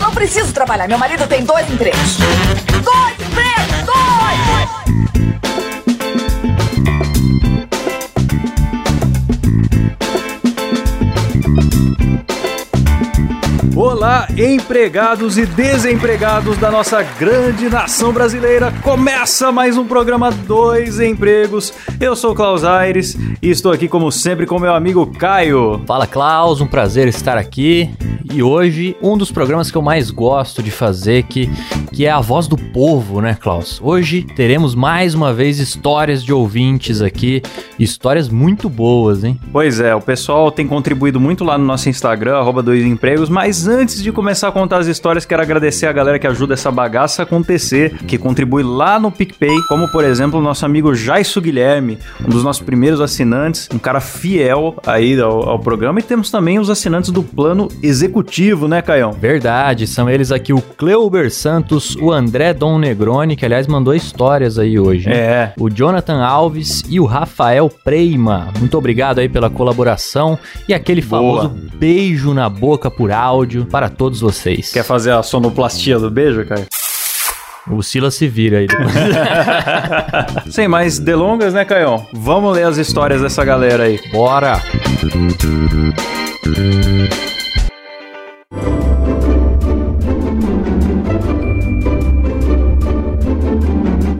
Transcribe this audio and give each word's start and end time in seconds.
Não 0.00 0.12
preciso 0.12 0.52
trabalhar. 0.52 0.88
Meu 0.88 0.98
marido 0.98 1.26
tem 1.26 1.44
dois 1.44 1.70
empregos. 1.70 2.16
Dois 2.82 3.14
empregos! 3.20 3.86
Dois! 3.86 4.78
Olá, 13.80 14.26
empregados 14.36 15.38
e 15.38 15.46
desempregados 15.46 16.58
da 16.58 16.68
nossa 16.68 17.00
grande 17.02 17.68
nação 17.68 18.12
brasileira. 18.12 18.72
Começa 18.82 19.52
mais 19.52 19.76
um 19.76 19.86
programa 19.86 20.32
Dois 20.32 20.98
Empregos. 20.98 21.72
Eu 22.00 22.16
sou 22.16 22.32
o 22.32 22.34
Klaus 22.34 22.64
Aires 22.64 23.16
e 23.40 23.50
estou 23.50 23.70
aqui, 23.70 23.86
como 23.86 24.10
sempre, 24.10 24.46
com 24.46 24.58
meu 24.58 24.74
amigo 24.74 25.06
Caio. 25.06 25.80
Fala 25.86 26.08
Klaus, 26.08 26.60
um 26.60 26.66
prazer 26.66 27.06
estar 27.06 27.38
aqui. 27.38 27.88
E 28.30 28.42
hoje, 28.42 28.94
um 29.02 29.16
dos 29.16 29.32
programas 29.32 29.70
que 29.70 29.76
eu 29.76 29.82
mais 29.82 30.10
gosto 30.10 30.62
de 30.62 30.70
fazer, 30.70 31.22
que, 31.22 31.48
que 31.92 32.04
é 32.04 32.10
a 32.10 32.20
voz 32.20 32.46
do 32.46 32.56
povo, 32.56 33.22
né, 33.22 33.34
Klaus? 33.34 33.80
Hoje 33.82 34.22
teremos 34.36 34.74
mais 34.74 35.14
uma 35.14 35.32
vez 35.32 35.58
histórias 35.58 36.22
de 36.22 36.32
ouvintes 36.32 37.00
aqui, 37.00 37.42
histórias 37.78 38.28
muito 38.28 38.68
boas, 38.68 39.24
hein? 39.24 39.40
Pois 39.50 39.80
é, 39.80 39.94
o 39.94 40.00
pessoal 40.00 40.50
tem 40.50 40.66
contribuído 40.66 41.18
muito 41.18 41.42
lá 41.42 41.56
no 41.56 41.64
nosso 41.64 41.88
Instagram, 41.88 42.36
arroba 42.36 42.62
Dois 42.62 42.84
Empregos, 42.84 43.30
mas 43.30 43.66
antes 43.66 44.02
de 44.02 44.12
começar 44.12 44.48
a 44.48 44.52
contar 44.52 44.78
as 44.78 44.86
histórias, 44.86 45.24
quero 45.24 45.40
agradecer 45.40 45.86
a 45.86 45.92
galera 45.92 46.18
que 46.18 46.26
ajuda 46.26 46.52
essa 46.52 46.70
bagaça 46.70 47.22
a 47.22 47.24
acontecer, 47.24 47.94
que 48.06 48.18
contribui 48.18 48.62
lá 48.62 49.00
no 49.00 49.10
PicPay, 49.10 49.56
como 49.68 49.90
por 49.90 50.04
exemplo 50.04 50.38
o 50.38 50.42
nosso 50.42 50.66
amigo 50.66 50.94
Jaisso 50.94 51.40
Guilherme, 51.40 51.98
um 52.22 52.28
dos 52.28 52.44
nossos 52.44 52.62
primeiros 52.62 53.00
assinantes, 53.00 53.68
um 53.72 53.78
cara 53.78 54.00
fiel 54.00 54.76
aí 54.86 55.18
ao, 55.18 55.48
ao 55.48 55.58
programa, 55.58 55.98
e 55.98 56.02
temos 56.02 56.30
também 56.30 56.58
os 56.58 56.68
assinantes 56.68 57.10
do 57.10 57.22
plano 57.22 57.68
executivo, 57.82 58.17
né, 58.68 58.82
Caião? 58.82 59.12
Verdade, 59.12 59.86
são 59.86 60.08
eles 60.08 60.30
aqui 60.32 60.52
o 60.52 60.60
Cleuber 60.60 61.30
Santos, 61.32 61.96
o 61.96 62.12
André 62.12 62.52
Dom 62.52 62.78
Negroni, 62.78 63.36
que 63.36 63.44
aliás 63.44 63.66
mandou 63.66 63.94
histórias 63.94 64.58
aí 64.58 64.78
hoje. 64.78 65.08
né? 65.08 65.16
É. 65.16 65.52
O 65.58 65.68
Jonathan 65.68 66.22
Alves 66.22 66.82
e 66.88 66.98
o 67.00 67.04
Rafael 67.04 67.68
Preima. 67.84 68.48
Muito 68.58 68.76
obrigado 68.76 69.18
aí 69.18 69.28
pela 69.28 69.48
colaboração 69.50 70.38
e 70.68 70.74
aquele 70.74 71.02
Boa. 71.02 71.42
famoso 71.42 71.54
beijo 71.74 72.34
na 72.34 72.48
boca 72.48 72.90
por 72.90 73.10
áudio 73.12 73.66
para 73.66 73.88
todos 73.88 74.20
vocês. 74.20 74.72
Quer 74.72 74.84
fazer 74.84 75.12
a 75.12 75.22
sonoplastia 75.22 75.98
do 75.98 76.10
beijo, 76.10 76.44
Caio? 76.44 76.66
O 77.70 77.82
Silas 77.82 78.14
se 78.14 78.26
vira 78.26 78.58
aí 78.58 78.66
depois. 78.66 78.92
Sem 80.54 80.66
mais 80.66 80.98
delongas, 80.98 81.52
né, 81.52 81.64
Caião? 81.66 82.06
Vamos 82.14 82.56
ler 82.56 82.64
as 82.66 82.78
histórias 82.78 83.20
dessa 83.20 83.44
galera 83.44 83.84
aí. 83.84 84.00
Bora! 84.10 84.58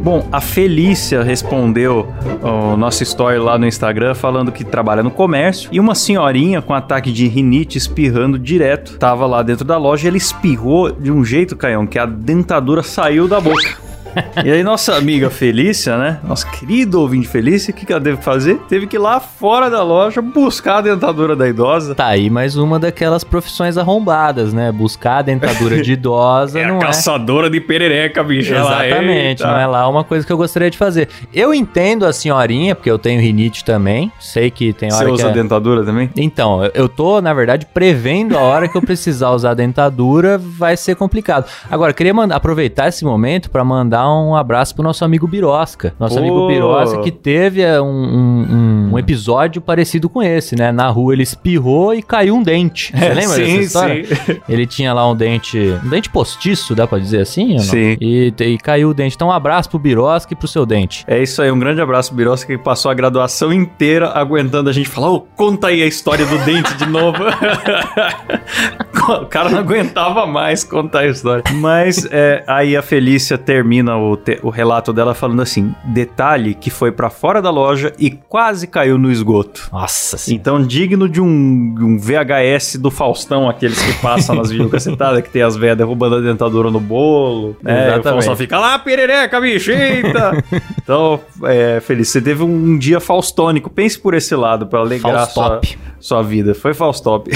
Bom, 0.08 0.26
a 0.32 0.40
Felícia 0.40 1.22
respondeu 1.22 2.10
o 2.42 2.78
nosso 2.78 3.02
story 3.02 3.38
lá 3.38 3.58
no 3.58 3.66
Instagram 3.66 4.14
falando 4.14 4.50
que 4.50 4.64
trabalha 4.64 5.02
no 5.02 5.10
comércio 5.10 5.68
e 5.70 5.78
uma 5.78 5.94
senhorinha 5.94 6.62
com 6.62 6.72
ataque 6.72 7.12
de 7.12 7.28
rinite 7.28 7.76
espirrando 7.76 8.38
direto 8.38 8.96
tava 8.96 9.26
lá 9.26 9.42
dentro 9.42 9.66
da 9.66 9.76
loja 9.76 10.06
e 10.06 10.08
ele 10.08 10.16
espirrou 10.16 10.90
de 10.90 11.12
um 11.12 11.22
jeito, 11.22 11.54
Caião, 11.54 11.86
que 11.86 11.98
a 11.98 12.06
dentadura 12.06 12.82
saiu 12.82 13.28
da 13.28 13.38
boca. 13.38 13.87
E 14.44 14.50
aí 14.50 14.62
nossa 14.62 14.94
amiga 14.96 15.28
Felícia, 15.30 15.96
né? 15.98 16.20
Nossa 16.24 16.46
querida 16.48 16.98
ouvinte 16.98 17.26
Felícia, 17.28 17.72
o 17.72 17.74
que, 17.74 17.84
que 17.84 17.92
ela 17.92 18.00
teve 18.02 18.18
que 18.18 18.24
fazer? 18.24 18.56
Teve 18.68 18.86
que 18.86 18.96
ir 18.96 18.98
lá 18.98 19.20
fora 19.20 19.68
da 19.68 19.82
loja 19.82 20.22
buscar 20.22 20.78
a 20.78 20.80
dentadura 20.82 21.34
da 21.36 21.48
idosa. 21.48 21.94
Tá 21.94 22.06
aí 22.06 22.30
mais 22.30 22.56
uma 22.56 22.78
daquelas 22.78 23.24
profissões 23.24 23.76
arrombadas, 23.76 24.52
né? 24.52 24.70
Buscar 24.72 25.18
a 25.18 25.22
dentadura 25.22 25.82
de 25.82 25.92
idosa 25.92 26.62
não 26.66 26.78
é. 26.78 26.80
caçadora 26.80 27.50
de 27.50 27.60
perereca, 27.60 28.22
bicho. 28.22 28.54
Ela, 28.54 28.86
Exatamente, 28.86 29.42
eita. 29.42 29.46
não 29.46 29.58
é 29.58 29.66
lá 29.66 29.88
uma 29.88 30.04
coisa 30.04 30.26
que 30.26 30.32
eu 30.32 30.36
gostaria 30.36 30.70
de 30.70 30.78
fazer. 30.78 31.08
Eu 31.32 31.52
entendo 31.52 32.06
a 32.06 32.12
senhorinha, 32.12 32.74
porque 32.74 32.90
eu 32.90 32.98
tenho 32.98 33.20
rinite 33.20 33.64
também. 33.64 34.10
Sei 34.20 34.50
que 34.50 34.72
tem 34.72 34.92
hora 34.92 34.98
Você 34.98 35.04
que. 35.06 35.12
usa 35.12 35.28
é- 35.28 35.32
dentadura 35.32 35.84
também? 35.84 36.10
Então, 36.16 36.64
eu- 36.74 36.88
tô, 36.88 37.20
na 37.20 37.34
verdade, 37.34 37.66
prevendo 37.66 38.36
a 38.36 38.40
hora 38.40 38.66
que 38.68 38.76
eu 38.76 38.82
precisar 38.82 39.30
usar 39.30 39.50
a 39.50 39.54
dentadura, 39.54 40.38
vai 40.38 40.76
ser 40.76 40.96
complicado. 40.96 41.46
Agora, 41.70 41.92
queria 41.92 42.14
mandar, 42.14 42.36
aproveitar 42.36 42.88
esse 42.88 43.04
momento 43.04 43.50
pra 43.50 43.62
mandar 43.64 44.07
um 44.10 44.36
abraço 44.36 44.74
pro 44.74 44.84
nosso 44.84 45.04
amigo 45.04 45.26
Birosca. 45.26 45.94
Nosso 45.98 46.14
Pô. 46.14 46.20
amigo 46.20 46.46
Birosca 46.46 47.00
que 47.02 47.10
teve 47.10 47.62
é, 47.62 47.80
um, 47.80 47.86
um- 47.86 48.46
um- 48.50 48.90
um 48.94 48.98
episódio 48.98 49.60
parecido 49.60 50.08
com 50.08 50.22
esse, 50.22 50.56
né? 50.56 50.70
Na 50.72 50.88
rua 50.88 51.12
ele 51.14 51.22
espirrou 51.22 51.94
e 51.94 52.02
caiu 52.02 52.34
um 52.36 52.42
dente. 52.42 52.92
Você 52.96 53.04
É, 53.04 53.08
lembra 53.08 53.22
sim, 53.28 53.42
dessa 53.44 53.58
história? 53.60 54.04
sim. 54.04 54.40
Ele 54.48 54.66
tinha 54.66 54.92
lá 54.92 55.08
um 55.10 55.14
dente, 55.14 55.58
um 55.84 55.88
dente 55.88 56.08
postiço, 56.10 56.74
dá 56.74 56.86
pra 56.86 56.98
dizer 56.98 57.20
assim? 57.20 57.58
Sim. 57.58 57.96
E, 58.00 58.32
e 58.40 58.58
caiu 58.58 58.90
o 58.90 58.94
dente. 58.94 59.14
Então, 59.14 59.28
um 59.28 59.32
abraço 59.32 59.68
pro 59.70 59.78
Birosca 59.78 60.32
e 60.32 60.36
pro 60.36 60.48
seu 60.48 60.64
dente. 60.64 61.04
É 61.06 61.22
isso 61.22 61.40
aí, 61.42 61.50
um 61.50 61.58
grande 61.58 61.80
abraço, 61.80 62.14
Birosca, 62.14 62.56
que 62.56 62.62
passou 62.62 62.90
a 62.90 62.94
graduação 62.94 63.52
inteira 63.52 64.10
aguentando 64.14 64.70
a 64.70 64.72
gente 64.72 64.88
falar, 64.88 65.10
ô, 65.10 65.20
conta 65.36 65.68
aí 65.68 65.82
a 65.82 65.86
história 65.86 66.24
do 66.26 66.38
dente 66.44 66.74
de 66.76 66.86
novo. 66.86 67.18
o 69.22 69.26
cara 69.26 69.50
não 69.50 69.58
aguentava 69.58 70.26
mais 70.26 70.64
contar 70.64 71.00
a 71.00 71.06
história. 71.06 71.44
Mas 71.54 72.06
é, 72.10 72.42
aí 72.46 72.76
a 72.76 72.82
Felícia 72.82 73.38
termina 73.38 73.87
o, 73.96 74.16
te- 74.16 74.38
o 74.42 74.50
relato 74.50 74.92
dela 74.92 75.14
falando 75.14 75.40
assim, 75.42 75.74
detalhe 75.84 76.54
que 76.54 76.70
foi 76.70 76.92
pra 76.92 77.08
fora 77.10 77.40
da 77.40 77.50
loja 77.50 77.92
e 77.98 78.10
quase 78.10 78.66
caiu 78.66 78.98
no 78.98 79.10
esgoto. 79.10 79.68
Nossa 79.72 80.16
senhora. 80.18 80.40
Então, 80.40 80.62
digno 80.62 81.08
de 81.08 81.20
um, 81.20 81.26
um 81.26 81.98
VHS 81.98 82.76
do 82.76 82.90
Faustão, 82.90 83.48
aqueles 83.48 83.80
que 83.80 83.92
passam 84.02 84.34
nas 84.36 84.50
videocassetadas, 84.50 85.22
que 85.22 85.30
tem 85.30 85.42
as 85.42 85.56
velhas 85.56 85.78
derrubando 85.78 86.16
a 86.16 86.20
dentadura 86.20 86.70
no 86.70 86.80
bolo. 86.80 87.56
Né? 87.62 87.96
E 87.96 87.98
O. 87.98 88.02
Faustão 88.02 88.36
fica 88.36 88.58
lá, 88.58 88.78
perereca, 88.78 89.40
bicho, 89.40 89.70
eita! 89.70 90.32
então, 90.82 91.20
é, 91.44 91.80
Feliz, 91.80 92.08
você 92.08 92.20
teve 92.20 92.42
um 92.42 92.76
dia 92.76 93.00
faustônico. 93.00 93.70
Pense 93.70 93.98
por 93.98 94.14
esse 94.14 94.34
lado, 94.34 94.66
pra 94.66 94.80
alegrar 94.80 95.26
sua, 95.28 95.60
sua 96.00 96.22
vida. 96.22 96.54
Foi 96.54 96.74
Faustop. 96.74 97.30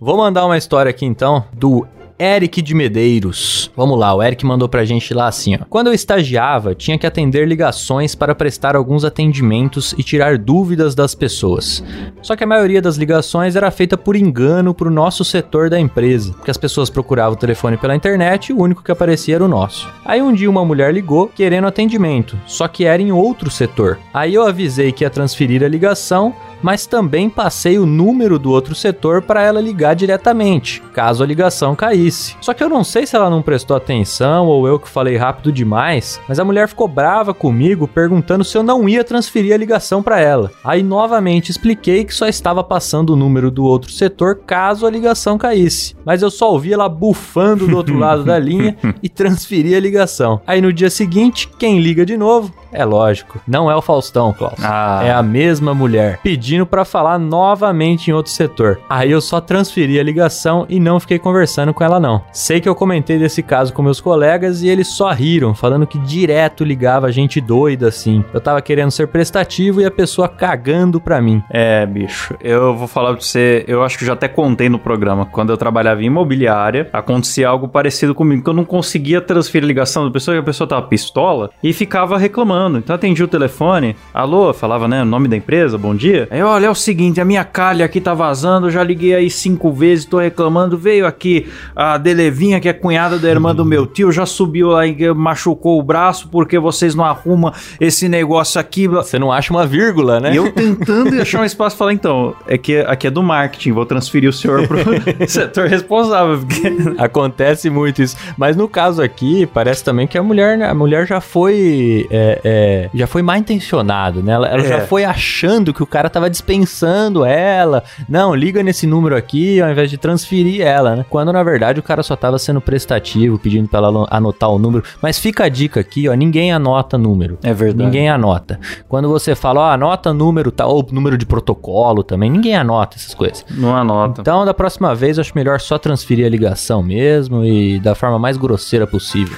Vou 0.00 0.16
mandar 0.16 0.44
uma 0.46 0.56
história 0.56 0.90
aqui 0.90 1.04
então 1.04 1.44
do 1.52 1.86
Eric 2.18 2.62
de 2.62 2.74
Medeiros. 2.74 3.70
Vamos 3.76 3.98
lá, 3.98 4.14
o 4.14 4.22
Eric 4.22 4.44
mandou 4.46 4.68
pra 4.68 4.84
gente 4.84 5.12
lá 5.12 5.28
assim, 5.28 5.54
ó. 5.54 5.58
Quando 5.68 5.88
eu 5.88 5.92
estagiava, 5.92 6.74
tinha 6.74 6.98
que 6.98 7.06
atender 7.06 7.46
ligações 7.46 8.14
para 8.14 8.34
prestar 8.34 8.74
alguns 8.74 9.04
atendimentos 9.04 9.94
e 9.98 10.02
tirar 10.02 10.38
dúvidas 10.38 10.94
das 10.94 11.14
pessoas. 11.14 11.84
Só 12.22 12.34
que 12.34 12.44
a 12.44 12.46
maioria 12.46 12.80
das 12.80 12.96
ligações 12.96 13.54
era 13.54 13.70
feita 13.70 13.98
por 13.98 14.16
engano 14.16 14.72
pro 14.72 14.90
nosso 14.90 15.24
setor 15.24 15.68
da 15.68 15.78
empresa, 15.78 16.32
porque 16.32 16.50
as 16.50 16.56
pessoas 16.56 16.88
procuravam 16.88 17.34
o 17.34 17.38
telefone 17.38 17.76
pela 17.76 17.94
internet 17.94 18.48
e 18.48 18.52
o 18.52 18.60
único 18.60 18.82
que 18.82 18.92
aparecia 18.92 19.34
era 19.34 19.44
o 19.44 19.48
nosso. 19.48 19.88
Aí 20.04 20.22
um 20.22 20.32
dia 20.32 20.48
uma 20.48 20.64
mulher 20.64 20.94
ligou 20.94 21.28
querendo 21.28 21.66
atendimento, 21.66 22.38
só 22.46 22.66
que 22.66 22.84
era 22.84 23.02
em 23.02 23.12
outro 23.12 23.50
setor. 23.50 23.98
Aí 24.14 24.34
eu 24.34 24.46
avisei 24.46 24.90
que 24.90 25.04
ia 25.04 25.10
transferir 25.10 25.62
a 25.62 25.68
ligação 25.68 26.34
mas 26.66 26.84
também 26.84 27.30
passei 27.30 27.78
o 27.78 27.86
número 27.86 28.40
do 28.40 28.50
outro 28.50 28.74
setor 28.74 29.22
para 29.22 29.40
ela 29.40 29.60
ligar 29.60 29.94
diretamente, 29.94 30.82
caso 30.92 31.22
a 31.22 31.26
ligação 31.26 31.76
caísse. 31.76 32.34
Só 32.40 32.52
que 32.52 32.60
eu 32.60 32.68
não 32.68 32.82
sei 32.82 33.06
se 33.06 33.14
ela 33.14 33.30
não 33.30 33.40
prestou 33.40 33.76
atenção 33.76 34.48
ou 34.48 34.66
eu 34.66 34.76
que 34.76 34.88
falei 34.88 35.16
rápido 35.16 35.52
demais, 35.52 36.20
mas 36.28 36.40
a 36.40 36.44
mulher 36.44 36.66
ficou 36.66 36.88
brava 36.88 37.32
comigo 37.32 37.86
perguntando 37.86 38.42
se 38.42 38.58
eu 38.58 38.64
não 38.64 38.88
ia 38.88 39.04
transferir 39.04 39.54
a 39.54 39.56
ligação 39.56 40.02
para 40.02 40.18
ela. 40.18 40.50
Aí 40.64 40.82
novamente 40.82 41.52
expliquei 41.52 42.04
que 42.04 42.12
só 42.12 42.26
estava 42.26 42.64
passando 42.64 43.10
o 43.10 43.16
número 43.16 43.48
do 43.48 43.62
outro 43.62 43.92
setor 43.92 44.40
caso 44.44 44.86
a 44.86 44.90
ligação 44.90 45.38
caísse, 45.38 45.94
mas 46.04 46.20
eu 46.20 46.32
só 46.32 46.50
ouvi 46.50 46.72
ela 46.72 46.88
bufando 46.88 47.68
do 47.68 47.76
outro 47.76 47.96
lado 47.96 48.24
da 48.24 48.40
linha 48.40 48.76
e 49.00 49.08
transferi 49.08 49.72
a 49.72 49.78
ligação. 49.78 50.40
Aí 50.44 50.60
no 50.60 50.72
dia 50.72 50.90
seguinte, 50.90 51.48
quem 51.60 51.78
liga 51.78 52.04
de 52.04 52.16
novo? 52.16 52.52
É 52.72 52.84
lógico, 52.84 53.40
não 53.46 53.70
é 53.70 53.76
o 53.76 53.80
Faustão, 53.80 54.32
Klaus. 54.32 54.58
Ah. 54.62 55.00
É 55.04 55.12
a 55.12 55.22
mesma 55.22 55.72
mulher 55.72 56.18
pedindo 56.24 56.55
pra 56.64 56.84
falar 56.84 57.18
novamente 57.18 58.10
em 58.10 58.14
outro 58.14 58.32
setor. 58.32 58.78
Aí 58.88 59.10
eu 59.10 59.20
só 59.20 59.40
transferi 59.40 59.98
a 59.98 60.02
ligação 60.02 60.64
e 60.68 60.78
não 60.78 61.00
fiquei 61.00 61.18
conversando 61.18 61.74
com 61.74 61.82
ela 61.82 61.98
não. 61.98 62.22
Sei 62.32 62.60
que 62.60 62.68
eu 62.68 62.74
comentei 62.74 63.18
desse 63.18 63.42
caso 63.42 63.72
com 63.72 63.82
meus 63.82 64.00
colegas 64.00 64.62
e 64.62 64.68
eles 64.68 64.88
só 64.88 65.10
riram, 65.10 65.54
falando 65.54 65.86
que 65.86 65.98
direto 65.98 66.64
ligava 66.64 67.12
gente 67.12 67.40
doida 67.40 67.88
assim. 67.88 68.24
Eu 68.32 68.40
tava 68.40 68.62
querendo 68.62 68.90
ser 68.90 69.08
prestativo 69.08 69.80
e 69.80 69.84
a 69.84 69.90
pessoa 69.90 70.28
cagando 70.28 71.00
pra 71.00 71.20
mim. 71.20 71.42
É, 71.50 71.84
bicho, 71.84 72.34
eu 72.40 72.74
vou 72.76 72.86
falar 72.86 73.12
pra 73.12 73.20
você, 73.20 73.64
eu 73.66 73.82
acho 73.82 73.98
que 73.98 74.04
já 74.04 74.12
até 74.12 74.28
contei 74.28 74.68
no 74.68 74.78
programa, 74.78 75.26
quando 75.26 75.50
eu 75.50 75.56
trabalhava 75.56 76.02
em 76.02 76.06
imobiliária, 76.06 76.88
acontecia 76.92 77.48
algo 77.48 77.66
parecido 77.68 78.14
comigo, 78.14 78.42
que 78.42 78.48
eu 78.48 78.54
não 78.54 78.64
conseguia 78.64 79.20
transferir 79.20 79.66
ligação 79.66 80.04
da 80.04 80.10
pessoa, 80.10 80.36
e 80.36 80.38
a 80.38 80.42
pessoa 80.42 80.68
tava 80.68 80.86
pistola, 80.86 81.50
e 81.62 81.72
ficava 81.72 82.18
reclamando. 82.18 82.78
Então 82.78 82.94
atendia 82.94 83.24
o 83.24 83.28
telefone, 83.28 83.96
alô, 84.12 84.52
falava, 84.52 84.86
né, 84.86 85.02
o 85.02 85.06
nome 85.06 85.26
da 85.26 85.36
empresa, 85.36 85.76
bom 85.76 85.94
dia. 85.94 86.28
Aí, 86.36 86.42
olha, 86.42 86.66
é 86.66 86.70
o 86.70 86.74
seguinte, 86.74 87.18
a 87.18 87.24
minha 87.24 87.42
calha 87.44 87.86
aqui 87.86 87.98
tá 87.98 88.12
vazando, 88.12 88.66
eu 88.66 88.70
já 88.70 88.82
liguei 88.82 89.14
aí 89.14 89.30
cinco 89.30 89.72
vezes, 89.72 90.04
tô 90.04 90.18
reclamando. 90.18 90.76
Veio 90.76 91.06
aqui 91.06 91.46
a 91.74 91.96
Delevinha, 91.96 92.60
que 92.60 92.68
é 92.68 92.74
cunhada 92.74 93.18
da 93.18 93.26
irmã 93.30 93.54
do 93.54 93.64
meu 93.64 93.86
tio, 93.86 94.12
já 94.12 94.26
subiu 94.26 94.68
lá 94.68 94.86
e 94.86 95.14
machucou 95.14 95.80
o 95.80 95.82
braço 95.82 96.28
porque 96.28 96.58
vocês 96.58 96.94
não 96.94 97.06
arrumam 97.06 97.54
esse 97.80 98.06
negócio 98.06 98.60
aqui. 98.60 98.86
Você 98.86 99.18
não 99.18 99.32
acha 99.32 99.50
uma 99.50 99.64
vírgula, 99.66 100.20
né? 100.20 100.34
E 100.34 100.36
eu 100.36 100.52
tentando 100.52 101.14
achar 101.22 101.40
um 101.40 101.44
espaço 101.46 101.74
falar, 101.74 101.94
então, 101.94 102.34
é 102.46 102.58
que 102.58 102.80
aqui 102.80 103.06
é 103.06 103.10
do 103.10 103.22
marketing, 103.22 103.72
vou 103.72 103.86
transferir 103.86 104.28
o 104.28 104.32
senhor 104.32 104.68
pro 104.68 104.76
setor 105.26 105.68
responsável. 105.68 106.38
Porque... 106.40 106.70
Acontece 107.02 107.70
muito 107.70 108.02
isso. 108.02 108.14
Mas 108.36 108.56
no 108.56 108.68
caso 108.68 109.00
aqui, 109.00 109.46
parece 109.46 109.82
também 109.82 110.06
que 110.06 110.18
a 110.18 110.22
mulher, 110.22 110.58
né, 110.58 110.68
a 110.68 110.74
mulher 110.74 111.06
já 111.06 111.18
foi 111.18 112.06
é, 112.10 112.40
é, 112.44 112.90
já 112.92 113.06
foi 113.06 113.22
mal 113.22 113.36
intencionado, 113.36 114.22
né? 114.22 114.34
Ela, 114.34 114.48
ela 114.48 114.62
É. 114.62 114.68
já 114.68 114.80
foi 114.82 115.02
achando 115.02 115.72
que 115.72 115.82
o 115.82 115.86
cara 115.86 116.10
tava 116.10 116.25
dispensando 116.28 117.24
ela. 117.24 117.82
Não, 118.08 118.34
liga 118.34 118.62
nesse 118.62 118.86
número 118.86 119.16
aqui 119.16 119.60
ao 119.60 119.70
invés 119.70 119.90
de 119.90 119.96
transferir 119.96 120.62
ela, 120.62 120.96
né? 120.96 121.06
Quando 121.08 121.32
na 121.32 121.42
verdade 121.42 121.80
o 121.80 121.82
cara 121.82 122.02
só 122.02 122.16
tava 122.16 122.38
sendo 122.38 122.60
prestativo, 122.60 123.38
pedindo 123.38 123.68
pra 123.68 123.78
ela 123.78 124.06
anotar 124.10 124.50
o 124.50 124.58
número. 124.58 124.84
Mas 125.00 125.18
fica 125.18 125.44
a 125.44 125.48
dica 125.48 125.80
aqui, 125.80 126.08
ó, 126.08 126.14
ninguém 126.14 126.52
anota 126.52 126.98
número. 126.98 127.38
É 127.42 127.52
verdade. 127.52 127.84
Ninguém 127.84 128.08
anota. 128.08 128.58
Quando 128.88 129.08
você 129.08 129.34
fala, 129.34 129.60
ó, 129.60 129.70
anota 129.70 130.12
número 130.12 130.50
tal, 130.50 130.70
ou 130.70 130.86
número 130.90 131.16
de 131.18 131.26
protocolo 131.26 132.02
também, 132.02 132.30
ninguém 132.30 132.56
anota 132.56 132.96
essas 132.96 133.14
coisas. 133.14 133.44
Não 133.50 133.76
anota. 133.76 134.20
Então, 134.20 134.44
da 134.44 134.54
próxima 134.54 134.94
vez, 134.94 135.18
eu 135.18 135.22
acho 135.22 135.32
melhor 135.34 135.60
só 135.60 135.78
transferir 135.78 136.26
a 136.26 136.28
ligação 136.28 136.82
mesmo 136.82 137.44
e 137.44 137.78
da 137.78 137.94
forma 137.94 138.18
mais 138.18 138.36
grosseira 138.36 138.86
possível. 138.86 139.36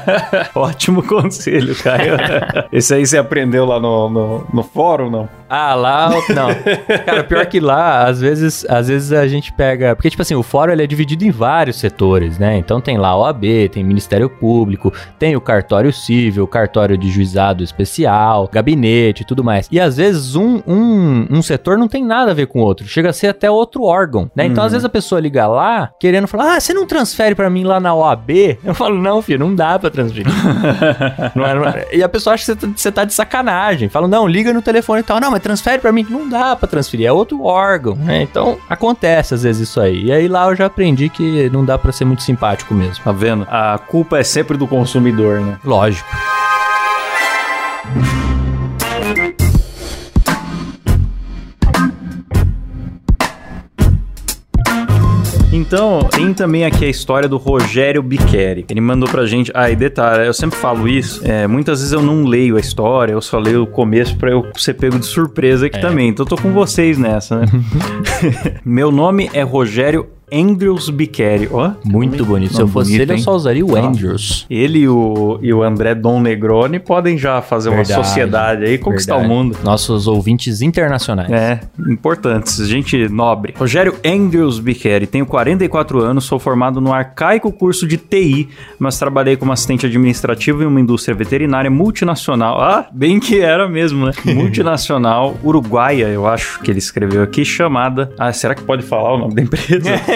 Ótimo 0.54 1.02
conselho, 1.02 1.74
Caio. 1.76 2.16
Esse 2.72 2.94
aí 2.94 3.06
você 3.06 3.18
aprendeu 3.18 3.64
lá 3.64 3.80
no, 3.80 4.08
no, 4.08 4.46
no 4.52 4.62
fórum, 4.62 5.10
não? 5.10 5.28
Ah, 5.48 5.74
lá, 5.74 6.10
não. 6.34 6.48
Cara, 7.04 7.24
pior 7.24 7.46
que 7.46 7.60
lá, 7.60 8.04
às 8.04 8.20
vezes, 8.20 8.64
às 8.68 8.88
vezes 8.88 9.12
a 9.12 9.26
gente 9.28 9.52
pega, 9.52 9.94
porque 9.94 10.10
tipo 10.10 10.22
assim, 10.22 10.34
o 10.34 10.42
fórum 10.42 10.72
ele 10.72 10.82
é 10.82 10.86
dividido 10.86 11.24
em 11.24 11.30
vários 11.30 11.76
setores, 11.78 12.38
né? 12.38 12.56
Então 12.56 12.80
tem 12.80 12.98
lá 12.98 13.16
OAB, 13.16 13.44
tem 13.72 13.84
Ministério 13.84 14.28
Público, 14.28 14.92
tem 15.18 15.36
o 15.36 15.40
cartório 15.40 15.92
civil, 15.92 16.46
cartório 16.46 16.96
de 16.98 17.08
juizado 17.10 17.62
especial, 17.62 18.48
gabinete 18.52 19.22
e 19.22 19.24
tudo 19.24 19.44
mais. 19.44 19.68
E 19.70 19.78
às 19.78 19.96
vezes 19.96 20.34
um, 20.34 20.60
um, 20.66 21.26
um 21.30 21.42
setor 21.42 21.78
não 21.78 21.88
tem 21.88 22.04
nada 22.04 22.30
a 22.30 22.34
ver 22.34 22.46
com 22.46 22.60
o 22.60 22.64
outro, 22.64 22.86
chega 22.86 23.10
a 23.10 23.12
ser 23.12 23.28
até 23.28 23.50
outro 23.50 23.82
órgão, 23.84 24.30
né? 24.34 24.46
Então 24.46 24.64
às 24.64 24.72
vezes 24.72 24.84
a 24.84 24.88
pessoa 24.88 25.20
liga 25.20 25.46
lá 25.46 25.90
querendo 26.00 26.26
falar: 26.26 26.56
"Ah, 26.56 26.60
você 26.60 26.74
não 26.74 26.86
transfere 26.86 27.34
pra 27.34 27.48
mim 27.50 27.64
lá 27.64 27.78
na 27.78 27.94
OAB?" 27.94 28.58
Eu 28.64 28.74
falo: 28.74 28.96
"Não, 29.00 29.22
filho, 29.22 29.38
não 29.40 29.54
dá 29.54 29.78
pra 29.78 29.90
transferir". 29.90 30.26
Não 31.34 31.44
é- 31.44 31.54
não 31.54 31.64
é- 31.64 31.86
E 31.92 32.02
a 32.02 32.08
pessoa 32.08 32.34
acha 32.34 32.44
que 32.44 32.46
você 32.60 32.66
tá, 32.66 32.72
você 32.76 32.92
tá 32.92 33.04
de 33.04 33.12
sacanagem. 33.14 33.88
Fala, 33.88 34.08
não, 34.08 34.26
liga 34.26 34.52
no 34.52 34.62
telefone 34.62 35.00
e 35.00 35.02
tal. 35.02 35.20
Não, 35.20 35.35
mas 35.36 35.42
transfere 35.42 35.78
pra 35.80 35.92
mim. 35.92 36.06
Não 36.08 36.28
dá 36.28 36.56
pra 36.56 36.66
transferir, 36.66 37.06
é 37.06 37.12
outro 37.12 37.42
órgão, 37.44 37.94
né? 37.94 38.22
Então, 38.22 38.58
acontece 38.68 39.34
às 39.34 39.42
vezes 39.42 39.68
isso 39.68 39.80
aí. 39.80 40.06
E 40.06 40.12
aí 40.12 40.28
lá 40.28 40.48
eu 40.48 40.56
já 40.56 40.66
aprendi 40.66 41.08
que 41.08 41.50
não 41.50 41.64
dá 41.64 41.76
pra 41.76 41.92
ser 41.92 42.04
muito 42.06 42.22
simpático 42.22 42.72
mesmo. 42.72 43.04
Tá 43.04 43.12
vendo? 43.12 43.46
A 43.50 43.78
culpa 43.78 44.18
é 44.18 44.24
sempre 44.24 44.56
do 44.56 44.66
consumidor, 44.66 45.40
né? 45.40 45.58
Lógico. 45.62 46.08
Então, 55.66 55.98
tem 56.12 56.32
também 56.32 56.64
aqui 56.64 56.84
a 56.84 56.88
história 56.88 57.28
do 57.28 57.36
Rogério 57.36 58.00
Biqueri. 58.00 58.64
Ele 58.70 58.80
mandou 58.80 59.08
pra 59.08 59.26
gente. 59.26 59.50
Ah, 59.52 59.68
e 59.68 59.74
detalhe, 59.74 60.24
eu 60.24 60.32
sempre 60.32 60.56
falo 60.56 60.86
isso. 60.86 61.20
é, 61.24 61.48
muitas 61.48 61.80
vezes 61.80 61.92
eu 61.92 62.00
não 62.00 62.24
leio 62.24 62.56
a 62.56 62.60
história, 62.60 63.12
eu 63.12 63.20
só 63.20 63.36
leio 63.36 63.64
o 63.64 63.66
começo 63.66 64.16
pra 64.16 64.30
eu 64.30 64.46
ser 64.56 64.74
pego 64.74 64.96
de 64.96 65.06
surpresa 65.06 65.66
aqui 65.66 65.80
também. 65.80 66.08
Então, 66.08 66.24
eu 66.24 66.28
tô 66.28 66.36
com 66.36 66.52
vocês 66.52 66.96
nessa, 66.98 67.40
né? 67.40 67.46
Meu 68.64 68.92
nome 68.92 69.28
é 69.32 69.42
Rogério 69.42 70.06
Andrews 70.32 70.90
Biqueri. 70.90 71.48
Ó, 71.50 71.72
Muito 71.84 72.24
bonito. 72.24 72.54
Se 72.54 72.60
eu 72.60 72.66
fosse 72.68 72.90
bonito, 72.90 73.02
ele, 73.02 73.12
eu 73.12 73.16
hein? 73.16 73.22
só 73.22 73.34
usaria 73.34 73.64
o 73.64 73.74
Ó. 73.74 73.76
Andrews. 73.76 74.46
Ele 74.50 74.80
e 74.80 74.88
o, 74.88 75.38
e 75.40 75.52
o 75.52 75.62
André 75.62 75.94
Dom 75.94 76.20
Negroni 76.20 76.78
podem 76.78 77.16
já 77.16 77.40
fazer 77.40 77.68
uma 77.68 77.76
Verdade, 77.76 78.04
sociedade 78.04 78.64
aí, 78.64 78.78
conquistar 78.78 79.14
Verdade. 79.18 79.32
o 79.32 79.36
mundo. 79.36 79.58
Nossos 79.62 80.06
ouvintes 80.08 80.62
internacionais. 80.62 81.30
É, 81.30 81.60
importantes, 81.88 82.56
gente 82.66 83.08
nobre. 83.08 83.54
Rogério 83.56 83.94
Engels 84.04 84.58
Biqueri, 84.58 85.06
tenho 85.06 85.26
44 85.26 86.02
anos, 86.02 86.24
sou 86.24 86.38
formado 86.38 86.80
no 86.80 86.92
arcaico 86.92 87.52
curso 87.52 87.86
de 87.86 87.96
TI, 87.96 88.48
mas 88.78 88.98
trabalhei 88.98 89.36
como 89.36 89.52
assistente 89.52 89.86
administrativo 89.86 90.62
em 90.62 90.66
uma 90.66 90.80
indústria 90.80 91.14
veterinária 91.14 91.70
multinacional. 91.70 92.60
Ah, 92.60 92.86
bem 92.92 93.20
que 93.20 93.40
era 93.40 93.68
mesmo, 93.68 94.06
né? 94.06 94.12
Multinacional 94.34 95.36
uruguaia, 95.42 96.08
eu 96.08 96.26
acho 96.26 96.60
que 96.60 96.70
ele 96.70 96.78
escreveu 96.78 97.22
aqui, 97.22 97.44
chamada. 97.44 98.12
Ah, 98.18 98.32
será 98.32 98.54
que 98.54 98.62
pode 98.62 98.82
falar 98.82 99.14
o 99.14 99.18
nome 99.18 99.34
da 99.34 99.42
empresa? 99.42 99.90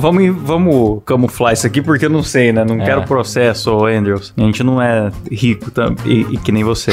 Vamos, 0.00 0.36
vamos 0.42 1.02
camuflar 1.04 1.52
isso 1.52 1.66
aqui 1.66 1.80
porque 1.80 2.06
eu 2.06 2.10
não 2.10 2.22
sei, 2.22 2.52
né? 2.52 2.64
Não 2.64 2.80
É. 2.80 2.84
quero 2.84 3.02
processo, 3.04 3.84
Andrews. 3.86 4.32
A 4.36 4.40
gente 4.42 4.62
não 4.62 4.80
é 4.80 5.10
rico 5.30 5.70
tam- 5.70 5.94
e, 6.04 6.26
e 6.30 6.36
que 6.38 6.52
nem 6.52 6.62
você. 6.64 6.90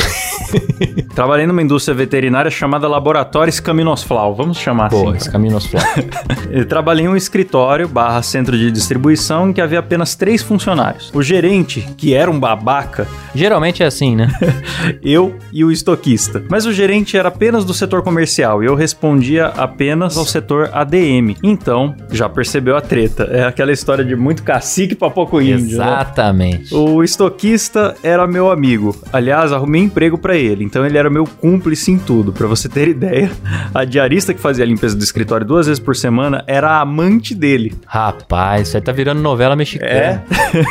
Trabalhei 1.16 1.48
numa 1.48 1.62
indústria 1.62 1.96
veterinária 1.96 2.52
chamada 2.52 2.88
Laboratório 2.88 3.50
Escaminosflau. 3.50 4.36
Vamos 4.36 4.58
chamar 4.58 4.90
Pô, 4.90 5.10
assim. 5.10 5.30
flora. 5.32 5.88
Eu 6.52 6.66
trabalhei 6.68 7.06
em 7.06 7.10
um 7.10 7.16
escritório 7.16 7.88
barra 7.88 8.22
centro 8.22 8.58
de 8.58 8.72
distribuição 8.72 9.50
em 9.50 9.54
que 9.54 9.62
havia 9.62 9.80
apenas 9.80 10.16
três 10.16 10.42
funcionários. 10.42 11.12
O 11.14 11.22
gerente, 11.22 11.82
que 11.98 12.14
era 12.14 12.30
um 12.30 12.40
babaca, 12.40 13.08
Geralmente 13.36 13.84
é 13.84 13.86
assim, 13.86 14.16
né? 14.16 14.30
eu 15.04 15.36
e 15.54 15.64
o 15.64 15.72
estoquista. 15.72 16.44
Mas 16.50 16.66
o 16.66 16.74
gerente 16.74 17.16
era 17.18 17.28
apenas 17.30 17.64
do 17.64 17.74
setor 17.74 18.02
comercial 18.02 18.64
e 18.64 18.66
eu 18.66 18.74
respondia 18.74 19.48
apenas 19.48 20.18
ao 20.18 20.26
setor 20.26 20.72
ADM. 20.74 21.36
Então, 21.44 21.96
já 22.12 22.28
percebeu 22.28 22.76
a 22.78 22.82
treta. 22.82 23.24
É 23.24 23.44
aquela 23.44 23.72
história 23.72 24.04
de 24.04 24.16
muito 24.16 24.44
cacique 24.44 24.96
pra 24.96 25.10
pouco 25.10 25.42
índio, 25.42 25.78
né? 25.78 25.86
Exatamente. 25.86 26.74
O 26.74 27.04
estoquista 27.04 27.96
era 28.04 28.26
meu 28.28 28.52
amigo. 28.52 28.96
Aliás, 29.12 29.52
arrumei 29.52 29.82
emprego 29.82 30.18
pra 30.18 30.36
ele, 30.36 30.64
então 30.64 30.86
ele 30.86 30.98
era 30.98 31.10
meu 31.10 31.26
cúmplice 31.26 31.92
em 31.92 31.98
tudo. 31.98 32.32
Pra 32.32 32.48
você 32.48 32.70
ter 32.70 32.88
ideia, 32.90 33.32
a 33.74 33.84
diarista 33.84 34.34
que 34.34 34.40
fazia 34.40 34.64
a 34.64 34.68
limpeza 34.68 34.96
do 34.96 35.04
escritório 35.04 35.46
duas 35.46 35.68
vezes 35.68 35.80
por 35.80 35.96
semana 35.96 36.44
era 36.48 36.70
a 36.72 36.82
amante 36.82 37.34
dele. 37.34 37.74
Rapaz, 37.86 38.68
isso 38.68 38.78
aí 38.78 38.84
tá 38.84 38.92
virando 38.92 39.22
novela 39.22 39.56
mexicana. 39.56 39.92
É. 39.92 40.22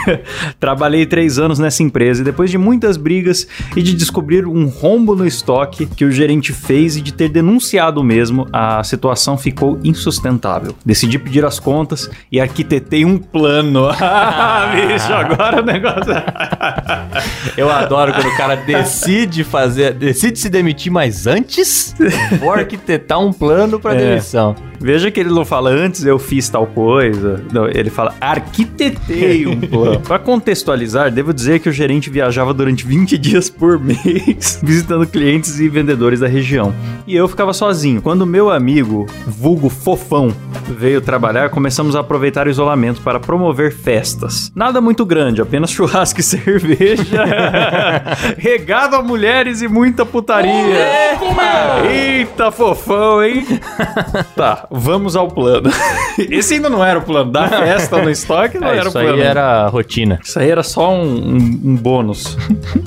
Trabalhei 0.58 1.06
três 1.06 1.38
anos 1.38 1.58
nessa 1.58 1.82
empresa 1.82 2.22
e 2.22 2.24
depois 2.24 2.50
de 2.50 2.58
muitas 2.58 2.96
brigas 2.96 3.46
e 3.74 3.82
de 3.82 3.94
descobrir 3.94 4.46
um 4.46 4.66
rombo 4.66 5.14
no 5.14 5.26
estoque 5.26 5.86
que 5.86 6.04
o 6.04 6.10
gerente 6.10 6.52
fez 6.52 6.96
e 6.96 7.00
de 7.00 7.12
ter 7.12 7.28
denunciado 7.28 8.02
mesmo, 8.02 8.46
a 8.52 8.82
situação 8.82 9.36
ficou 9.36 9.78
insustentável. 9.82 10.74
Decidi 10.84 11.18
pedir 11.18 11.44
as 11.44 11.58
contas 11.58 11.85
e 12.30 12.40
arquitetei 12.40 13.04
um 13.04 13.18
plano. 13.18 13.88
Ah, 13.98 14.72
bicho, 14.74 15.12
agora 15.12 15.62
o 15.62 15.64
negócio. 15.64 16.12
Eu 17.56 17.70
adoro 17.70 18.12
quando 18.12 18.26
o 18.28 18.36
cara 18.36 18.56
decide 18.56 19.44
fazer, 19.44 19.92
decide 19.94 20.38
se 20.38 20.48
demitir, 20.48 20.90
mas 20.92 21.26
antes 21.26 21.94
vou 22.40 22.52
arquitetar 22.52 23.18
um 23.18 23.32
plano 23.32 23.78
pra 23.80 23.94
É. 23.94 23.98
demissão. 23.98 24.54
Veja 24.78 25.10
que 25.10 25.18
ele 25.18 25.30
não 25.30 25.44
fala 25.44 25.70
antes 25.70 26.04
eu 26.04 26.18
fiz 26.18 26.48
tal 26.48 26.66
coisa. 26.66 27.42
Não, 27.52 27.66
ele 27.66 27.88
fala 27.88 28.14
arquitetei 28.20 29.46
um 29.46 29.58
plano. 29.60 30.00
Para 30.06 30.18
contextualizar, 30.18 31.10
devo 31.10 31.32
dizer 31.32 31.60
que 31.60 31.68
o 31.68 31.72
gerente 31.72 32.10
viajava 32.10 32.52
durante 32.52 32.86
20 32.86 33.16
dias 33.16 33.48
por 33.48 33.80
mês, 33.80 34.60
visitando 34.62 35.06
clientes 35.06 35.58
e 35.60 35.68
vendedores 35.68 36.20
da 36.20 36.28
região. 36.28 36.74
E 37.06 37.16
eu 37.16 37.26
ficava 37.26 37.52
sozinho. 37.52 38.02
Quando 38.02 38.26
meu 38.26 38.50
amigo, 38.50 39.06
vulgo 39.26 39.68
Fofão, 39.70 40.28
veio 40.68 41.00
trabalhar, 41.00 41.50
começamos 41.50 41.94
a 41.96 42.00
aproveitar 42.00 42.46
o 42.46 42.50
isolamento 42.50 43.00
para 43.02 43.18
promover 43.20 43.72
festas. 43.72 44.50
Nada 44.54 44.80
muito 44.80 45.04
grande, 45.04 45.40
apenas 45.40 45.70
churrasco 45.70 46.20
e 46.20 46.22
cerveja, 46.24 47.24
regado 48.38 48.96
a 48.96 49.02
mulheres 49.02 49.62
e 49.62 49.68
muita 49.68 50.04
putaria. 50.04 50.52
Eita, 51.90 52.50
fofão, 52.50 53.22
hein? 53.22 53.46
Tá, 54.34 54.66
vamos 54.70 55.16
ao 55.16 55.28
plano. 55.28 55.70
Esse 56.18 56.54
ainda 56.54 56.68
não 56.68 56.84
era 56.84 56.98
o 56.98 57.02
plano. 57.02 57.30
Da 57.30 57.48
festa 57.48 58.02
no 58.02 58.10
estoque 58.10 58.58
não 58.58 58.68
É, 58.68 58.72
era 58.76 58.84
o 58.84 58.88
isso 58.88 58.92
plano. 58.98 59.14
aí 59.14 59.20
era 59.20 59.64
a 59.64 59.68
rotina. 59.68 60.18
Isso 60.22 60.38
aí 60.38 60.50
era 60.50 60.62
só 60.62 60.92
um, 60.92 61.02
um- 61.04 61.60
um 61.64 61.76
bônus. 61.76 62.36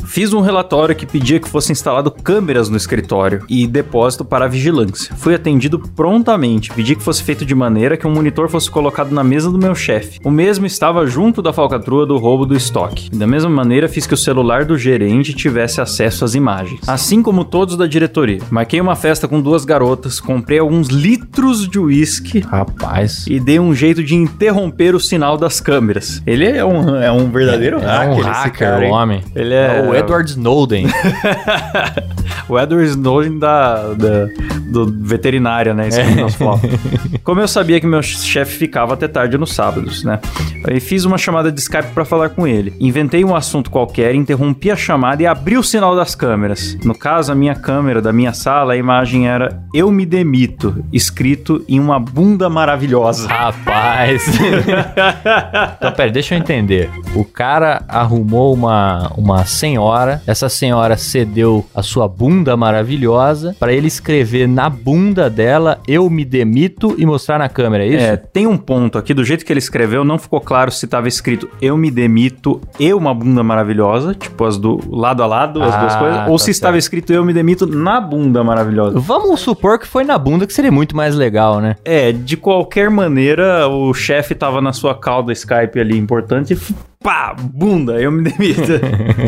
Fiz 0.05 0.31
um 0.33 0.41
relatório 0.41 0.95
que 0.95 1.05
pedia 1.05 1.39
que 1.39 1.49
fosse 1.49 1.71
instalado 1.71 2.11
câmeras 2.11 2.69
no 2.69 2.77
escritório 2.77 3.43
e 3.49 3.65
depósito 3.65 4.23
para 4.23 4.47
vigilância. 4.47 5.15
Fui 5.15 5.33
atendido 5.33 5.79
prontamente. 5.95 6.71
Pedi 6.71 6.95
que 6.95 7.01
fosse 7.03 7.23
feito 7.23 7.45
de 7.45 7.55
maneira 7.55 7.68
maneira 7.69 7.95
que 7.95 8.07
um 8.07 8.11
monitor 8.11 8.49
fosse 8.49 8.69
colocado 8.69 9.11
na 9.11 9.23
mesa 9.23 9.51
do 9.51 9.57
meu 9.59 9.75
chefe. 9.75 10.19
O 10.23 10.31
mesmo 10.31 10.65
estava 10.65 11.05
junto 11.05 11.39
da 11.41 11.53
falcatrua 11.53 12.03
do 12.05 12.17
roubo 12.17 12.45
do 12.45 12.55
estoque. 12.57 13.09
Da 13.11 13.27
mesma 13.27 13.49
maneira, 13.49 13.87
fiz 13.87 14.07
que 14.07 14.13
o 14.13 14.17
celular 14.17 14.65
do 14.65 14.75
gerente 14.77 15.33
tivesse 15.33 15.79
acesso 15.79 16.25
às 16.25 16.33
imagens. 16.33 16.81
Assim 16.87 17.21
como 17.21 17.45
todos 17.45 17.77
da 17.77 17.85
diretoria. 17.85 18.39
Marquei 18.49 18.81
uma 18.81 18.95
festa 18.95 19.27
com 19.27 19.39
duas 19.39 19.65
garotas, 19.65 20.19
comprei 20.19 20.57
alguns 20.57 20.87
litros 20.87 21.67
de 21.69 21.77
uísque 21.77 22.39
Rapaz. 22.39 23.25
e 23.27 23.39
dei 23.39 23.59
um 23.59 23.73
jeito 23.75 24.03
de 24.03 24.15
interromper 24.15 24.95
o 24.95 24.99
sinal 24.99 25.37
das 25.37 25.61
câmeras. 25.61 26.21
Ele 26.25 26.45
é 26.47 26.65
um, 26.65 26.95
é 26.95 27.11
um 27.11 27.29
verdadeiro 27.29 27.77
É 27.79 27.85
hacker, 27.85 28.09
um 28.15 28.19
esse 28.19 28.29
hacker, 28.29 28.59
cara, 28.69 28.79
o 28.79 28.83
hein? 28.83 28.91
homem. 28.91 29.21
Ele 29.35 29.53
é, 29.53 29.85
o 29.87 29.93
Edward 29.93 30.27
Snowden. 30.31 30.87
o 32.49 32.59
Edward 32.59 32.89
Snowden 32.89 33.37
da, 33.37 33.93
da- 33.93 34.27
do 34.69 34.85
veterinária, 35.01 35.73
né? 35.73 35.87
Isso 35.87 35.99
que 36.01 36.15
nós 36.21 36.35
falamos. 36.35 36.61
Como 37.23 37.41
eu 37.41 37.47
sabia 37.59 37.81
que 37.81 37.85
meu 37.85 38.01
chefe 38.01 38.55
ficava 38.55 38.93
até 38.93 39.05
tarde 39.05 39.37
nos 39.37 39.53
sábados, 39.53 40.01
né? 40.01 40.21
Aí 40.65 40.79
fiz 40.79 41.03
uma 41.03 41.17
chamada 41.17 41.51
de 41.51 41.59
Skype 41.59 41.89
pra 41.93 42.05
falar 42.05 42.29
com 42.29 42.47
ele. 42.47 42.73
Inventei 42.79 43.25
um 43.25 43.35
assunto 43.35 43.69
qualquer, 43.69 44.15
interrompi 44.15 44.71
a 44.71 44.77
chamada 44.77 45.21
e 45.21 45.25
abri 45.25 45.57
o 45.57 45.63
sinal 45.63 45.93
das 45.93 46.15
câmeras. 46.15 46.77
No 46.85 46.97
caso, 46.97 47.31
a 47.31 47.35
minha 47.35 47.55
câmera 47.55 48.01
da 48.01 48.13
minha 48.13 48.31
sala, 48.31 48.73
a 48.73 48.77
imagem 48.77 49.27
era 49.27 49.61
Eu 49.73 49.91
me 49.91 50.05
demito, 50.05 50.85
escrito 50.93 51.65
em 51.67 51.81
uma 51.81 51.99
bunda 51.99 52.49
maravilhosa. 52.49 53.27
Rapaz. 53.27 54.23
então, 55.77 55.91
pera, 55.91 56.11
deixa 56.11 56.35
eu 56.35 56.39
entender. 56.39 56.89
O 57.13 57.25
cara 57.25 57.83
arrumou 57.89 58.53
uma, 58.53 59.11
uma 59.17 59.43
senhora, 59.43 60.21
essa 60.25 60.47
senhora 60.47 60.95
cedeu 60.95 61.65
a 61.75 61.83
sua 61.83 62.07
bunda 62.07 62.55
maravilhosa 62.55 63.53
pra 63.59 63.73
ele 63.73 63.87
escrever 63.87 64.47
na 64.47 64.69
bunda 64.69 65.29
dela 65.29 65.79
eu 65.85 66.09
me 66.09 66.23
demito 66.23 66.95
e 66.97 67.05
mostrar 67.05 67.37
na 67.37 67.48
câmera, 67.49 67.83
é 67.83 67.87
isso? 67.87 68.05
É, 68.05 68.17
tem 68.17 68.47
um 68.47 68.57
ponto 68.57 68.97
aqui, 68.97 69.13
do 69.13 69.23
jeito 69.23 69.45
que 69.45 69.51
ele 69.51 69.59
escreveu, 69.59 70.03
não 70.03 70.17
ficou 70.17 70.39
claro 70.39 70.71
se 70.71 70.87
tava 70.87 71.07
escrito 71.07 71.49
eu 71.61 71.77
me 71.77 71.91
demito 71.91 72.61
e 72.79 72.93
uma 72.93 73.13
bunda 73.13 73.43
maravilhosa, 73.43 74.13
tipo 74.13 74.45
as 74.45 74.57
do 74.57 74.79
lado 74.89 75.23
a 75.23 75.25
lado, 75.25 75.61
as 75.61 75.73
Ah, 75.73 75.79
duas 75.79 75.95
coisas, 75.95 76.19
ou 76.27 76.37
tá 76.37 76.43
se 76.43 76.51
estava 76.51 76.77
escrito 76.77 77.11
eu 77.11 77.25
me 77.25 77.33
demito 77.33 77.65
na 77.65 77.99
bunda 77.99 78.43
maravilhosa. 78.43 78.99
Vamos 78.99 79.39
supor 79.41 79.79
que 79.79 79.87
foi 79.87 80.03
na 80.03 80.17
bunda 80.17 80.45
que 80.45 80.53
seria 80.53 80.71
muito 80.71 80.95
mais 80.95 81.15
legal, 81.15 81.59
né? 81.59 81.75
É, 81.83 82.11
de 82.11 82.37
qualquer 82.37 82.89
maneira, 82.89 83.67
o 83.67 83.93
chefe 83.93 84.35
tava 84.35 84.61
na 84.61 84.73
sua 84.73 84.95
cauda 84.95 85.31
Skype 85.31 85.79
ali 85.79 85.97
importante 85.97 86.53
e 86.53 86.88
pá, 87.01 87.33
bunda, 87.37 87.93
eu 88.01 88.11
me 88.11 88.29
demito. 88.29 88.61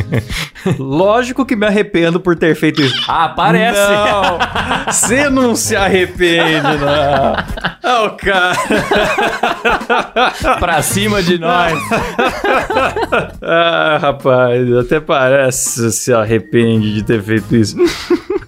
Lógico 0.77 1.45
que 1.45 1.55
me 1.55 1.65
arrependo 1.65 2.19
por 2.19 2.35
ter 2.35 2.53
feito 2.55 2.81
isso. 2.81 3.03
Ah, 3.07 3.29
parece. 3.29 3.79
Não, 3.79 4.37
você 4.87 5.29
não 5.29 5.55
se 5.55 5.75
arrepende, 5.75 6.77
não. 6.77 7.35
Ah, 7.83 8.03
o 8.03 8.11
cara. 8.17 8.57
pra 10.59 10.81
cima 10.81 11.23
de 11.23 11.37
nós. 11.39 11.79
Ah, 13.41 13.97
rapaz, 14.01 14.71
até 14.75 14.99
parece 14.99 15.91
se 15.91 16.13
arrepende 16.13 16.93
de 16.93 17.03
ter 17.03 17.21
feito 17.23 17.55
isso. 17.55 17.77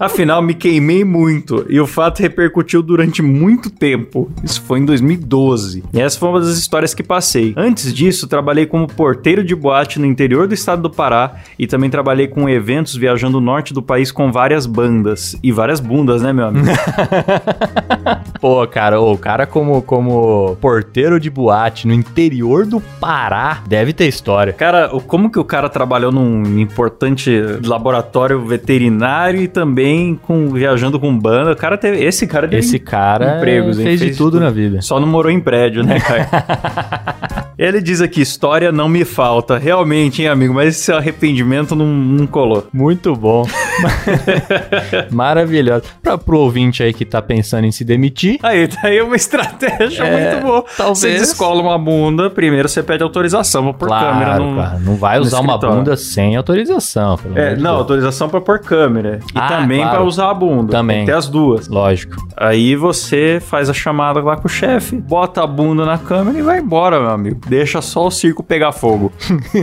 Afinal, 0.05 0.41
me 0.41 0.53
queimei 0.53 1.03
muito 1.03 1.65
e 1.69 1.79
o 1.79 1.88
fato 1.88 2.19
repercutiu 2.22 2.81
durante 2.81 3.22
muito 3.22 3.69
tempo. 3.69 4.29
Isso 4.43 4.62
foi 4.62 4.79
em 4.79 4.86
2012. 4.86 5.83
E 5.93 6.00
essa 6.01 6.19
foi 6.19 6.29
uma 6.29 6.39
das 6.41 6.57
histórias 6.57 6.93
que 6.93 7.01
passei. 7.03 7.53
Antes 7.55 7.93
disso, 7.93 8.27
trabalhei 8.27 8.65
como 8.65 8.88
porteiro 8.88 9.43
de 9.43 9.55
boate 9.55 10.00
no 10.00 10.05
interior 10.05 10.48
do 10.48 10.53
estado 10.53 10.81
do 10.81 10.89
Pará 10.89 11.36
e 11.57 11.65
também 11.67 11.89
trabalhei 11.89 12.27
com 12.27 12.50
eventos 12.50 12.95
viajando 12.95 13.38
o 13.38 13.41
norte 13.41 13.74
do 13.74 13.81
país 13.81 14.12
com 14.12 14.31
várias 14.31 14.65
bandas. 14.65 15.38
E 15.41 15.51
várias 15.51 15.79
bundas, 15.79 16.22
né, 16.22 16.33
meu 16.33 16.48
amigo? 16.48 16.67
Pô, 18.41 18.67
cara, 18.67 19.00
o 19.00 19.17
cara 19.17 19.45
como, 19.48 19.81
como 19.81 20.57
porteiro 20.60 21.17
de 21.19 21.29
boate 21.29 21.88
no 21.88 21.93
interior 21.93 22.65
do 22.65 22.81
Pará 23.00 23.62
deve 23.67 23.93
ter 23.93 24.07
história. 24.07 24.51
Cara, 24.51 24.93
o- 24.93 25.00
como 25.00 25.29
que 25.31 25.39
o 25.39 25.45
cara 25.45 25.69
trabalhou 25.69 26.12
num 26.12 26.60
importante 26.60 27.31
laboratório 27.63 28.43
veterinário 28.45 29.41
e 29.41 29.48
também 29.48 29.92
com 30.21 30.50
viajando 30.50 31.00
com 31.00 31.17
banda? 31.17 31.51
O 31.51 31.55
cara 31.55 31.77
teve, 31.77 32.03
esse 32.03 32.25
cara 32.27 32.47
teve 32.47 32.59
Esse 32.59 32.79
cara 32.79 33.38
empregos, 33.38 33.77
hein? 33.79 33.85
fez 33.85 34.00
de 34.00 34.05
Fez 34.07 34.17
tudo 34.17 34.31
tudo. 34.31 34.43
na 34.43 34.50
vida. 34.50 34.81
Só 34.81 35.00
não 35.00 35.07
morou 35.07 35.31
em 35.31 35.39
prédio, 35.39 35.83
né, 35.83 36.00
cara? 36.00 37.42
Ele 37.57 37.81
diz 37.81 38.01
aqui, 38.01 38.22
história 38.22 38.72
não 38.72 38.89
me 38.89 39.05
falta. 39.05 39.57
Realmente, 39.57 40.22
hein, 40.22 40.27
amigo? 40.27 40.53
Mas 40.53 40.69
esse 40.75 40.91
arrependimento 40.91 41.75
não, 41.75 41.86
não 41.86 42.25
colou. 42.27 42.67
Muito 42.74 43.15
bom. 43.15 43.43
Maravilhoso. 45.12 45.83
Pra, 46.01 46.17
pro 46.17 46.39
ouvinte 46.39 46.83
aí 46.83 46.93
que 46.93 47.05
tá 47.05 47.22
pensando 47.22 47.65
em 47.65 47.72
se 47.72 47.83
demitir, 47.83 48.39
Aí, 48.43 48.67
tá 48.67 48.88
aí 48.88 49.01
uma 49.01 49.15
estratégia 49.15 50.03
É, 50.03 50.31
muito 50.31 50.45
boa. 50.45 50.65
talvez. 50.77 50.98
Você 51.00 51.10
descola 51.17 51.62
uma 51.62 51.77
bunda, 51.77 52.29
primeiro 52.29 52.67
você 52.67 52.81
pede 52.83 53.03
autorização 53.03 53.63
pra 53.65 53.74
pôr 53.74 53.88
claro, 53.88 54.05
câmera 54.13 54.39
no... 54.39 54.79
não 54.86 54.95
vai 54.95 55.19
usar 55.19 55.39
uma 55.39 55.57
bunda 55.57 55.95
sem 55.95 56.36
autorização. 56.36 57.17
pelo 57.17 57.38
É, 57.38 57.51
não, 57.55 57.63
Deus. 57.72 57.79
autorização 57.79 58.29
pra 58.29 58.41
pôr 58.41 58.60
câmera. 58.60 59.19
E 59.33 59.38
Ah, 59.38 59.48
também 59.48 59.79
claro. 59.81 59.98
pra 59.98 60.03
usar 60.05 60.29
a 60.29 60.33
bunda. 60.33 60.72
Também. 60.72 61.05
Ter 61.05 61.13
as 61.13 61.27
duas. 61.27 61.67
Lógico. 61.67 62.15
Aí 62.36 62.75
você 62.75 63.41
faz 63.45 63.69
a 63.69 63.74
chamada 63.74 64.22
lá 64.22 64.36
com 64.38 64.48
o 64.48 64.50
chefe, 64.50 64.95
bota 64.98 65.43
a 65.43 65.48
bunda 65.48 65.86
na 65.86 65.98
câmera 65.98 66.38
e 66.38 66.41
vai 66.41 66.60
embora, 66.60 67.00
meu 67.00 67.10
amigo. 67.12 67.39
Deixa 67.45 67.81
só 67.81 68.07
o 68.07 68.12
circo 68.12 68.43
pegar 68.43 68.71
fogo. 68.71 69.12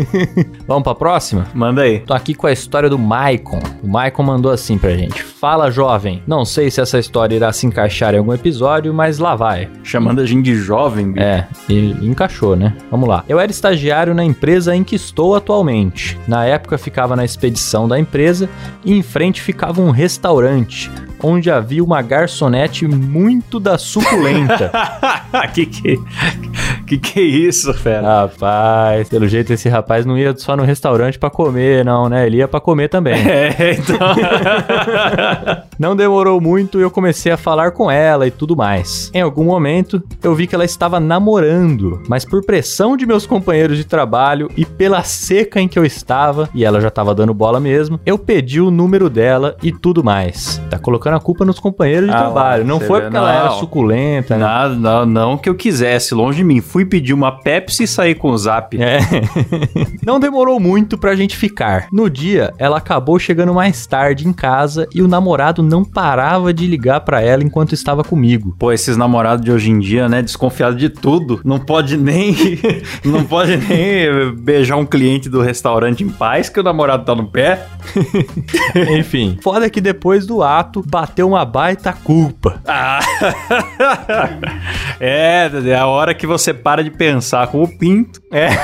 Vamos 0.67 0.83
pra 0.83 0.95
próxima? 0.95 1.47
Manda 1.55 1.83
aí. 1.83 2.01
Tô 2.01 2.15
aqui 2.15 2.35
com 2.35 2.47
a 2.47 2.53
história 2.53 2.89
do 2.89 2.99
Maicon. 2.99 3.61
O 3.83 3.89
Maicon 3.89 4.23
mandou 4.23 4.53
assim 4.53 4.79
pra 4.79 4.97
gente. 4.97 5.23
Fala, 5.23 5.71
jovem. 5.71 6.23
Não 6.27 6.45
sei 6.45 6.71
se 6.71 6.81
essa 6.81 6.99
história 6.99 7.35
irá 7.35 7.53
se 7.53 7.67
encaixar 7.67 8.15
em 8.15 8.19
algum 8.19 8.33
episódio, 8.33 8.93
mas 8.93 9.19
lá 9.19 9.35
vai. 9.35 9.69
Chamando 9.83 10.21
a 10.21 10.27
gente 10.27 10.45
de 10.45 10.55
jovem, 10.55 11.13
bicho. 11.13 11.25
É, 11.25 11.47
e 11.69 11.91
encaixou, 12.03 12.55
né? 12.55 12.77
Vamos 12.91 13.09
lá. 13.09 13.25
Eu 13.29 13.41
era 13.41 13.51
estagiário 13.51 14.15
na 14.15 14.25
empresa 14.25 14.75
em 14.75 14.85
que 14.85 14.97
estou 14.97 15.35
atualmente. 15.35 16.19
Na 16.29 16.45
época 16.45 16.77
ficava 16.77 17.17
na 17.17 17.25
expedição 17.25 17.89
da 17.89 17.99
empresa 17.99 18.49
e 18.85 18.93
em 18.93 19.03
frente 19.03 19.41
ficava 19.41 19.81
um 19.81 19.91
restaurante 19.91 20.91
onde 21.23 21.51
havia 21.51 21.83
uma 21.83 22.03
garçonete 22.03 22.87
muito 22.87 23.59
da 23.59 23.79
suculenta. 23.79 24.71
que 25.55 25.67
que 25.67 26.01
que 26.87 26.99
que 26.99 27.21
é 27.21 27.23
isso, 27.23 27.73
fera? 27.75 28.23
rapaz, 28.23 29.09
pelo 29.09 29.29
jeito 29.29 29.53
esse 29.53 29.69
rapaz 29.69 30.05
não 30.05 30.19
ia 30.19 30.37
só 30.37 30.57
no 30.57 30.65
restaurante 30.65 31.19
pra 31.19 31.31
comer, 31.31 31.85
não, 31.85 32.09
né? 32.09 32.27
Ele 32.27 32.39
ia 32.39 32.49
pra 32.49 32.61
comer 32.61 32.89
também. 32.89 33.21
É, 33.31 33.73
então. 33.73 33.97
Não 35.79 35.97
demorou 35.97 36.41
muito 36.41 36.79
e 36.79 36.83
eu 36.83 36.91
comecei 36.91 37.33
a 37.33 37.37
falar 37.37 37.71
com 37.71 37.91
ela 37.91 38.27
e 38.27 38.31
tudo 38.31 38.55
mais. 38.55 39.11
Em 39.15 39.21
algum 39.23 39.45
momento, 39.45 40.03
eu 40.23 40.35
vi 40.35 40.47
que 40.47 40.55
ela 40.55 40.65
estava 40.65 41.01
namorando, 41.01 42.03
mas 42.07 42.25
por 42.25 42.45
pressão 42.45 42.97
de 42.97 43.07
meus 43.07 43.27
companheiros 43.27 43.79
de 43.79 43.85
trabalho 43.85 44.51
e 44.57 44.67
pela 44.67 45.03
seca 45.03 45.59
em 45.59 45.69
que 45.69 45.79
eu 45.79 45.85
estava, 45.85 46.51
e 46.55 46.65
ela 46.65 46.81
já 46.81 46.89
estava 46.89 47.15
dando 47.15 47.33
bola 47.33 47.59
mesmo, 47.59 47.99
eu 48.05 48.19
pedi 48.19 48.61
o 48.61 48.71
número 48.71 49.09
dela 49.09 49.57
e 49.63 49.73
tudo 49.73 50.05
mais. 50.05 50.61
Tá 50.69 50.79
colocando 50.79 51.10
a 51.17 51.21
culpa 51.21 51.45
nos 51.45 51.59
companheiros 51.59 52.09
de 52.09 52.15
Ah, 52.15 52.19
trabalho. 52.21 52.65
Não 52.65 52.81
foi 52.81 53.01
porque 53.03 53.17
ela 53.17 53.33
era 53.33 53.45
não. 53.51 53.59
suculenta, 53.59 54.37
né? 54.37 54.45
Não, 54.47 54.77
não, 54.77 55.07
não 55.07 55.39
que 55.39 55.49
eu 55.49 55.55
quisesse, 55.55 56.15
longe 56.15 56.39
de 56.39 56.45
mim. 56.45 56.61
Fui 56.61 56.85
pedir 56.85 57.13
uma 57.15 57.33
Pepsi 57.33 57.85
e 57.85 57.87
sair 57.87 58.15
com 58.15 58.31
o 58.31 58.39
zap. 58.39 58.77
É. 58.81 58.99
Não 60.05 60.19
demorou 60.19 60.59
muito 60.59 60.97
pra 60.99 61.15
gente 61.15 61.37
ficar. 61.37 61.87
No 61.93 62.09
dia, 62.11 62.53
ela 62.59 62.79
acabou 62.79 63.19
chegando 63.19 63.53
mais 63.55 63.87
tarde 63.87 64.27
em 64.27 64.33
casa 64.33 64.89
e 64.95 65.03
o 65.03 65.09
namorado 65.09 65.63
não 65.63 65.85
parava 65.85 66.53
de 66.53 66.67
ligar 66.67 67.01
pra 67.01 67.21
ela 67.21 67.43
enquanto 67.43 67.73
estava 67.75 68.03
comigo. 68.03 68.55
Pô, 68.59 68.73
esses 68.73 68.97
namorados 68.97 69.45
de 69.45 69.53
hoje 69.53 69.71
em 69.71 69.79
dia, 69.79 70.09
né, 70.09 70.23
desconfiado 70.23 70.77
de 70.77 70.89
tudo. 70.89 71.41
Não 71.45 71.59
pode 71.59 71.97
nem 71.97 72.35
não 73.05 73.25
pode 73.25 73.57
nem 73.57 74.33
beijar 74.37 74.77
um 74.77 74.87
cliente 74.87 75.29
do 75.29 75.41
restaurante 75.41 76.03
em 76.03 76.09
paz 76.09 76.49
que 76.49 76.59
o 76.59 76.63
namorado 76.63 77.05
tá 77.05 77.15
no 77.15 77.27
pé. 77.27 77.67
Enfim, 78.99 79.39
foda 79.43 79.69
que 79.69 79.81
depois 79.81 80.27
do 80.27 80.43
ato 80.43 80.83
bateu 81.01 81.29
uma 81.29 81.47
baita 81.47 81.95
culpa. 81.95 82.61
Ah. 82.67 83.01
é, 85.01 85.51
é 85.67 85.75
a 85.75 85.87
hora 85.87 86.15
que 86.15 86.27
você 86.27 86.53
para 86.53 86.85
de 86.85 86.91
pensar 86.91 87.47
com 87.47 87.63
o 87.63 87.69
pinto. 87.79 88.21
É. 88.31 88.49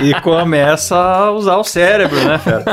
E 0.00 0.14
começa 0.20 0.96
a 0.96 1.30
usar 1.30 1.56
o 1.56 1.64
cérebro, 1.64 2.18
né, 2.24 2.38
fera? 2.38 2.64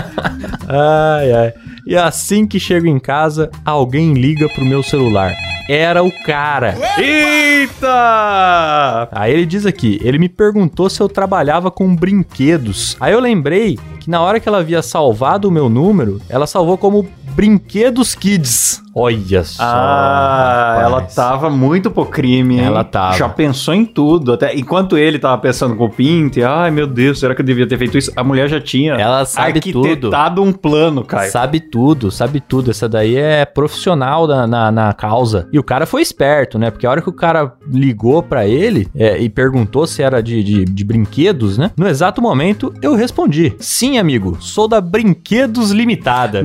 Ai, 0.68 1.32
ai. 1.32 1.54
E 1.86 1.96
assim 1.96 2.48
que 2.48 2.60
chego 2.60 2.88
em 2.88 2.98
casa, 2.98 3.52
alguém 3.64 4.14
liga 4.14 4.48
pro 4.50 4.66
meu 4.66 4.82
celular. 4.82 5.32
Era 5.70 6.04
o 6.04 6.12
cara. 6.26 6.76
Eita! 6.98 9.08
Aí 9.12 9.32
ele 9.34 9.46
diz 9.46 9.66
aqui, 9.66 10.00
ele 10.04 10.18
me 10.18 10.28
perguntou 10.28 10.90
se 10.90 11.00
eu 11.02 11.08
trabalhava 11.08 11.70
com 11.70 11.96
brinquedos. 11.96 12.98
Aí 13.00 13.14
eu 13.14 13.20
lembrei 13.20 13.78
que 14.00 14.10
na 14.10 14.20
hora 14.22 14.40
que 14.40 14.50
ela 14.50 14.60
havia 14.60 14.82
salvado 14.82 15.48
o 15.48 15.52
meu 15.52 15.70
número, 15.70 16.20
ela 16.28 16.48
salvou 16.48 16.78
como 16.78 17.08
Brinquedos 17.36 18.16
Kids. 18.16 18.82
Olha 18.94 19.44
só. 19.46 19.64
Ah, 19.64 20.72
rapaz. 20.74 20.86
ela 20.88 21.02
tava 21.04 21.50
muito 21.50 21.90
pro 21.90 22.06
crime, 22.06 22.56
hein? 22.60 22.66
Ela 22.66 22.84
tava. 22.84 23.16
Já 23.16 23.30
pensou 23.30 23.74
em 23.74 23.86
tudo. 23.86 24.34
Até 24.34 24.54
enquanto 24.56 24.98
ele 24.98 25.18
tava 25.20 25.38
pensando 25.38 25.74
com 25.76 25.86
o 25.86 25.90
pinto, 25.90 26.40
e, 26.40 26.44
ai 26.44 26.70
meu 26.70 26.86
Deus, 26.86 27.20
será 27.20 27.34
que 27.34 27.40
eu 27.42 27.46
devia 27.46 27.66
ter 27.68 27.78
feito 27.78 27.98
isso? 27.98 28.12
A 28.16 28.24
mulher 28.26 28.50
já 28.50 28.60
tinha 28.60 28.96
Ela 28.96 29.24
sabe 29.26 29.62
tudo. 29.62 29.86
arquitetado 29.88 30.42
um 30.44 30.52
plano, 30.52 31.06
Caio. 31.06 31.32
Sabe 31.32 31.62
tudo, 31.62 32.12
sabe 32.12 32.42
tudo. 32.42 32.72
Essa 32.72 32.90
daí 32.90 33.16
é 33.16 33.46
profissional 33.46 34.28
da- 34.28 34.46
na, 34.48 34.70
na 34.72 34.92
causa. 34.94 35.48
E 35.54 35.59
o 35.60 35.64
cara 35.64 35.86
foi 35.86 36.02
esperto, 36.02 36.58
né? 36.58 36.72
Porque 36.72 36.86
a 36.86 36.92
hora 36.92 37.02
que 37.02 37.10
o 37.10 37.14
cara 37.14 37.54
ligou 37.72 38.24
pra 38.24 38.48
ele 38.48 38.88
é, 38.96 39.18
e 39.20 39.30
perguntou 39.30 39.86
se 39.86 40.02
era 40.02 40.22
de, 40.22 40.44
de, 40.44 40.66
de 40.66 40.84
brinquedos, 40.84 41.58
né? 41.58 41.72
No 41.78 41.88
exato 41.88 42.22
momento, 42.22 42.74
eu 42.82 42.96
respondi: 42.96 43.54
Sim, 43.60 43.98
amigo, 43.98 44.38
sou 44.40 44.68
da 44.68 44.82
Brinquedos 44.82 45.72
Limitada. 45.72 46.44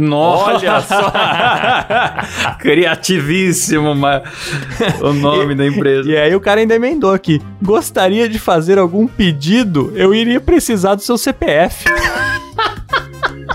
Olha 0.57 0.81
só! 0.81 1.13
Criativíssimo 2.61 3.95
mas... 3.95 4.23
o 5.01 5.13
nome 5.13 5.55
da 5.55 5.67
empresa. 5.67 6.11
E 6.11 6.17
aí 6.17 6.35
o 6.35 6.41
cara 6.41 6.61
ainda 6.61 6.75
emendou 6.75 7.13
aqui. 7.13 7.41
Gostaria 7.63 8.29
de 8.29 8.39
fazer 8.39 8.79
algum 8.79 9.07
pedido? 9.07 9.93
Eu 9.95 10.15
iria 10.15 10.41
precisar 10.41 10.95
do 10.95 11.03
seu 11.03 11.17
CPF. 11.17 11.85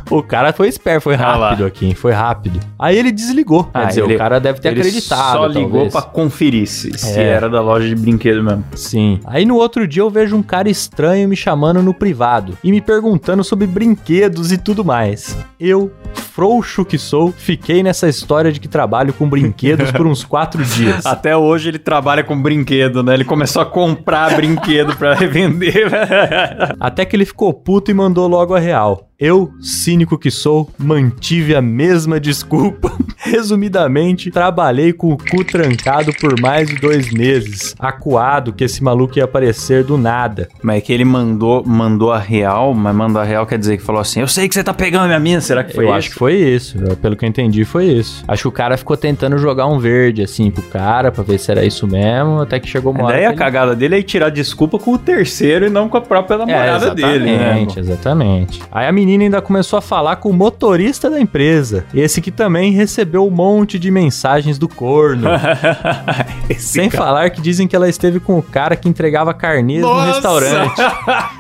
O 0.10 0.24
cara 0.24 0.52
foi 0.52 0.68
esperto, 0.68 1.04
foi 1.04 1.16
Ah 1.16 1.36
rápido 1.36 1.66
aqui, 1.66 1.94
foi 1.94 2.12
rápido. 2.12 2.60
Aí 2.80 2.98
ele 2.98 3.12
desligou. 3.12 3.66
Quer 3.66 3.72
Ah, 3.78 3.86
dizer, 3.86 4.04
ele- 4.04 4.16
o 4.16 4.18
cara 4.18 4.40
deve 4.40 4.60
ter 4.60 4.70
Ele 4.70 4.80
acreditado. 4.80 5.38
Só 5.38 5.46
ligou 5.46 5.88
pra 5.90 6.02
conferir 6.02 6.68
se, 6.68 6.98
se 6.98 7.20
É. 7.20 7.24
era 7.24 7.48
da 7.50 7.62
loja 7.62 7.88
de 7.88 7.96
brinquedo 7.96 8.44
mesmo. 8.44 8.64
Sim. 8.76 9.20
Aí 9.26 9.46
no 9.46 9.56
outro 9.56 9.88
dia 9.88 10.02
eu 10.02 10.10
vejo 10.10 10.36
um 10.36 10.42
cara 10.44 10.70
estranho 10.70 11.28
me 11.30 11.36
chamando 11.36 11.82
no 11.84 11.94
privado 11.94 12.58
e 12.64 12.72
me 12.72 12.82
perguntando 12.82 13.44
sobre 13.44 13.68
brinquedos 13.68 14.52
e 14.52 14.58
tudo 14.58 14.84
mais. 14.84 15.38
Eu, 15.60 15.92
frouxo 16.40 16.86
que 16.86 16.98
sou, 16.98 17.34
fiquei 17.34 17.84
nessa 17.84 18.08
história 18.08 18.50
de 18.50 18.62
que 18.62 18.68
trabalho 18.70 19.12
com 19.12 19.28
brinquedos 19.28 19.92
por 19.92 20.08
uns 20.08 20.24
quatro 20.24 20.64
dias. 20.64 21.04
Até 21.06 21.36
hoje 21.36 21.68
ele 21.68 21.78
trabalha 21.78 22.24
com 22.24 22.42
brinquedo, 22.42 23.04
né? 23.04 23.14
Ele 23.14 23.26
começou 23.26 23.62
a 23.62 23.66
comprar 23.66 24.38
brinquedo 24.38 24.96
pra 24.96 25.16
revender. 25.20 25.92
Até 26.80 27.04
que 27.04 27.14
ele 27.14 27.26
ficou 27.26 27.54
puto 27.54 27.92
e 27.92 27.94
mandou 27.94 28.26
logo 28.26 28.56
a 28.56 28.60
real. 28.60 29.10
Eu, 29.20 29.52
cínico 29.60 30.18
que 30.18 30.32
sou, 30.32 30.72
mantive 30.78 31.54
a 31.54 31.62
mesma 31.62 32.22
desculpa. 32.22 32.90
Resumidamente, 33.22 34.32
trabalhei 34.32 34.94
com 34.94 35.12
o 35.14 35.18
cu 35.18 35.44
trancado 35.44 36.12
por 36.20 36.40
mais 36.40 36.68
de 36.70 36.76
dois 36.76 37.12
meses, 37.12 37.76
acuado 37.80 38.54
que 38.54 38.64
esse 38.64 38.84
maluco 38.84 39.18
ia 39.18 39.26
aparecer 39.26 39.84
do 39.84 39.98
nada. 39.98 40.48
mas 40.64 40.78
é 40.78 40.82
que 40.82 40.94
ele 40.94 41.04
mandou, 41.06 41.64
mandou 41.66 42.12
a 42.12 42.20
real, 42.20 42.74
mas 42.74 42.96
mandou 42.96 43.22
a 43.22 43.26
real 43.26 43.46
quer 43.46 43.58
dizer 43.58 43.78
que 43.78 43.84
falou 43.84 44.02
assim: 44.02 44.20
Eu 44.22 44.28
sei 44.28 44.48
que 44.48 44.54
você 44.54 44.64
tá 44.64 44.74
pegando 44.74 45.04
a 45.06 45.08
minha 45.08 45.20
mina. 45.20 45.42
Será 45.42 45.64
que 45.64 45.74
foi 45.74 45.86
eu 45.86 45.90
isso? 45.90 45.98
acho 45.98 46.10
que 46.12 46.16
foi 46.16 46.34
isso. 46.36 46.78
Eu- 46.78 46.96
Pelo 46.96 47.16
que 47.16 47.26
eu 47.26 47.30
entendi, 47.30 47.66
foi 47.66 47.86
isso. 47.86 48.24
Acho 48.28 48.44
que 48.44 48.48
o 48.48 48.52
cara 48.52 48.78
ficou 48.78 48.96
tentando 48.96 49.38
jogar 49.38 49.68
um 49.68 49.80
verde, 49.80 50.22
assim, 50.22 50.50
pro 50.52 50.62
cara, 50.64 51.12
pra 51.12 51.24
ver 51.24 51.40
se 51.40 51.50
era 51.52 51.66
isso 51.66 51.88
mesmo, 51.88 52.42
até 52.42 52.60
que 52.60 52.68
chegou 52.70 52.92
uma 52.94 53.06
hora 53.06 53.14
Daí 53.14 53.22
que 53.22 53.26
a 53.28 53.30
ele- 53.32 53.38
cagada 53.38 53.76
dele 53.76 53.96
é 53.96 54.00
ir 54.00 54.04
tirar 54.04 54.30
desculpa 54.30 54.78
com 54.78 54.94
o 54.94 54.98
terceiro 54.98 55.66
e 55.66 55.70
não 55.70 55.90
com 55.90 55.98
a 55.98 56.02
própria 56.02 56.38
namorada 56.38 56.88
é, 56.88 56.94
dele, 56.96 57.26
né? 57.26 57.34
exatamente, 57.36 57.80
exatamente. 57.80 58.62
Aí 58.72 58.88
a 58.88 58.92
menina 58.92 59.24
ainda 59.24 59.42
começou 59.42 59.78
a 59.78 59.82
falar 59.82 60.18
com 60.18 60.30
o 60.30 60.34
motorista 60.34 61.10
da 61.10 61.20
empresa. 61.20 61.86
Esse 61.94 62.22
que 62.22 62.32
também 62.32 62.72
recebeu 62.72 63.09
um 63.18 63.30
monte 63.30 63.80
de 63.80 63.90
mensagens 63.90 64.58
do 64.58 64.68
corno. 64.68 65.28
Sem 66.58 66.90
cara- 66.90 67.04
falar 67.04 67.30
que 67.30 67.42
dizem 67.42 67.68
que 67.68 67.76
ela 67.76 67.88
esteve 67.88 68.20
com 68.20 68.38
o 68.38 68.44
cara 68.44 68.76
que 68.76 68.88
entregava 68.90 69.34
carnês 69.34 69.82
no 69.82 69.88
Nossa! 69.94 70.12
restaurante. 70.14 70.82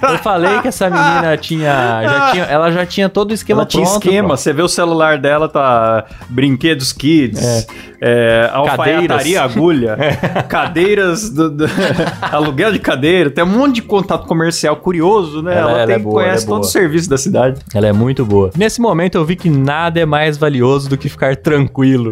Eu 0.03 0.17
falei 0.19 0.59
que 0.61 0.67
essa 0.67 0.89
menina 0.89 1.35
tinha, 1.37 2.01
já 2.03 2.31
tinha. 2.31 2.43
Ela 2.45 2.71
já 2.71 2.85
tinha 2.85 3.09
todo 3.09 3.31
o 3.31 3.33
esquema 3.33 3.61
Ela 3.61 3.67
tinha 3.67 3.83
pronto. 3.85 4.03
esquema, 4.03 4.37
você 4.37 4.53
vê 4.53 4.61
o 4.61 4.67
celular 4.67 5.17
dela, 5.17 5.47
tá 5.49 6.05
brinquedos 6.29 6.93
kids, 6.93 7.67
é. 8.01 8.49
alfaiataria 8.53 9.41
agulha, 9.43 9.97
cadeiras, 10.47 11.29
do, 11.29 11.49
do- 11.49 11.65
aluguel 12.21 12.71
de 12.71 12.79
cadeira, 12.79 13.29
tem 13.29 13.43
um 13.43 13.47
monte 13.47 13.75
de 13.75 13.81
contato 13.81 14.25
comercial 14.27 14.75
curioso, 14.77 15.41
né? 15.41 15.57
Ela- 15.57 15.69
Ela, 15.69 15.77
ela 15.79 15.87
tem, 15.87 15.95
é 15.95 15.99
boa, 15.99 16.21
ela 16.21 16.29
conhece 16.29 16.45
é 16.45 16.47
todo 16.47 16.63
o 16.63 16.67
serviço 16.67 17.09
da 17.09 17.17
cidade. 17.17 17.61
Ela 17.73 17.87
é 17.87 17.93
muito 17.93 18.25
boa. 18.25 18.51
Nesse 18.57 18.79
momento 18.81 19.15
eu 19.17 19.25
vi 19.25 19.35
que 19.35 19.49
nada 19.49 19.99
é 19.99 20.05
mais 20.05 20.37
valioso 20.37 20.89
do 20.89 20.97
que 20.97 21.09
ficar 21.09 21.35
tranquilo. 21.35 21.58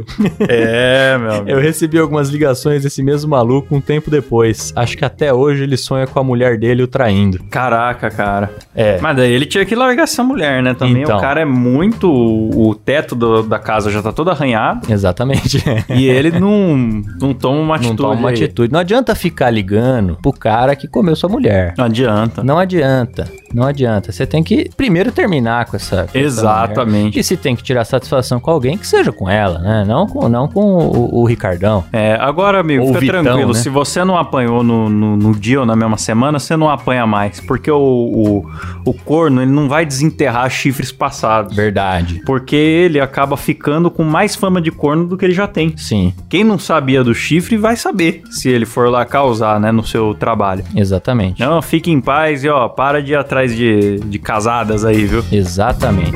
É, 0.47 1.17
meu 1.17 1.31
amigo. 1.31 1.49
Eu 1.49 1.59
recebi 1.59 1.97
algumas 1.97 2.29
ligações 2.29 2.83
desse 2.83 3.01
mesmo 3.03 3.29
maluco 3.31 3.75
um 3.75 3.81
tempo 3.81 4.09
depois. 4.09 4.71
Acho 4.75 4.97
que 4.97 5.05
até 5.05 5.33
hoje 5.33 5.63
ele 5.63 5.77
sonha 5.77 6.05
com 6.07 6.19
a 6.19 6.23
mulher 6.23 6.57
dele 6.57 6.83
o 6.83 6.87
traindo. 6.87 7.39
Caraca, 7.49 8.09
cara. 8.09 8.51
É. 8.75 8.99
Mas 9.01 9.15
daí 9.17 9.31
ele 9.31 9.45
tinha 9.45 9.65
que 9.65 9.75
largar 9.75 10.03
essa 10.03 10.23
mulher, 10.23 10.61
né? 10.63 10.73
Também 10.73 11.03
Então. 11.03 11.17
o 11.17 11.21
cara 11.21 11.41
é 11.41 11.45
muito. 11.45 12.09
O 12.11 12.73
teto 12.75 13.15
do- 13.15 13.43
da 13.43 13.59
casa 13.59 13.89
já 13.91 14.01
tá 14.01 14.11
todo 14.11 14.29
arranhado. 14.29 14.91
Exatamente. 14.91 15.63
e 15.89 16.07
ele 16.07 16.31
não, 16.39 16.77
não 17.19 17.33
toma 17.33 17.57
uma 17.57 17.65
Não 17.67 17.73
atitude. 17.75 17.97
toma 17.97 18.13
uma 18.15 18.29
aí. 18.29 18.35
atitude. 18.35 18.71
Não 18.73 18.79
adianta 18.79 19.13
ficar 19.15 19.49
ligando 19.49 20.17
pro 20.21 20.31
cara 20.31 20.75
que 20.75 20.87
comeu 20.87 21.15
sua 21.15 21.29
mulher. 21.29 21.73
Não 21.77 21.85
adianta. 21.85 22.43
Não 22.43 22.57
adianta. 22.57 23.27
Não 23.53 23.63
adianta. 23.65 24.11
Você 24.11 24.25
tem 24.25 24.43
que 24.43 24.69
primeiro 24.75 25.11
terminar 25.11 25.65
com 25.65 25.75
essa. 25.75 26.03
com 26.03 26.17
essa 26.17 26.17
Exatamente. 26.17 27.03
mulher. 27.05 27.17
E 27.19 27.23
se 27.23 27.37
tem 27.37 27.55
que 27.55 27.63
tirar 27.63 27.85
satisfação 27.85 28.39
com 28.39 28.51
alguém, 28.51 28.77
que 28.77 28.85
seja 28.87 29.11
com 29.11 29.29
ela, 29.29 29.37
né? 29.46 29.84
Não 29.88 30.08
com, 30.08 30.27
não 30.29 30.48
com 30.48 30.60
o, 30.62 31.22
o 31.22 31.25
Ricardão. 31.25 31.84
É, 31.94 32.17
agora, 32.20 32.60
amigo, 32.60 32.84
Ou 32.84 32.88
fica 32.94 33.00
Vitão, 33.00 33.24
tranquilo. 33.24 33.53
né? 33.53 33.60
Se 33.60 33.70
você 33.70 34.03
não 34.03 34.17
apanhou 34.17 34.63
no, 34.63 34.89
no, 34.89 35.15
no 35.17 35.36
dia 35.36 35.60
ou 35.60 35.65
na 35.65 35.75
mesma 35.75 35.98
semana, 35.98 36.39
você 36.39 36.56
não 36.58 36.70
apanha 36.70 37.06
mais. 37.06 37.39
Porque 37.39 37.70
o, 37.70 37.77
o, 37.77 38.46
o 38.86 38.94
corno, 38.94 39.41
ele 39.41 39.51
não 39.51 39.67
vai 39.70 39.86
desenterrar 39.86 40.50
chifres 40.50 40.91
passados. 40.91 41.56
Verdade. 41.56 42.22
Porque 42.25 42.56
ele 42.56 43.00
acaba 43.00 43.38
ficando 43.38 43.89
com 43.91 44.03
mais 44.03 44.36
fama 44.36 44.62
de 44.62 44.72
corno 44.72 45.06
do 45.08 45.17
que 45.17 45.25
ele 45.25 45.34
já 45.34 45.48
tem. 45.48 45.75
Sim, 45.77 46.13
Quem 46.29 46.44
não 46.44 46.58
sabia 46.58 47.03
do 47.03 47.13
chifre 47.13 47.58
vai 47.58 47.75
saber 47.75 48.22
se 48.29 48.50
ele 48.50 48.65
for 48.65 48.89
lá 48.89 49.06
causar, 49.06 49.60
né, 49.60 49.72
no 49.72 49.84
seu 49.86 50.13
trabalho. 50.13 50.63
exatamente. 50.75 51.39
Não, 51.41 51.62
fique 51.62 51.91
em 51.91 52.00
paz 52.01 52.43
e 52.43 52.50
ó, 52.50 52.67
para 52.67 53.02
de 53.02 53.12
ir 53.12 53.15
atrás 53.15 53.56
de, 53.56 54.00
de 54.00 54.19
casadas 54.19 54.84
aí, 54.86 55.06
viu? 55.06 55.23
Exatamente. 55.32 56.12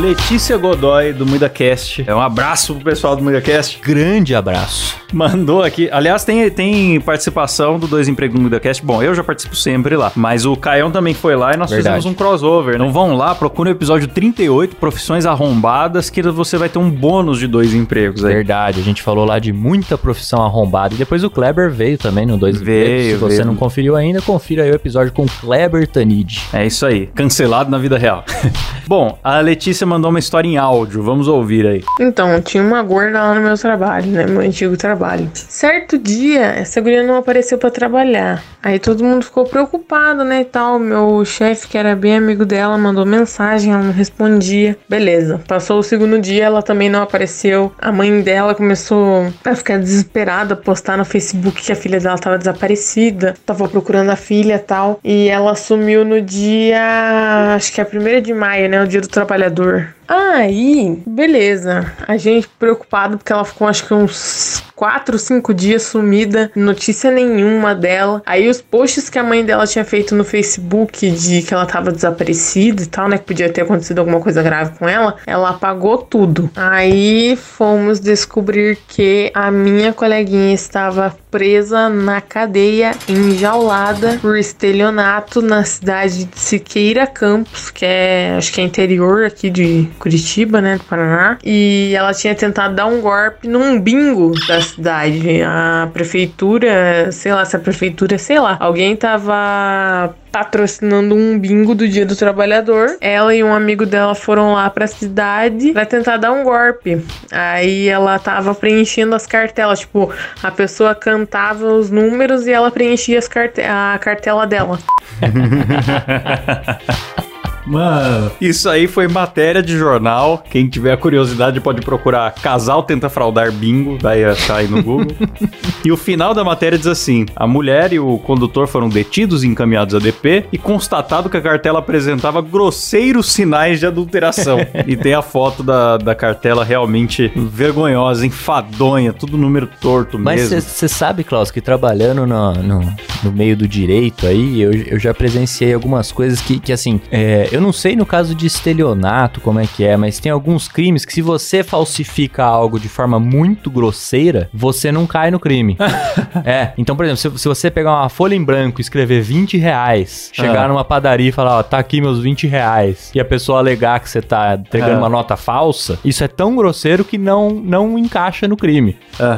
Letícia 0.00 0.56
Godoy 0.56 1.12
do 1.12 1.26
MuidaCast, 1.26 2.04
é 2.06 2.14
um 2.14 2.20
abraço 2.20 2.72
pro 2.72 2.84
pessoal 2.84 3.16
do 3.16 3.22
MuidaCast, 3.22 3.80
Grande 3.82 4.32
abraço. 4.32 4.96
mandou 5.12 5.60
aqui. 5.62 5.88
Aliás, 5.90 6.22
tem, 6.24 6.48
tem 6.50 7.00
participação 7.00 7.80
do 7.80 7.88
Dois 7.88 8.06
Empregos 8.06 8.36
no 8.36 8.42
MuidaCast. 8.42 8.84
Bom, 8.84 9.02
eu 9.02 9.12
já 9.12 9.24
participo 9.24 9.56
sempre 9.56 9.96
lá, 9.96 10.12
mas 10.14 10.46
o 10.46 10.54
Caião 10.54 10.92
também 10.92 11.14
foi 11.14 11.34
lá 11.34 11.52
e 11.52 11.56
nós 11.56 11.70
Verdade. 11.70 11.96
fizemos 11.96 12.06
um 12.06 12.14
crossover. 12.16 12.76
Então 12.76 12.92
vão 12.92 13.16
lá, 13.16 13.34
procure 13.34 13.70
o 13.70 13.72
episódio 13.72 14.06
38, 14.06 14.76
Profissões 14.76 15.26
Arrombadas, 15.26 16.08
que 16.10 16.22
você 16.22 16.56
vai 16.56 16.68
ter 16.68 16.78
um 16.78 16.90
bônus 16.90 17.40
de 17.40 17.48
dois 17.48 17.74
empregos 17.74 18.24
aí. 18.24 18.34
Verdade, 18.34 18.80
a 18.80 18.84
gente 18.84 19.02
falou 19.02 19.24
lá 19.24 19.40
de 19.40 19.52
muita 19.52 19.98
profissão 19.98 20.42
arrombada. 20.44 20.94
E 20.94 20.98
depois 20.98 21.24
o 21.24 21.30
Kleber 21.30 21.72
veio 21.72 21.98
também 21.98 22.24
no 22.24 22.36
Dois 22.36 22.60
Veio, 22.60 22.82
Empregos. 22.84 23.10
Se 23.10 23.16
você 23.16 23.36
veio. 23.38 23.46
não 23.46 23.56
conferiu 23.56 23.96
ainda, 23.96 24.22
confira 24.22 24.62
aí 24.62 24.70
o 24.70 24.74
episódio 24.76 25.12
com 25.12 25.24
o 25.24 25.28
Kleber 25.40 25.88
Tanid. 25.88 26.40
É 26.52 26.64
isso 26.64 26.86
aí, 26.86 27.08
cancelado 27.08 27.68
na 27.68 27.78
vida 27.78 27.98
real. 27.98 28.24
Bom, 28.86 29.18
a 29.24 29.40
Letícia 29.40 29.87
mandou 29.88 30.10
uma 30.10 30.18
história 30.18 30.48
em 30.48 30.56
áudio, 30.56 31.02
vamos 31.02 31.26
ouvir 31.26 31.66
aí. 31.66 31.82
Então, 32.00 32.40
tinha 32.40 32.62
uma 32.62 32.82
gorda 32.82 33.20
lá 33.20 33.34
no 33.34 33.40
meu 33.40 33.56
trabalho, 33.56 34.06
né? 34.06 34.26
Meu 34.26 34.40
antigo 34.40 34.76
trabalho. 34.76 35.28
Certo 35.34 35.98
dia, 35.98 36.44
essa 36.44 36.80
guria 36.80 37.02
não 37.02 37.16
apareceu 37.16 37.58
pra 37.58 37.70
trabalhar. 37.70 38.42
Aí 38.62 38.78
todo 38.78 39.04
mundo 39.04 39.24
ficou 39.24 39.44
preocupado, 39.44 40.24
né? 40.24 40.42
E 40.42 40.44
tal. 40.44 40.78
Meu 40.78 41.24
chefe, 41.24 41.68
que 41.68 41.78
era 41.78 41.94
bem 41.94 42.16
amigo 42.16 42.44
dela, 42.44 42.76
mandou 42.76 43.06
mensagem, 43.06 43.72
ela 43.72 43.82
não 43.82 43.92
respondia. 43.92 44.76
Beleza. 44.88 45.40
Passou 45.46 45.78
o 45.78 45.82
segundo 45.82 46.20
dia, 46.20 46.44
ela 46.44 46.60
também 46.60 46.90
não 46.90 47.00
apareceu. 47.00 47.72
A 47.78 47.92
mãe 47.92 48.20
dela 48.20 48.54
começou 48.54 49.32
a 49.44 49.54
ficar 49.54 49.78
desesperada, 49.78 50.56
postar 50.56 50.98
no 50.98 51.04
Facebook 51.04 51.62
que 51.62 51.72
a 51.72 51.76
filha 51.76 52.00
dela 52.00 52.18
tava 52.18 52.36
desaparecida. 52.36 53.34
Tava 53.46 53.68
procurando 53.68 54.10
a 54.10 54.16
filha 54.16 54.58
tal. 54.58 54.98
E 55.04 55.28
ela 55.28 55.54
sumiu 55.54 56.04
no 56.04 56.20
dia. 56.20 57.54
Acho 57.54 57.72
que 57.72 57.80
é 57.80 57.84
1 57.84 58.20
de 58.20 58.34
maio, 58.34 58.68
né? 58.68 58.82
O 58.82 58.88
dia 58.88 59.00
do 59.00 59.08
trabalhador. 59.08 59.77
for 59.78 59.97
Aí, 60.08 61.02
beleza. 61.06 61.92
A 62.08 62.16
gente 62.16 62.48
preocupado 62.48 63.18
porque 63.18 63.30
ela 63.30 63.44
ficou 63.44 63.68
acho 63.68 63.86
que 63.86 63.92
uns 63.92 64.64
4, 64.78 65.18
5 65.18 65.52
dias 65.52 65.82
sumida, 65.82 66.52
notícia 66.54 67.10
nenhuma 67.10 67.74
dela. 67.74 68.22
Aí 68.24 68.48
os 68.48 68.62
posts 68.62 69.10
que 69.10 69.18
a 69.18 69.24
mãe 69.24 69.44
dela 69.44 69.66
tinha 69.66 69.84
feito 69.84 70.14
no 70.14 70.22
Facebook 70.22 71.10
de 71.10 71.42
que 71.42 71.52
ela 71.52 71.66
tava 71.66 71.90
desaparecida 71.90 72.84
e 72.84 72.86
tal, 72.86 73.08
né, 73.08 73.18
que 73.18 73.24
podia 73.24 73.52
ter 73.52 73.62
acontecido 73.62 73.98
alguma 73.98 74.20
coisa 74.20 74.40
grave 74.40 74.78
com 74.78 74.88
ela, 74.88 75.16
ela 75.26 75.50
apagou 75.50 75.98
tudo. 75.98 76.48
Aí 76.54 77.36
fomos 77.36 77.98
descobrir 77.98 78.78
que 78.86 79.32
a 79.34 79.50
minha 79.50 79.92
coleguinha 79.92 80.54
estava 80.54 81.14
presa 81.28 81.88
na 81.88 82.20
cadeia, 82.20 82.92
enjaulada 83.08 84.16
por 84.20 84.38
estelionato 84.38 85.42
na 85.42 85.64
cidade 85.64 86.24
de 86.24 86.38
Siqueira 86.38 87.04
Campos, 87.04 87.70
que 87.70 87.84
é, 87.84 88.36
acho 88.38 88.52
que 88.52 88.60
é 88.60 88.64
interior 88.64 89.24
aqui 89.24 89.50
de 89.50 89.88
Curitiba, 89.98 90.60
né, 90.60 90.76
do 90.76 90.84
Paraná. 90.84 91.38
E 91.44 91.92
ela 91.94 92.14
tinha 92.14 92.34
tentado 92.34 92.74
dar 92.74 92.86
um 92.86 93.00
golpe 93.00 93.48
num 93.48 93.80
bingo 93.80 94.32
da 94.46 94.60
cidade. 94.60 95.42
A 95.42 95.88
prefeitura, 95.92 97.10
sei 97.12 97.32
lá, 97.32 97.44
se 97.44 97.56
a 97.56 97.58
prefeitura, 97.58 98.18
sei 98.18 98.38
lá, 98.38 98.56
alguém 98.60 98.96
tava 98.96 100.14
patrocinando 100.30 101.14
um 101.14 101.38
bingo 101.38 101.74
do 101.74 101.88
Dia 101.88 102.06
do 102.06 102.14
Trabalhador. 102.14 102.96
Ela 103.00 103.34
e 103.34 103.42
um 103.42 103.52
amigo 103.52 103.86
dela 103.86 104.14
foram 104.14 104.52
lá 104.52 104.68
pra 104.70 104.86
cidade 104.86 105.72
pra 105.72 105.86
tentar 105.86 106.16
dar 106.16 106.32
um 106.32 106.44
golpe. 106.44 107.04
Aí 107.30 107.88
ela 107.88 108.18
tava 108.18 108.54
preenchendo 108.54 109.14
as 109.14 109.26
cartelas, 109.26 109.80
tipo, 109.80 110.12
a 110.42 110.50
pessoa 110.50 110.94
cantava 110.94 111.66
os 111.66 111.90
números 111.90 112.46
e 112.46 112.52
ela 112.52 112.70
preenchia 112.70 113.18
as 113.18 113.28
carte 113.28 113.60
a 113.60 113.98
cartela 114.00 114.46
dela. 114.46 114.78
Mano, 117.68 118.30
isso 118.40 118.68
aí 118.68 118.86
foi 118.86 119.06
matéria 119.06 119.62
de 119.62 119.76
jornal. 119.76 120.42
Quem 120.50 120.66
tiver 120.66 120.96
curiosidade 120.96 121.60
pode 121.60 121.82
procurar 121.82 122.32
Casal 122.32 122.82
tenta 122.82 123.08
fraudar 123.08 123.52
bingo, 123.52 123.98
vai 124.00 124.24
achar 124.24 124.56
aí 124.56 124.68
no 124.68 124.82
Google. 124.82 125.14
e 125.84 125.92
o 125.92 125.96
final 125.96 126.34
da 126.34 126.42
matéria 126.42 126.78
diz 126.78 126.86
assim: 126.86 127.26
a 127.36 127.46
mulher 127.46 127.92
e 127.92 127.98
o 127.98 128.18
condutor 128.18 128.66
foram 128.66 128.88
detidos 128.88 129.44
e 129.44 129.46
encaminhados 129.46 129.94
a 129.94 129.98
DP 129.98 130.46
e 130.52 130.58
constatado 130.58 131.28
que 131.28 131.36
a 131.36 131.40
cartela 131.40 131.78
apresentava 131.78 132.40
grosseiros 132.40 133.30
sinais 133.32 133.80
de 133.80 133.86
adulteração. 133.86 134.58
e 134.86 134.96
tem 134.96 135.14
a 135.14 135.22
foto 135.22 135.62
da, 135.62 135.96
da 135.96 136.14
cartela 136.14 136.64
realmente 136.64 137.30
vergonhosa, 137.36 138.26
enfadonha, 138.26 139.12
tudo 139.12 139.36
número 139.36 139.68
torto 139.80 140.18
Mas 140.18 140.50
mesmo. 140.50 140.60
você 140.60 140.88
sabe, 140.88 141.24
Klaus, 141.24 141.50
que 141.50 141.60
trabalhando 141.60 142.26
no, 142.26 142.52
no, 142.54 142.96
no 143.24 143.32
meio 143.32 143.56
do 143.56 143.68
direito 143.68 144.26
aí, 144.26 144.60
eu, 144.60 144.72
eu 144.72 144.98
já 144.98 145.12
presenciei 145.12 145.74
algumas 145.74 146.10
coisas 146.12 146.40
que, 146.40 146.58
que 146.58 146.72
assim, 146.72 147.00
é, 147.10 147.48
eu 147.52 147.57
não 147.60 147.72
sei 147.72 147.96
no 147.96 148.06
caso 148.06 148.34
de 148.34 148.46
estelionato 148.46 149.40
como 149.40 149.60
é 149.60 149.66
que 149.66 149.84
é, 149.84 149.96
mas 149.96 150.18
tem 150.18 150.30
alguns 150.30 150.68
crimes 150.68 151.04
que 151.04 151.12
se 151.12 151.22
você 151.22 151.62
falsifica 151.62 152.44
algo 152.44 152.78
de 152.78 152.88
forma 152.88 153.18
muito 153.18 153.70
grosseira, 153.70 154.48
você 154.52 154.90
não 154.92 155.06
cai 155.06 155.30
no 155.30 155.40
crime. 155.40 155.76
é, 156.44 156.72
então, 156.78 156.94
por 156.96 157.04
exemplo, 157.04 157.36
se, 157.38 157.42
se 157.42 157.48
você 157.48 157.70
pegar 157.70 157.92
uma 157.92 158.08
folha 158.08 158.34
em 158.34 158.42
branco 158.44 158.80
e 158.80 158.82
escrever 158.82 159.20
20 159.22 159.56
reais, 159.58 160.30
chegar 160.32 160.64
Ah. 160.64 160.68
numa 160.68 160.84
padaria 160.84 161.28
e 161.28 161.32
falar, 161.32 161.58
ó, 161.58 161.62
tá 161.62 161.78
aqui 161.78 162.00
meus 162.00 162.20
20 162.20 162.46
reais, 162.46 163.10
e 163.14 163.20
a 163.20 163.24
pessoa 163.24 163.58
alegar 163.58 164.00
que 164.00 164.08
você 164.10 164.20
tá 164.22 164.54
entregando 164.54 164.94
Ah. 164.94 164.98
uma 164.98 165.08
nota 165.08 165.36
falsa, 165.36 165.98
isso 166.04 166.22
é 166.24 166.28
tão 166.28 166.54
grosseiro 166.56 167.04
que 167.04 167.16
não, 167.18 167.50
não 167.50 167.98
encaixa 167.98 168.46
no 168.48 168.56
crime. 168.56 168.96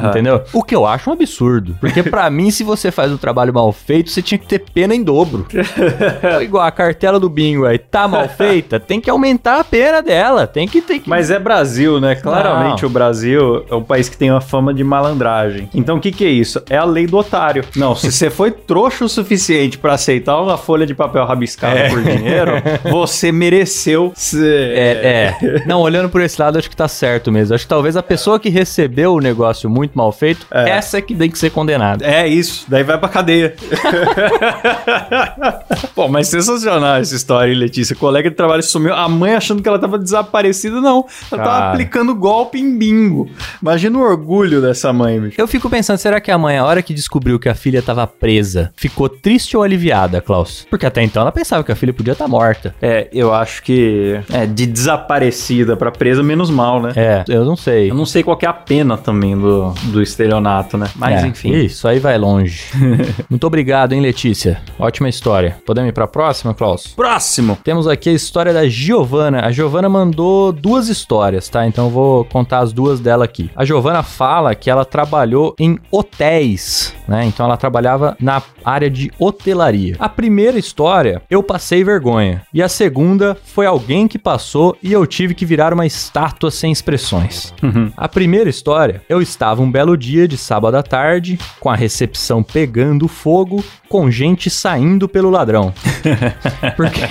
Entendeu? 0.09 0.43
O 0.53 0.63
que 0.63 0.75
eu 0.75 0.85
acho 0.85 1.09
um 1.09 1.13
absurdo. 1.13 1.75
Porque 1.79 2.03
pra 2.03 2.29
mim, 2.29 2.51
se 2.51 2.63
você 2.63 2.91
faz 2.91 3.11
um 3.11 3.17
trabalho 3.17 3.53
mal 3.53 3.71
feito, 3.71 4.09
você 4.09 4.21
tinha 4.21 4.37
que 4.37 4.45
ter 4.47 4.59
pena 4.59 4.93
em 4.95 5.03
dobro. 5.03 5.45
Igual 6.41 6.63
a 6.65 6.71
cartela 6.71 7.19
do 7.19 7.29
bingo 7.29 7.65
aí, 7.65 7.77
tá 7.77 8.07
mal 8.11 8.29
feita, 8.29 8.79
tem 8.79 8.99
que 9.01 9.09
aumentar 9.09 9.59
a 9.59 9.63
pena 9.63 10.01
dela. 10.01 10.45
Tem 10.45 10.67
que 10.67 10.81
ter 10.81 10.99
que. 10.99 11.09
Mas 11.09 11.31
é 11.31 11.39
Brasil, 11.39 11.99
né? 11.99 12.15
Claramente 12.15 12.83
Não. 12.83 12.89
o 12.89 12.91
Brasil 12.91 13.65
é 13.69 13.75
um 13.75 13.83
país 13.83 14.07
que 14.09 14.17
tem 14.17 14.29
uma 14.31 14.41
fama 14.41 14.73
de 14.73 14.83
malandragem. 14.83 15.69
Então 15.73 15.97
o 15.97 15.99
que, 15.99 16.11
que 16.11 16.25
é 16.25 16.29
isso? 16.29 16.61
É 16.69 16.77
a 16.77 16.85
lei 16.85 17.07
do 17.07 17.17
otário. 17.17 17.63
Não, 17.75 17.95
se 17.95 18.11
você 18.11 18.29
foi 18.29 18.51
trouxa 18.51 19.05
o 19.05 19.09
suficiente 19.09 19.77
pra 19.77 19.93
aceitar 19.93 20.39
uma 20.41 20.57
folha 20.57 20.85
de 20.85 20.93
papel 20.93 21.25
rabiscada 21.25 21.89
por 21.89 22.01
dinheiro, 22.03 22.51
você 22.91 23.31
mereceu 23.31 24.11
ser. 24.15 24.77
É, 24.77 25.35
é. 25.41 25.63
Não, 25.65 25.81
olhando 25.81 26.09
por 26.09 26.21
esse 26.21 26.39
lado, 26.41 26.57
acho 26.57 26.69
que 26.69 26.75
tá 26.75 26.87
certo 26.87 27.31
mesmo. 27.31 27.55
Acho 27.55 27.65
que 27.65 27.69
talvez 27.69 27.95
a 27.97 28.03
pessoa 28.03 28.39
que 28.39 28.49
recebeu 28.49 29.13
o 29.13 29.19
negócio 29.19 29.69
muito 29.69 29.97
mal 29.97 30.11
feito, 30.11 30.45
É. 30.51 30.69
essa 30.71 30.97
é 30.97 31.01
que 31.01 31.15
tem 31.15 31.29
que 31.29 31.37
ser 31.39 31.49
condenada. 31.51 32.05
É 32.05 32.27
isso, 32.27 32.65
daí 32.67 32.83
vai 32.83 32.97
pra 32.97 33.09
cadeia. 33.09 33.55
Pô, 35.95 36.07
mas 36.07 36.27
sensacional 36.27 36.97
essa 36.97 37.15
história, 37.15 37.51
hein, 37.51 37.57
Letícia? 37.57 37.95
Colega 38.01 38.31
de 38.31 38.35
trabalho 38.35 38.63
sumiu, 38.63 38.95
a 38.95 39.07
mãe 39.07 39.35
achando 39.35 39.61
que 39.61 39.69
ela 39.69 39.77
tava 39.77 39.99
desaparecida, 39.99 40.81
não. 40.81 41.05
Ela 41.31 41.43
tava 41.43 41.59
Cara. 41.59 41.71
aplicando 41.73 42.15
golpe 42.15 42.57
em 42.59 42.75
bingo. 42.75 43.29
Imagina 43.61 43.95
o 43.95 44.01
orgulho 44.01 44.59
dessa 44.59 44.91
mãe, 44.91 45.19
bicho. 45.21 45.39
Eu 45.39 45.47
fico 45.47 45.69
pensando, 45.69 45.99
será 45.99 46.19
que 46.19 46.31
a 46.31 46.37
mãe, 46.37 46.57
a 46.57 46.65
hora 46.65 46.81
que 46.81 46.95
descobriu 46.95 47.37
que 47.37 47.47
a 47.47 47.53
filha 47.53 47.79
tava 47.79 48.07
presa, 48.07 48.73
ficou 48.75 49.07
triste 49.07 49.55
ou 49.55 49.61
aliviada, 49.61 50.19
Klaus? 50.19 50.65
Porque 50.67 50.83
até 50.83 51.03
então 51.03 51.21
ela 51.21 51.31
pensava 51.31 51.63
que 51.63 51.71
a 51.71 51.75
filha 51.75 51.93
podia 51.93 52.13
estar 52.13 52.27
morta. 52.27 52.73
É, 52.81 53.07
eu 53.13 53.31
acho 53.31 53.61
que 53.61 54.19
é 54.33 54.47
de 54.47 54.65
desaparecida 54.65 55.77
pra 55.77 55.91
presa, 55.91 56.23
menos 56.23 56.49
mal, 56.49 56.81
né? 56.81 56.93
É, 56.95 57.23
eu 57.29 57.45
não 57.45 57.55
sei. 57.55 57.91
Eu 57.91 57.95
não 57.95 58.05
sei 58.07 58.23
qual 58.23 58.35
que 58.35 58.47
é 58.47 58.49
a 58.49 58.53
pena 58.53 58.97
também 58.97 59.37
do, 59.37 59.73
do 59.91 60.01
estelionato, 60.01 60.75
né? 60.75 60.89
Mas 60.95 61.23
É, 61.23 61.27
enfim. 61.27 61.51
Isso 61.53 61.87
aí 61.87 61.99
vai 61.99 62.17
longe. 62.17 62.63
Muito 63.29 63.45
obrigado, 63.45 63.93
hein, 63.93 64.01
Letícia? 64.01 64.59
Ótima 64.79 65.07
história. 65.07 65.57
Podemos 65.65 65.89
ir 65.89 65.93
pra 65.93 66.07
próxima, 66.07 66.53
Klaus? 66.55 66.87
Próximo. 66.87 67.57
Temos 67.63 67.80
aqui 67.87 68.09
a 68.09 68.13
história 68.13 68.53
da 68.53 68.67
Giovana. 68.67 69.45
A 69.45 69.51
Giovana 69.51 69.89
mandou 69.89 70.51
duas 70.51 70.87
histórias, 70.89 71.49
tá? 71.49 71.65
Então 71.65 71.85
eu 71.85 71.91
vou 71.91 72.25
contar 72.25 72.59
as 72.59 72.73
duas 72.73 72.99
dela 72.99 73.25
aqui. 73.25 73.49
A 73.55 73.65
Giovana 73.65 74.03
fala 74.03 74.55
que 74.55 74.69
ela 74.69 74.85
trabalhou 74.85 75.55
em 75.59 75.77
hotéis, 75.89 76.95
né? 77.07 77.25
Então 77.25 77.45
ela 77.45 77.57
trabalhava 77.57 78.15
na 78.19 78.41
área 78.63 78.89
de 78.89 79.11
hotelaria. 79.17 79.95
A 79.99 80.09
primeira 80.09 80.57
história, 80.57 81.21
eu 81.29 81.41
passei 81.43 81.83
vergonha. 81.83 82.43
E 82.53 82.61
a 82.61 82.69
segunda 82.69 83.37
foi 83.43 83.65
alguém 83.65 84.07
que 84.07 84.19
passou 84.19 84.77
e 84.81 84.91
eu 84.91 85.05
tive 85.05 85.33
que 85.33 85.45
virar 85.45 85.73
uma 85.73 85.85
estátua 85.85 86.51
sem 86.51 86.71
expressões. 86.71 87.53
A 87.97 88.07
primeira 88.07 88.49
história, 88.49 89.01
eu 89.09 89.21
estava 89.21 89.61
um 89.61 89.71
belo 89.71 89.97
dia 89.97 90.27
de 90.27 90.37
sábado 90.37 90.75
à 90.75 90.83
tarde, 90.83 91.39
com 91.59 91.69
a 91.69 91.75
recepção 91.75 92.43
pegando 92.43 93.07
fogo, 93.07 93.63
com 93.89 94.09
gente 94.09 94.49
saindo 94.49 95.07
pelo 95.07 95.29
ladrão. 95.29 95.73
Porque 96.77 97.07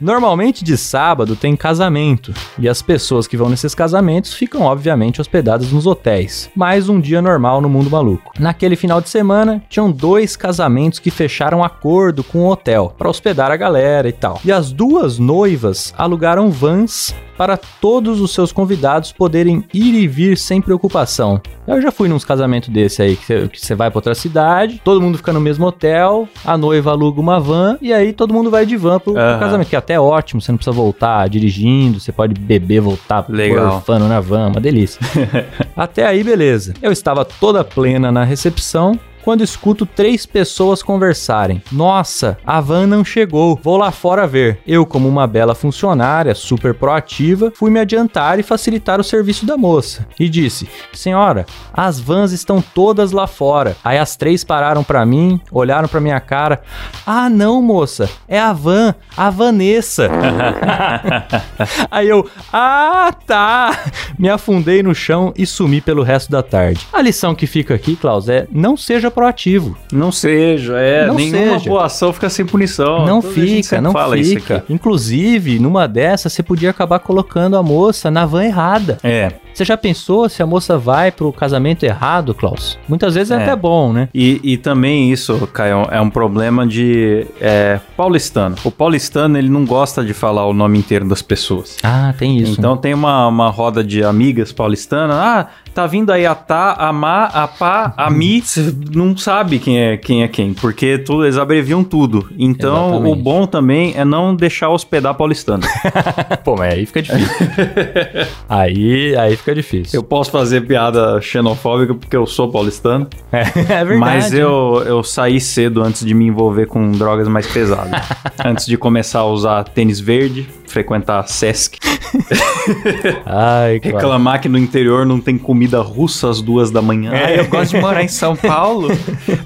normalmente 0.00 0.64
de 0.64 0.76
sábado 0.76 1.36
tem 1.36 1.56
casamento 1.56 2.32
e 2.58 2.68
as 2.68 2.82
pessoas 2.82 3.26
que 3.26 3.36
vão 3.36 3.48
nesses 3.48 3.74
casamentos 3.74 4.34
ficam 4.34 4.62
obviamente 4.62 5.20
hospedadas 5.20 5.72
nos 5.72 5.86
hotéis. 5.86 6.50
Mais 6.54 6.88
um 6.88 7.00
dia 7.00 7.20
normal 7.20 7.60
no 7.60 7.68
mundo 7.68 7.90
maluco. 7.90 8.32
Naquele 8.38 8.76
final 8.76 9.00
de 9.00 9.08
semana 9.08 9.62
tinham 9.68 9.90
dois 9.90 10.36
casamentos 10.36 10.98
que 10.98 11.10
fecharam 11.10 11.62
acordo 11.62 12.22
com 12.24 12.40
o 12.40 12.50
hotel 12.50 12.94
para 12.96 13.08
hospedar 13.08 13.50
a 13.50 13.56
galera 13.56 14.08
e 14.08 14.12
tal. 14.12 14.40
E 14.44 14.52
as 14.52 14.72
duas 14.72 15.18
noivas 15.18 15.94
alugaram 15.96 16.50
vans 16.50 17.14
para 17.36 17.56
todos 17.56 18.20
os 18.20 18.32
seus 18.32 18.52
convidados 18.52 19.12
poderem 19.12 19.64
ir 19.72 19.94
e 19.94 20.06
vir 20.06 20.36
sem 20.36 20.60
preocupação. 20.60 21.40
Eu 21.66 21.80
já 21.80 21.90
fui 21.90 22.08
nos 22.08 22.24
casamentos 22.24 22.68
desse 22.68 23.02
aí, 23.02 23.16
que 23.16 23.48
você 23.54 23.74
vai 23.74 23.90
pra 23.90 23.98
outra 23.98 24.14
cidade, 24.14 24.80
todo 24.84 25.00
mundo 25.00 25.16
fica 25.18 25.32
no 25.32 25.40
mesmo 25.40 25.66
hotel, 25.66 26.28
a 26.44 26.56
noiva 26.58 26.90
aluga 26.90 27.20
uma 27.20 27.40
van 27.40 27.78
e 27.80 27.92
aí 27.92 28.12
todo 28.12 28.34
mundo 28.34 28.50
vai 28.50 28.66
de 28.66 28.76
van 28.76 28.98
pro, 28.98 29.14
pro 29.14 29.22
Aham. 29.22 29.38
casamento, 29.38 29.68
que 29.68 29.76
é 29.76 29.78
até 29.78 29.98
ótimo, 29.98 30.40
você 30.40 30.52
não 30.52 30.58
precisa 30.58 30.76
voltar 30.76 31.28
dirigindo, 31.28 31.98
você 32.00 32.12
pode 32.12 32.38
beber, 32.38 32.80
voltar 32.80 33.24
Legal. 33.28 33.70
gorfando 33.70 34.06
na 34.06 34.20
van, 34.20 34.48
uma 34.48 34.60
delícia. 34.60 35.00
até 35.76 36.06
aí, 36.06 36.22
beleza. 36.22 36.74
Eu 36.82 36.92
estava 36.92 37.24
toda 37.24 37.64
plena 37.64 38.12
na 38.12 38.24
recepção, 38.24 38.98
quando 39.24 39.42
escuto 39.42 39.86
três 39.86 40.26
pessoas 40.26 40.82
conversarem. 40.82 41.62
Nossa, 41.72 42.36
a 42.44 42.60
van 42.60 42.86
não 42.86 43.02
chegou, 43.02 43.58
vou 43.60 43.78
lá 43.78 43.90
fora 43.90 44.26
ver. 44.26 44.60
Eu, 44.66 44.84
como 44.84 45.08
uma 45.08 45.26
bela 45.26 45.54
funcionária, 45.54 46.34
super 46.34 46.74
proativa, 46.74 47.50
fui 47.56 47.70
me 47.70 47.80
adiantar 47.80 48.38
e 48.38 48.42
facilitar 48.42 49.00
o 49.00 49.04
serviço 49.04 49.46
da 49.46 49.56
moça. 49.56 50.06
E 50.20 50.28
disse: 50.28 50.68
Senhora, 50.92 51.46
as 51.72 51.98
vans 51.98 52.32
estão 52.32 52.62
todas 52.62 53.12
lá 53.12 53.26
fora. 53.26 53.76
Aí 53.82 53.98
as 53.98 54.14
três 54.14 54.44
pararam 54.44 54.84
pra 54.84 55.06
mim, 55.06 55.40
olharam 55.50 55.88
pra 55.88 56.00
minha 56.00 56.20
cara. 56.20 56.62
Ah, 57.06 57.30
não, 57.30 57.62
moça, 57.62 58.10
é 58.28 58.38
a 58.38 58.52
van, 58.52 58.94
a 59.16 59.30
Vanessa. 59.30 60.10
Aí 61.90 62.08
eu, 62.08 62.28
ah, 62.52 63.14
tá. 63.26 63.78
Me 64.18 64.28
afundei 64.28 64.82
no 64.82 64.94
chão 64.94 65.32
e 65.36 65.46
sumi 65.46 65.80
pelo 65.80 66.02
resto 66.02 66.30
da 66.30 66.42
tarde. 66.42 66.86
A 66.92 67.00
lição 67.00 67.34
que 67.34 67.46
fica 67.46 67.74
aqui, 67.74 67.96
Klaus, 67.96 68.28
é 68.28 68.46
não 68.52 68.76
seja 68.76 69.10
proativo. 69.14 69.76
Não 69.92 70.10
seja, 70.12 70.78
é. 70.78 71.06
Não 71.06 71.14
nenhuma 71.14 71.58
seja. 71.58 71.70
boa 71.70 71.84
ação 71.86 72.12
fica 72.12 72.28
sem 72.28 72.44
punição. 72.44 73.06
não 73.06 73.22
Toda 73.22 73.34
fica, 73.34 73.80
não 73.80 73.92
fala 73.92 74.18
isso 74.18 74.34
fica. 74.34 74.64
Inclusive, 74.68 75.58
numa 75.58 75.86
dessas, 75.86 76.32
você 76.32 76.42
podia 76.42 76.70
acabar 76.70 76.98
colocando 76.98 77.56
a 77.56 77.62
moça 77.62 78.10
na 78.10 78.26
van 78.26 78.44
errada. 78.44 78.98
É. 79.02 79.32
Você 79.54 79.64
já 79.64 79.76
pensou 79.76 80.28
se 80.28 80.42
a 80.42 80.46
moça 80.46 80.76
vai 80.76 81.12
pro 81.12 81.32
casamento 81.32 81.84
errado, 81.84 82.34
Klaus? 82.34 82.76
Muitas 82.88 83.14
vezes 83.14 83.30
é, 83.30 83.36
É. 83.36 83.42
até 83.44 83.54
bom, 83.56 83.92
né? 83.92 84.08
E, 84.12 84.40
e 84.42 84.56
também 84.56 85.12
isso, 85.12 85.46
Caio, 85.52 85.86
é 85.90 86.00
um 86.00 86.10
problema 86.10 86.66
de 86.66 87.24
é, 87.40 87.78
paulistano. 87.96 88.56
O 88.64 88.70
paulistano, 88.70 89.38
ele 89.38 89.48
não 89.48 89.64
gosta 89.64 90.04
de 90.04 90.12
falar 90.12 90.44
o 90.46 90.52
nome 90.52 90.78
inteiro 90.78 91.08
das 91.08 91.22
pessoas. 91.22 91.76
Ah, 91.84 92.12
tem 92.18 92.36
isso. 92.38 92.56
Então 92.58 92.76
tem 92.76 92.92
uma, 92.92 93.28
uma 93.28 93.48
roda 93.48 93.84
de 93.84 94.02
amigas 94.02 94.50
paulistanas. 94.50 95.16
Ah, 95.16 95.46
tá 95.72 95.86
vindo 95.86 96.10
aí 96.10 96.26
a 96.26 96.34
Tá, 96.34 96.72
a 96.72 96.92
Má, 96.92 97.24
a 97.26 97.46
Pá, 97.46 97.94
a 97.96 98.10
Mi. 98.10 98.40
Você 98.42 98.74
não 98.92 99.16
sabe 99.16 99.58
quem 99.60 99.78
é 99.78 99.96
quem, 99.96 100.22
é 100.24 100.28
quem 100.28 100.52
porque 100.52 100.98
tudo, 100.98 101.24
eles 101.24 101.38
abreviam 101.38 101.84
tudo. 101.84 102.28
Então 102.36 102.88
Exatamente. 102.88 103.12
o 103.12 103.22
bom 103.22 103.46
também 103.46 103.94
é 103.96 104.04
não 104.04 104.34
deixar 104.34 104.68
hospedar 104.70 105.14
paulistano. 105.14 105.62
Pô, 106.44 106.56
mas 106.56 106.74
aí 106.74 106.86
fica 106.86 107.02
difícil. 107.02 107.46
aí, 108.48 109.16
aí 109.16 109.36
fica 109.44 109.54
difícil. 109.54 109.98
eu 109.98 110.02
posso 110.02 110.30
fazer 110.30 110.62
piada 110.66 111.20
xenofóbica 111.20 111.94
porque 111.94 112.16
eu 112.16 112.26
sou 112.26 112.50
paulistano. 112.50 113.06
É, 113.30 113.40
é 113.80 113.84
verdade. 113.84 113.98
Mas 113.98 114.32
eu, 114.32 114.82
eu 114.86 115.02
saí 115.02 115.40
cedo 115.40 115.82
antes 115.82 116.04
de 116.04 116.14
me 116.14 116.26
envolver 116.26 116.66
com 116.66 116.90
drogas 116.92 117.28
mais 117.28 117.46
pesadas. 117.46 118.00
antes 118.44 118.66
de 118.66 118.76
começar 118.76 119.20
a 119.20 119.26
usar 119.26 119.64
tênis 119.64 120.00
verde, 120.00 120.48
frequentar 120.66 121.26
Sesc. 121.28 121.78
Ai. 123.26 123.80
Reclamar 123.82 124.40
que 124.40 124.48
no 124.48 124.58
interior 124.58 125.04
não 125.04 125.20
tem 125.20 125.36
comida 125.38 125.80
russa 125.80 126.28
às 126.30 126.40
duas 126.40 126.70
da 126.70 126.80
manhã. 126.80 127.12
Ah, 127.14 127.32
eu 127.32 127.46
gosto 127.46 127.72
de 127.72 127.80
morar 127.80 128.02
em 128.02 128.08
São 128.08 128.36
Paulo 128.36 128.88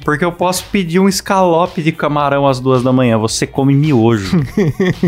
porque 0.04 0.24
eu 0.24 0.32
posso 0.32 0.64
pedir 0.70 0.98
um 0.98 1.08
escalope 1.08 1.82
de 1.82 1.92
camarão 1.92 2.46
às 2.46 2.60
duas 2.60 2.82
da 2.82 2.92
manhã. 2.92 3.18
Você 3.18 3.46
come 3.46 3.74
miojo. 3.74 4.40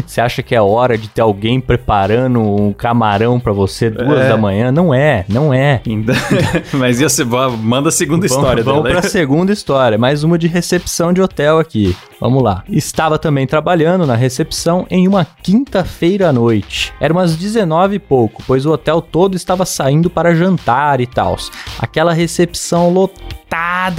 Você 0.06 0.20
acha 0.20 0.42
que 0.42 0.54
é 0.54 0.60
hora 0.60 0.96
de 0.96 1.08
ter 1.08 1.20
alguém 1.20 1.60
preparando 1.60 2.40
um 2.40 2.72
camarão 2.72 3.38
pra 3.38 3.52
você 3.52 3.90
duas 3.90 4.20
É. 4.20 4.28
da 4.28 4.36
manhã? 4.36 4.72
Não 4.72 4.79
é, 4.94 5.24
não 5.28 5.52
é. 5.52 5.80
Ainda- 5.86 6.14
Mas 6.72 7.00
ia 7.00 7.08
ser, 7.08 7.26
manda 7.26 7.90
a 7.90 7.92
segunda 7.92 8.24
história 8.26 8.62
vamos, 8.62 8.80
vamos 8.80 8.82
dela. 8.84 9.00
pra 9.00 9.10
segunda 9.10 9.52
história, 9.52 9.98
mais 9.98 10.24
uma 10.24 10.38
de 10.38 10.46
recepção 10.46 11.12
de 11.12 11.20
hotel 11.20 11.58
aqui. 11.58 11.94
Vamos 12.20 12.42
lá. 12.42 12.62
Estava 12.68 13.18
também 13.18 13.46
trabalhando 13.46 14.06
na 14.06 14.14
recepção 14.14 14.86
em 14.90 15.06
uma 15.08 15.26
quinta-feira 15.42 16.28
à 16.28 16.32
noite. 16.32 16.92
Era 17.00 17.12
umas 17.12 17.36
19 17.36 17.96
e 17.96 17.98
pouco, 17.98 18.42
pois 18.46 18.66
o 18.66 18.72
hotel 18.72 19.00
todo 19.00 19.36
estava 19.36 19.64
saindo 19.64 20.08
para 20.10 20.34
jantar 20.34 21.00
e 21.00 21.06
tal. 21.06 21.36
Aquela 21.78 22.12
recepção 22.12 22.90
lotada 22.92 23.39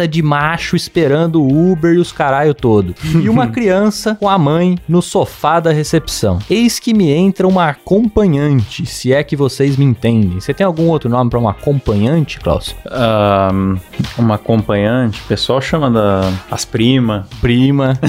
de 0.10 0.22
macho 0.22 0.76
esperando 0.76 1.42
o 1.42 1.72
Uber 1.72 1.94
e 1.94 1.98
os 1.98 2.12
caralho 2.12 2.54
todo. 2.54 2.96
E 3.04 3.30
uma 3.30 3.48
criança 3.52 4.16
com 4.16 4.30
a 4.30 4.38
mãe 4.38 4.78
no 4.88 5.02
sofá 5.02 5.60
da 5.60 5.72
recepção. 5.72 6.40
Eis 6.50 6.80
que 6.80 6.94
me 6.94 7.12
entra 7.12 7.48
uma 7.48 7.70
acompanhante, 7.70 8.86
se 8.86 9.14
é 9.14 9.24
que 9.24 9.36
vocês 9.36 9.76
me 9.78 9.86
entendem. 9.86 10.40
Você 10.40 10.54
tem 10.54 10.66
algum 10.66 10.88
outro 10.88 11.10
nome 11.10 11.30
para 11.30 11.40
uma 11.40 11.52
acompanhante, 11.52 12.40
Klaus? 12.40 12.76
Ahn, 12.86 13.78
uma 14.18 14.36
acompanhante, 14.36 15.22
o 15.22 15.26
pessoal 15.26 15.62
chama 15.62 15.92
da, 15.92 16.32
as 16.50 16.66
primas. 16.66 17.28
prima. 17.42 18.00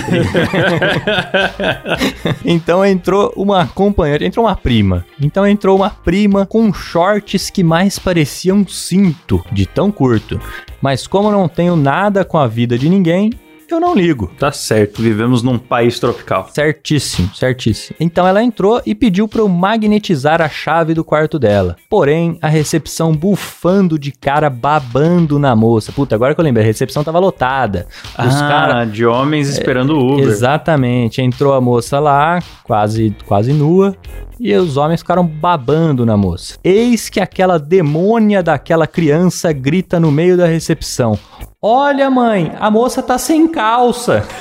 então 2.44 2.84
entrou 2.84 3.32
uma 3.36 3.62
acompanhante, 3.62 4.24
entrou 4.24 4.46
uma 4.46 4.56
prima. 4.56 5.04
Então 5.20 5.46
entrou 5.46 5.76
uma 5.76 5.90
prima 5.90 6.46
com 6.46 6.72
shorts 6.72 7.50
que 7.50 7.62
mais 7.64 7.98
parecia 7.98 8.54
um 8.54 8.66
cinto 8.66 9.44
de 9.50 9.66
tão 9.66 9.90
curto. 9.90 10.40
Mas 10.82 11.06
como 11.06 11.30
não 11.30 11.48
tenho 11.48 11.76
nada 11.76 12.24
com 12.24 12.36
a 12.36 12.46
vida 12.46 12.76
de 12.76 12.88
ninguém, 12.88 13.30
eu 13.74 13.80
não 13.80 13.94
ligo. 13.94 14.30
Tá 14.38 14.52
certo, 14.52 15.00
vivemos 15.00 15.42
num 15.42 15.58
país 15.58 15.98
tropical. 15.98 16.48
Certíssimo, 16.52 17.34
certíssimo. 17.34 17.96
Então 17.98 18.26
ela 18.26 18.42
entrou 18.42 18.82
e 18.84 18.94
pediu 18.94 19.26
para 19.26 19.40
eu 19.40 19.48
magnetizar 19.48 20.42
a 20.42 20.48
chave 20.48 20.92
do 20.92 21.02
quarto 21.02 21.38
dela. 21.38 21.76
Porém, 21.88 22.38
a 22.42 22.48
recepção 22.48 23.12
bufando 23.12 23.98
de 23.98 24.12
cara, 24.12 24.50
babando 24.50 25.38
na 25.38 25.56
moça. 25.56 25.90
Puta, 25.92 26.14
agora 26.14 26.34
que 26.34 26.40
eu 26.40 26.44
lembrei, 26.44 26.64
a 26.64 26.66
recepção 26.66 27.02
tava 27.02 27.18
lotada. 27.18 27.86
Os 28.18 28.36
ah, 28.42 28.48
caras 28.48 28.92
de 28.92 29.06
homens 29.06 29.48
esperando 29.48 29.96
o 29.96 30.14
Uber. 30.14 30.28
Exatamente. 30.28 31.22
Entrou 31.22 31.54
a 31.54 31.60
moça 31.60 31.98
lá, 31.98 32.40
quase, 32.64 33.16
quase 33.26 33.52
nua, 33.52 33.96
e 34.42 34.52
os 34.56 34.76
homens 34.76 35.00
ficaram 35.00 35.24
babando 35.24 36.04
na 36.04 36.16
moça. 36.16 36.58
Eis 36.64 37.08
que 37.08 37.20
aquela 37.20 37.60
demônia 37.60 38.42
daquela 38.42 38.88
criança 38.88 39.52
grita 39.52 40.00
no 40.00 40.10
meio 40.10 40.36
da 40.36 40.46
recepção: 40.46 41.16
Olha, 41.62 42.10
mãe, 42.10 42.50
a 42.58 42.68
moça 42.68 43.00
tá 43.00 43.16
sem 43.18 43.46
calça. 43.46 44.26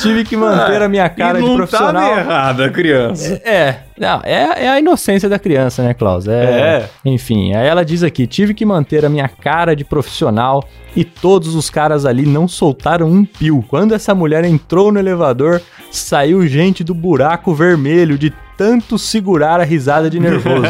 Tive 0.00 0.24
que 0.24 0.36
manter 0.36 0.82
a 0.82 0.88
minha 0.90 1.08
cara 1.08 1.40
de 1.40 1.48
não 1.48 1.56
profissional. 1.56 2.10
tava 2.10 2.20
errada, 2.20 2.70
criança. 2.70 3.40
É, 3.42 3.76
não, 3.98 4.20
é, 4.24 4.64
é 4.64 4.68
a 4.68 4.78
inocência 4.78 5.28
da 5.28 5.38
criança, 5.38 5.82
né, 5.82 5.94
Klaus? 5.94 6.26
É. 6.26 6.88
Enfim, 7.04 7.54
aí 7.54 7.66
ela 7.66 7.84
diz 7.84 8.02
aqui: 8.02 8.26
tive 8.26 8.54
que 8.54 8.64
manter 8.64 9.04
a 9.04 9.08
minha 9.08 9.28
cara 9.28 9.76
de 9.76 9.84
profissional 9.84 10.66
e 10.96 11.04
todos 11.04 11.54
os 11.54 11.68
caras 11.68 12.04
ali 12.04 12.26
não 12.26 12.48
soltaram 12.48 13.08
um 13.08 13.24
pio. 13.24 13.64
Quando 13.68 13.94
essa 13.94 14.14
mulher 14.14 14.44
entrou 14.44 14.90
no 14.90 14.98
elevador, 14.98 15.60
saiu 15.90 16.46
gente 16.46 16.82
do 16.82 16.94
buraco 16.94 17.54
vermelho 17.54 18.16
de 18.18 18.32
tanto 18.56 18.98
segurar 18.98 19.60
a 19.60 19.64
risada 19.64 20.08
de 20.08 20.18
nervoso. 20.20 20.62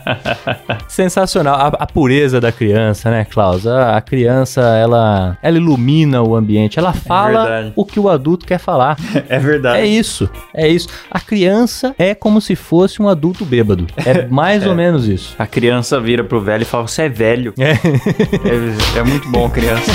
Sensacional. 0.88 1.54
A, 1.56 1.66
a 1.68 1.86
pureza 1.86 2.40
da 2.40 2.52
criança, 2.52 3.10
né, 3.10 3.24
Klaus? 3.24 3.66
A, 3.66 3.96
a 3.96 4.00
criança, 4.00 4.60
ela, 4.60 5.36
ela 5.42 5.56
ilumina 5.56 6.22
o 6.22 6.34
ambiente. 6.34 6.78
Ela 6.78 6.92
fala 6.92 7.44
verdade. 7.44 7.72
o 7.76 7.84
que 7.84 8.00
o 8.00 8.08
adulto 8.08 8.46
quer 8.46 8.58
falar. 8.58 8.96
É 9.28 9.38
verdade. 9.38 9.80
É 9.80 9.86
isso, 9.86 10.28
é 10.52 10.66
isso. 10.66 10.88
A 11.10 11.20
criança 11.20 11.94
é 11.98 12.14
como 12.14 12.40
se 12.40 12.56
fosse 12.56 13.00
um 13.00 13.08
adulto 13.08 13.44
bêbado. 13.44 13.86
É 14.04 14.26
mais 14.26 14.66
ou 14.66 14.74
menos 14.74 15.06
isso. 15.06 15.34
A 15.38 15.46
criança 15.46 16.00
vira 16.00 16.24
pro 16.24 16.40
velho 16.40 16.62
e 16.62 16.64
fala: 16.64 16.88
Você 16.88 17.02
é 17.02 17.08
velho. 17.08 17.54
É. 17.58 17.72
É, 17.72 18.98
é 18.98 19.02
muito 19.04 19.28
bom, 19.28 19.48
criança. 19.48 19.92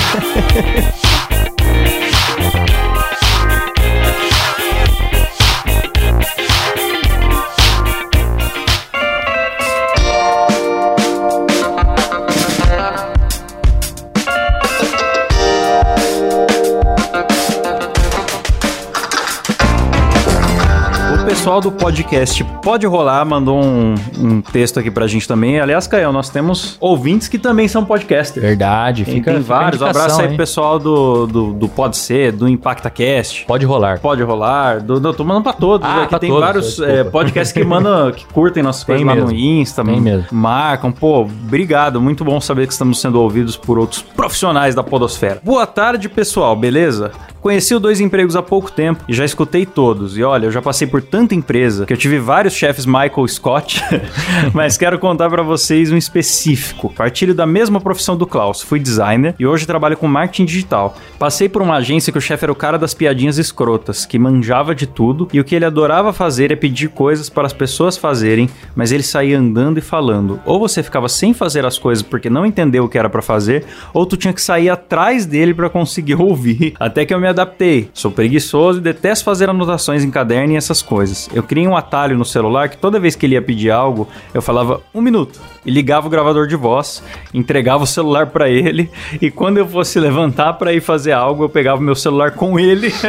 Pessoal 21.46 21.60
do 21.60 21.70
podcast 21.70 22.42
Pode 22.60 22.84
Rolar 22.88 23.24
mandou 23.24 23.64
um, 23.64 23.94
um 24.18 24.40
texto 24.40 24.80
aqui 24.80 24.90
pra 24.90 25.06
gente 25.06 25.28
também. 25.28 25.60
Aliás, 25.60 25.86
Caio, 25.86 26.10
nós 26.10 26.28
temos 26.28 26.76
ouvintes 26.80 27.28
que 27.28 27.38
também 27.38 27.68
são 27.68 27.84
podcasters. 27.84 28.44
Verdade, 28.44 29.04
Tem, 29.04 29.14
fica, 29.14 29.30
tem 29.30 29.40
fica 29.40 29.54
vários. 29.54 29.80
Um 29.80 29.86
abraço 29.86 30.20
aí 30.20 30.26
pro 30.26 30.38
pessoal 30.38 30.76
do, 30.76 31.24
do, 31.28 31.52
do 31.52 31.68
Pode 31.68 31.98
Ser, 31.98 32.32
do 32.32 32.48
ImpactaCast. 32.48 33.44
Pode 33.46 33.64
rolar. 33.64 34.00
Pode 34.00 34.24
rolar, 34.24 34.80
do, 34.80 34.98
do, 34.98 35.14
tô 35.14 35.22
mandando 35.22 35.44
pra 35.44 35.52
todos. 35.52 35.86
Ah, 35.88 36.02
aqui 36.02 36.18
tem 36.18 36.30
todos, 36.30 36.44
vários 36.44 36.80
é, 36.80 37.04
podcasts 37.04 37.52
que 37.52 37.62
mandam, 37.62 38.10
que 38.10 38.26
curtem 38.26 38.60
nossas 38.60 38.82
Tem 38.82 38.96
coisas 38.96 39.06
lá 39.06 39.14
no 39.14 39.30
mesmo. 39.30 39.38
Insta, 39.38 39.84
Tem 39.84 40.00
mesmo. 40.00 40.26
marcam. 40.32 40.90
Pô, 40.90 41.20
obrigado, 41.20 42.00
muito 42.00 42.24
bom 42.24 42.40
saber 42.40 42.66
que 42.66 42.72
estamos 42.72 43.00
sendo 43.00 43.20
ouvidos 43.20 43.56
por 43.56 43.78
outros 43.78 44.02
profissionais 44.02 44.74
da 44.74 44.82
podosfera. 44.82 45.40
Boa 45.44 45.64
tarde, 45.64 46.08
pessoal, 46.08 46.56
beleza? 46.56 47.12
Conheci 47.46 47.76
o 47.76 47.78
Dois 47.78 48.00
Empregos 48.00 48.34
há 48.34 48.42
pouco 48.42 48.72
tempo 48.72 49.04
e 49.06 49.14
já 49.14 49.24
escutei 49.24 49.64
todos. 49.64 50.18
E 50.18 50.24
olha, 50.24 50.46
eu 50.46 50.50
já 50.50 50.60
passei 50.60 50.84
por 50.84 51.00
tanta 51.00 51.32
empresa 51.32 51.86
que 51.86 51.92
eu 51.92 51.96
tive 51.96 52.18
vários 52.18 52.54
chefes 52.54 52.84
Michael 52.84 53.28
Scott, 53.28 53.84
mas 54.52 54.76
quero 54.76 54.98
contar 54.98 55.30
pra 55.30 55.44
vocês 55.44 55.92
um 55.92 55.96
específico. 55.96 56.92
Partilho 56.92 57.36
da 57.36 57.46
mesma 57.46 57.80
profissão 57.80 58.16
do 58.16 58.26
Klaus, 58.26 58.62
fui 58.62 58.80
designer 58.80 59.36
e 59.38 59.46
hoje 59.46 59.64
trabalho 59.64 59.96
com 59.96 60.08
marketing 60.08 60.44
digital. 60.44 60.96
Passei 61.20 61.48
por 61.48 61.62
uma 61.62 61.76
agência 61.76 62.10
que 62.10 62.18
o 62.18 62.20
chefe 62.20 62.44
era 62.44 62.50
o 62.50 62.56
cara 62.56 62.76
das 62.76 62.94
piadinhas 62.94 63.38
escrotas, 63.38 64.04
que 64.04 64.18
manjava 64.18 64.74
de 64.74 64.88
tudo 64.88 65.28
e 65.32 65.38
o 65.38 65.44
que 65.44 65.54
ele 65.54 65.64
adorava 65.64 66.12
fazer 66.12 66.50
é 66.50 66.56
pedir 66.56 66.88
coisas 66.88 67.30
para 67.30 67.46
as 67.46 67.52
pessoas 67.52 67.96
fazerem, 67.96 68.50
mas 68.74 68.90
ele 68.90 69.04
saía 69.04 69.38
andando 69.38 69.78
e 69.78 69.82
falando. 69.82 70.40
Ou 70.44 70.58
você 70.58 70.82
ficava 70.82 71.08
sem 71.08 71.32
fazer 71.32 71.64
as 71.64 71.78
coisas 71.78 72.02
porque 72.02 72.28
não 72.28 72.44
entendeu 72.44 72.82
o 72.82 72.88
que 72.88 72.98
era 72.98 73.08
pra 73.08 73.22
fazer, 73.22 73.64
ou 73.94 74.04
tu 74.04 74.16
tinha 74.16 74.34
que 74.34 74.42
sair 74.42 74.68
atrás 74.68 75.24
dele 75.24 75.54
pra 75.54 75.70
conseguir 75.70 76.16
ouvir. 76.20 76.74
Até 76.80 77.06
que 77.06 77.14
eu 77.14 77.20
me 77.20 77.35
adaptei. 77.40 77.90
Sou 77.94 78.10
preguiçoso 78.10 78.78
e 78.78 78.82
detesto 78.82 79.24
fazer 79.24 79.48
anotações 79.50 80.02
em 80.04 80.10
caderno 80.10 80.52
e 80.52 80.56
essas 80.56 80.82
coisas. 80.82 81.28
Eu 81.32 81.42
criei 81.42 81.66
um 81.68 81.76
atalho 81.76 82.16
no 82.16 82.24
celular 82.24 82.68
que 82.68 82.76
toda 82.78 82.98
vez 83.00 83.14
que 83.14 83.26
ele 83.26 83.34
ia 83.34 83.42
pedir 83.42 83.70
algo, 83.70 84.08
eu 84.34 84.42
falava 84.42 84.80
um 84.94 85.00
minuto 85.00 85.38
e 85.64 85.70
ligava 85.70 86.06
o 86.06 86.10
gravador 86.10 86.46
de 86.46 86.56
voz, 86.56 87.02
entregava 87.34 87.84
o 87.84 87.86
celular 87.86 88.26
pra 88.28 88.48
ele 88.48 88.90
e 89.20 89.30
quando 89.30 89.58
eu 89.58 89.66
fosse 89.68 89.98
levantar 90.00 90.54
pra 90.54 90.72
ir 90.72 90.80
fazer 90.80 91.12
algo, 91.12 91.44
eu 91.44 91.48
pegava 91.48 91.80
o 91.80 91.82
meu 91.84 91.94
celular 91.94 92.32
com 92.32 92.58
ele. 92.58 92.92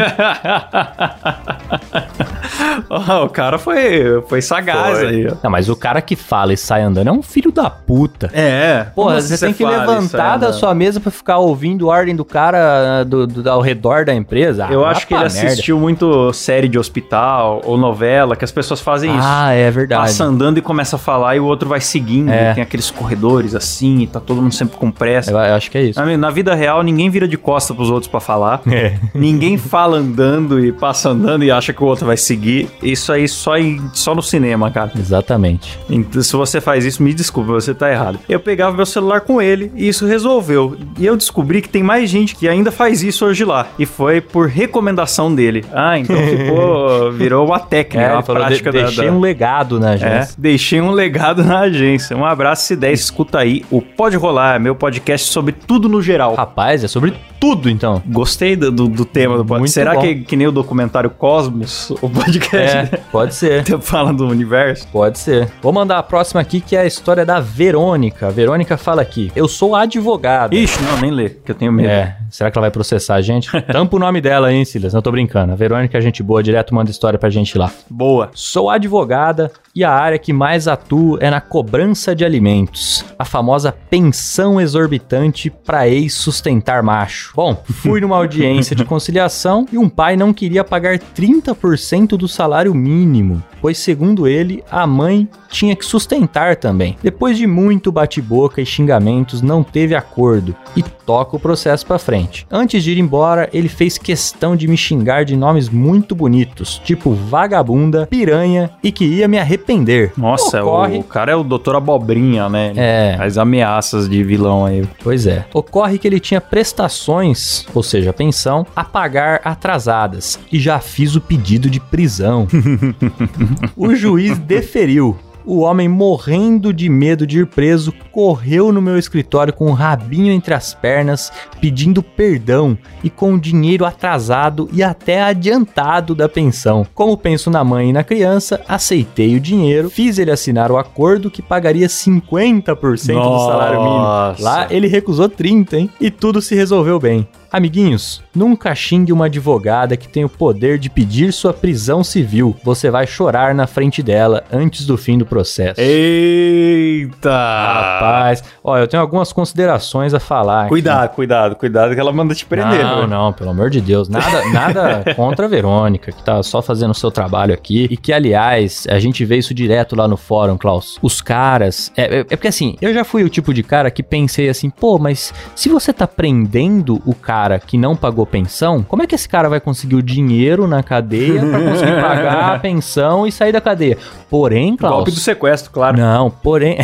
Ó, 2.89 3.25
o 3.25 3.29
cara 3.29 3.57
foi, 3.57 4.21
foi 4.27 4.41
sagaz 4.41 4.99
Foi. 4.99 5.07
aí. 5.07 5.33
Não, 5.43 5.49
mas 5.51 5.69
o 5.69 5.75
cara 5.75 6.01
que 6.01 6.15
fala 6.15 6.53
e 6.53 6.57
sai 6.57 6.81
andando 6.81 7.07
é 7.07 7.11
um 7.11 7.21
filho 7.21 7.51
da 7.51 7.69
puta. 7.69 8.29
É. 8.33 8.87
Porra, 8.95 9.19
você 9.21 9.37
você 9.37 9.45
tem 9.45 9.53
que 9.53 9.65
levantar 9.65 10.37
da 10.37 10.53
sua 10.53 10.73
mesa 10.73 10.99
pra 10.99 11.11
ficar 11.11 11.37
ouvindo 11.37 11.89
a 11.91 11.93
ordem 11.93 12.15
do 12.15 12.23
cara 12.25 13.03
do, 13.03 13.27
do- 13.27 13.49
ao 13.49 13.61
redor 13.61 14.05
da 14.05 14.13
empresa. 14.17 14.65
Ah, 14.67 14.73
Eu 14.73 14.81
vá 14.81 14.91
acho 14.91 15.07
que 15.07 15.13
ele 15.13 15.23
merda. 15.23 15.47
assistiu 15.47 15.79
muito 15.79 16.31
série 16.33 16.67
de 16.67 16.77
hospital 16.79 17.61
ou 17.65 17.77
novela, 17.77 18.35
que 18.35 18.43
as 18.45 18.51
pessoas 18.51 18.79
fazem 18.79 19.11
isso. 19.11 19.19
Ah, 19.27 19.51
é 19.53 19.69
verdade. 19.71 20.01
Passa 20.03 20.23
andando 20.23 20.57
e 20.57 20.61
começa 20.61 20.95
a 20.95 20.99
falar 20.99 21.35
e 21.35 21.39
o 21.39 21.45
outro 21.45 21.67
vai 21.69 21.79
seguindo. 21.81 22.29
É. 22.31 22.53
Tem 22.53 22.63
aqueles 22.63 22.89
corredores 22.91 23.55
assim, 23.55 23.99
e 24.01 24.07
tá 24.07 24.19
todo 24.19 24.41
mundo 24.41 24.53
sempre 24.53 24.77
com 24.77 24.91
pressa. 24.91 25.31
Eu, 25.31 25.37
eu 25.37 25.55
acho 25.55 25.69
que 25.71 25.77
é 25.77 25.83
isso. 25.83 25.99
Na, 25.99 26.17
na 26.17 26.29
vida 26.29 26.53
real, 26.55 26.81
ninguém 26.83 27.09
vira 27.09 27.27
de 27.27 27.37
costa 27.37 27.73
pros 27.73 27.89
outros 27.89 28.09
pra 28.09 28.19
falar. 28.19 28.61
É. 28.77 28.95
Ninguém 29.13 29.57
fala 29.57 29.97
andando 29.97 30.63
e 30.63 30.71
passa 30.71 31.09
andando 31.09 31.43
e 31.43 31.49
acha 31.49 31.73
que 31.73 31.83
o 31.83 31.87
outro 31.87 32.05
vai 32.05 32.15
seguir. 32.17 32.69
Isso 32.83 33.11
aí 33.11 33.27
só, 33.27 33.57
em- 33.57 33.81
só 33.93 34.13
no 34.13 34.21
cinema, 34.21 34.69
cara. 34.69 34.91
Exatamente. 34.97 35.79
Então, 35.89 36.21
se 36.21 36.35
você 36.35 36.61
faz 36.61 36.85
isso, 36.85 37.01
me 37.01 37.13
desculpa, 37.13 37.51
você 37.53 37.73
tá 37.73 37.91
errado. 37.91 38.19
Eu 38.29 38.39
pegava 38.39 38.75
meu 38.75 38.85
celular 38.85 39.21
com 39.21 39.41
ele 39.41 39.71
e 39.75 39.87
isso 39.87 40.05
resolveu. 40.05 40.77
E 40.97 41.05
eu 41.05 41.17
descobri 41.17 41.61
que 41.61 41.69
tem 41.69 41.81
mais 41.81 42.09
gente 42.09 42.35
que 42.35 42.47
ainda 42.47 42.71
faz 42.71 43.01
isso 43.03 43.25
hoje 43.25 43.43
lá. 43.43 43.67
E 43.79 43.85
foi 43.97 44.21
por 44.21 44.47
recomendação 44.47 45.33
dele. 45.33 45.65
Ah, 45.73 45.97
então 45.97 46.15
ficou, 46.21 47.11
virou 47.11 47.47
uma 47.47 47.59
técnica, 47.59 48.05
É, 48.05 48.13
uma 48.13 48.21
prática 48.21 48.71
de, 48.71 48.77
da- 48.77 48.85
deixei 48.85 49.07
da, 49.07 49.11
um 49.11 49.19
legado 49.19 49.79
na 49.79 49.89
É, 49.91 49.93
agência. 49.95 50.35
deixei 50.37 50.79
um 50.81 50.91
legado 50.91 51.43
na 51.43 51.61
agência. 51.61 52.15
Um 52.15 52.23
abraço, 52.23 52.63
se 52.65 52.75
der, 52.75 52.91
escuta 52.93 53.39
aí. 53.39 53.65
O 53.71 53.81
Pode 53.81 54.15
Rolar, 54.15 54.59
meu 54.59 54.75
podcast 54.75 55.27
sobre 55.31 55.51
tudo 55.51 55.89
no 55.89 55.99
geral. 56.01 56.35
Rapaz, 56.35 56.83
é 56.83 56.87
sobre 56.87 57.13
tudo 57.39 57.69
então. 57.69 58.01
Gostei 58.05 58.55
do, 58.55 58.71
do, 58.71 58.87
do 58.87 59.03
tema 59.05 59.35
do 59.37 59.43
podcast. 59.45 59.73
Será 59.73 59.95
bom. 59.95 60.01
que, 60.01 60.15
que 60.15 60.35
nem 60.35 60.45
o 60.47 60.51
documentário 60.51 61.09
Cosmos, 61.09 61.89
o 62.01 62.09
podcast 62.09 62.77
É, 62.77 62.99
pode 63.11 63.33
ser. 63.33 63.63
fala 63.81 64.13
do 64.13 64.27
universo? 64.27 64.87
Pode 64.91 65.17
ser. 65.17 65.49
Vou 65.61 65.73
mandar 65.73 65.97
a 65.97 66.03
próxima 66.03 66.39
aqui, 66.41 66.61
que 66.61 66.75
é 66.75 66.81
a 66.81 66.85
história 66.85 67.25
da 67.25 67.39
Verônica. 67.39 68.27
A 68.27 68.29
Verônica 68.29 68.77
fala 68.77 69.01
aqui: 69.01 69.31
Eu 69.35 69.47
sou 69.47 69.75
advogada. 69.75 70.55
Ixi, 70.55 70.81
não, 70.83 70.97
nem 70.99 71.09
lê, 71.11 71.29
que 71.29 71.49
eu 71.51 71.55
tenho 71.55 71.71
medo. 71.71 71.89
É, 71.89 72.15
será 72.29 72.51
que 72.51 72.57
ela 72.57 72.65
vai 72.65 72.71
processar 72.71 73.15
a 73.15 73.21
gente? 73.21 73.49
Tampa 73.71 73.86
o 73.95 73.99
nome 73.99 74.19
dela, 74.19 74.51
hein, 74.51 74.65
Silas? 74.65 74.93
Não 74.93 75.01
tô 75.01 75.11
brincando. 75.11 75.53
A 75.53 75.55
Verônica 75.55 75.97
é 75.97 76.01
gente 76.01 76.21
boa, 76.21 76.43
direto 76.43 76.75
manda 76.75 76.91
história 76.91 77.17
pra 77.17 77.29
gente 77.29 77.57
lá. 77.57 77.71
Boa. 77.89 78.29
Sou 78.33 78.69
advogada 78.69 79.51
e 79.73 79.83
a 79.83 79.91
área 79.91 80.19
que 80.19 80.33
mais 80.33 80.67
atuo 80.67 81.17
é 81.21 81.29
na 81.29 81.39
cobrança 81.39 82.15
de 82.15 82.25
alimentos. 82.25 83.05
A 83.17 83.23
famosa 83.23 83.71
pensão 83.71 84.59
exorbitante 84.59 85.49
pra 85.49 85.87
ex-sustentar 85.87 86.83
macho. 86.83 87.31
Bom, 87.35 87.63
fui 87.63 88.01
numa 88.01 88.17
audiência 88.17 88.75
de 88.75 88.83
conciliação 88.83 89.65
e 89.71 89.77
um 89.77 89.87
pai 89.87 90.17
não 90.17 90.33
queria 90.33 90.63
pagar 90.63 90.97
30% 90.97 92.17
do 92.17 92.27
salário 92.27 92.73
mínimo, 92.73 93.43
pois, 93.61 93.77
segundo 93.77 94.27
ele, 94.27 94.63
a 94.69 94.85
mãe 94.87 95.27
tinha 95.49 95.75
que 95.75 95.85
sustentar 95.85 96.55
também. 96.55 96.97
Depois 97.01 97.37
de 97.37 97.47
muito 97.47 97.91
bate-boca 97.91 98.61
e 98.61 98.65
xingamentos, 98.65 99.41
não 99.41 99.63
teve 99.63 99.95
acordo 99.95 100.55
e 100.75 100.81
toca 100.81 101.35
o 101.35 101.39
processo 101.39 101.85
pra 101.85 101.99
frente. 101.99 102.45
Antes 102.51 102.83
de 102.83 102.91
ir 102.91 102.99
embora, 102.99 103.49
ele 103.53 103.69
fez 103.77 103.97
questão 103.97 104.55
de 104.55 104.67
me 104.67 104.75
xingar 104.75 105.23
de 105.23 105.37
nomes 105.37 105.69
muito 105.69 106.13
bonitos, 106.15 106.81
tipo 106.83 107.13
vagabunda, 107.13 108.07
piranha 108.07 108.71
e 108.83 108.91
que 108.91 109.05
ia 109.05 109.27
me 109.27 109.37
arrepender. 109.37 110.11
Nossa, 110.17 110.61
Ocorre- 110.63 110.97
o 110.97 111.03
cara 111.03 111.31
é 111.31 111.35
o 111.35 111.43
doutor 111.43 111.75
Abobrinha, 111.75 112.49
né? 112.49 112.71
Ele 112.71 112.79
É. 112.79 113.15
Faz 113.17 113.37
ameaças 113.37 114.09
de 114.09 114.23
vilão 114.23 114.65
aí. 114.65 114.83
Pois 115.03 115.27
é. 115.27 115.45
Ocorre 115.53 115.97
que 115.99 116.07
ele 116.07 116.19
tinha 116.19 116.41
prestações, 116.41 117.65
ou 117.73 117.83
seja, 117.83 118.11
pensão, 118.11 118.65
a 118.75 118.83
pagar 118.83 119.41
atrasadas 119.43 120.39
e 120.51 120.59
já 120.59 120.79
fiz 120.79 121.15
o 121.15 121.21
pedido 121.21 121.69
de 121.69 121.79
prisão. 121.79 122.47
o 123.77 123.93
juiz 123.95 124.37
deferiu. 124.39 125.15
O 125.49 125.59
homem, 125.59 125.87
morrendo 125.87 126.73
de 126.73 126.89
medo 126.89 127.25
de 127.25 127.39
ir 127.39 127.47
preso, 127.47 127.93
correu 128.11 128.73
no 128.73 128.81
meu 128.81 128.97
escritório 128.97 129.53
com 129.53 129.67
o 129.67 129.73
rabinho 129.73 130.33
entre 130.33 130.53
as 130.53 130.73
pernas, 130.73 131.31
pedindo 131.61 132.03
perdão 132.03 132.77
e 133.01 133.09
com 133.09 133.33
o 133.33 133.39
dinheiro 133.39 133.85
atrasado 133.85 134.67
e 134.73 134.83
até 134.83 135.23
adiantado 135.23 136.13
da 136.13 136.27
pensão. 136.27 136.85
Como 136.93 137.15
penso 137.15 137.49
na 137.49 137.63
mãe 137.63 137.91
e 137.91 137.93
na 137.93 138.03
criança, 138.03 138.59
aceitei 138.67 139.37
o 139.37 139.39
dinheiro, 139.39 139.89
fiz 139.89 140.19
ele 140.19 140.31
assinar 140.31 140.69
o 140.69 140.77
acordo 140.77 141.31
que 141.31 141.41
pagaria 141.41 141.87
50% 141.87 143.13
do 143.13 143.45
salário 143.45 143.81
mínimo. 143.81 143.99
Nossa. 143.99 144.43
Lá 144.43 144.67
ele 144.69 144.87
recusou 144.87 145.29
30, 145.29 145.77
hein? 145.77 145.89
E 146.01 146.11
tudo 146.11 146.41
se 146.41 146.55
resolveu 146.55 146.99
bem. 146.99 147.25
Amiguinhos, 147.51 148.21
nunca 148.35 148.73
xingue 148.75 149.13
uma 149.13 149.25
advogada 149.25 149.95
que 149.95 150.07
tem 150.07 150.23
o 150.25 150.29
poder 150.29 150.77
de 150.77 150.89
pedir 150.89 151.31
sua 151.31 151.53
prisão 151.53 152.03
civil. 152.03 152.55
Você 152.63 152.89
vai 152.91 153.07
chorar 153.07 153.55
na 153.55 153.65
frente 153.67 154.03
dela 154.03 154.43
antes 154.51 154.85
do 154.85 154.97
fim 154.97 155.17
do 155.17 155.25
processo. 155.25 155.79
Eita! 155.79 157.29
Rapaz, 157.31 158.43
ó, 158.63 158.77
eu 158.77 158.87
tenho 158.87 159.01
algumas 159.01 159.31
considerações 159.31 160.13
a 160.13 160.19
falar. 160.19 160.61
aqui. 160.61 160.69
Cuidado, 160.69 161.09
cuidado, 161.15 161.55
cuidado 161.55 161.93
que 161.93 161.99
ela 161.99 162.11
manda 162.11 162.35
te 162.35 162.45
prender. 162.45 162.83
Não, 162.83 163.07
não, 163.07 163.33
pelo 163.33 163.49
amor 163.51 163.69
de 163.69 163.79
Deus. 163.81 164.09
Nada, 164.09 164.45
nada 164.49 165.03
contra 165.15 165.45
a 165.45 165.49
Verônica, 165.49 166.11
que 166.11 166.23
tá 166.23 166.41
só 166.43 166.61
fazendo 166.61 166.91
o 166.91 166.95
seu 166.95 167.11
trabalho 167.11 167.53
aqui. 167.53 167.87
E 167.89 167.97
que, 167.97 168.11
aliás, 168.11 168.85
a 168.89 168.99
gente 168.99 169.23
vê 169.25 169.37
isso 169.37 169.53
direto 169.53 169.95
lá 169.95 170.07
no 170.07 170.17
fórum, 170.17 170.57
Klaus. 170.57 170.97
Os 171.01 171.21
caras. 171.21 171.91
É, 171.95 172.17
é- 172.17 172.19
é 172.19 172.23
porque 172.35 172.47
assim, 172.47 172.75
eu 172.81 172.93
já 172.93 173.03
fui 173.03 173.23
o 173.23 173.29
tipo 173.29 173.53
de 173.53 173.63
cara 173.63 173.89
que 173.89 174.03
pensei 174.03 174.49
assim, 174.49 174.69
pô, 174.69 174.97
mas 174.99 175.33
se 175.55 175.69
você 175.69 175.93
tá 175.93 176.05
prendendo 176.07 177.01
o 177.05 177.13
cara 177.15 177.46
que 177.59 177.77
não 177.77 177.95
pagou 177.95 178.25
pensão, 178.25 178.83
como 178.83 179.03
é 179.03 179.07
que 179.07 179.15
esse 179.15 179.29
cara 179.29 179.47
vai 179.47 179.59
conseguir 179.59 179.95
o 179.95 180.01
dinheiro 180.01 180.67
na 180.67 180.83
cadeia 180.83 181.39
pra 181.39 181.59
conseguir 181.59 181.95
pagar 182.01 182.55
a 182.55 182.59
pensão 182.59 183.25
e 183.25 183.31
sair 183.31 183.51
da 183.51 183.61
cadeia? 183.61 183.97
Porém, 184.29 184.75
Klaus. 184.75 184.95
Golpe 184.95 185.11
do 185.11 185.19
sequestro, 185.19 185.71
claro. 185.71 185.97
Não, 185.97 186.29
porém. 186.29 186.77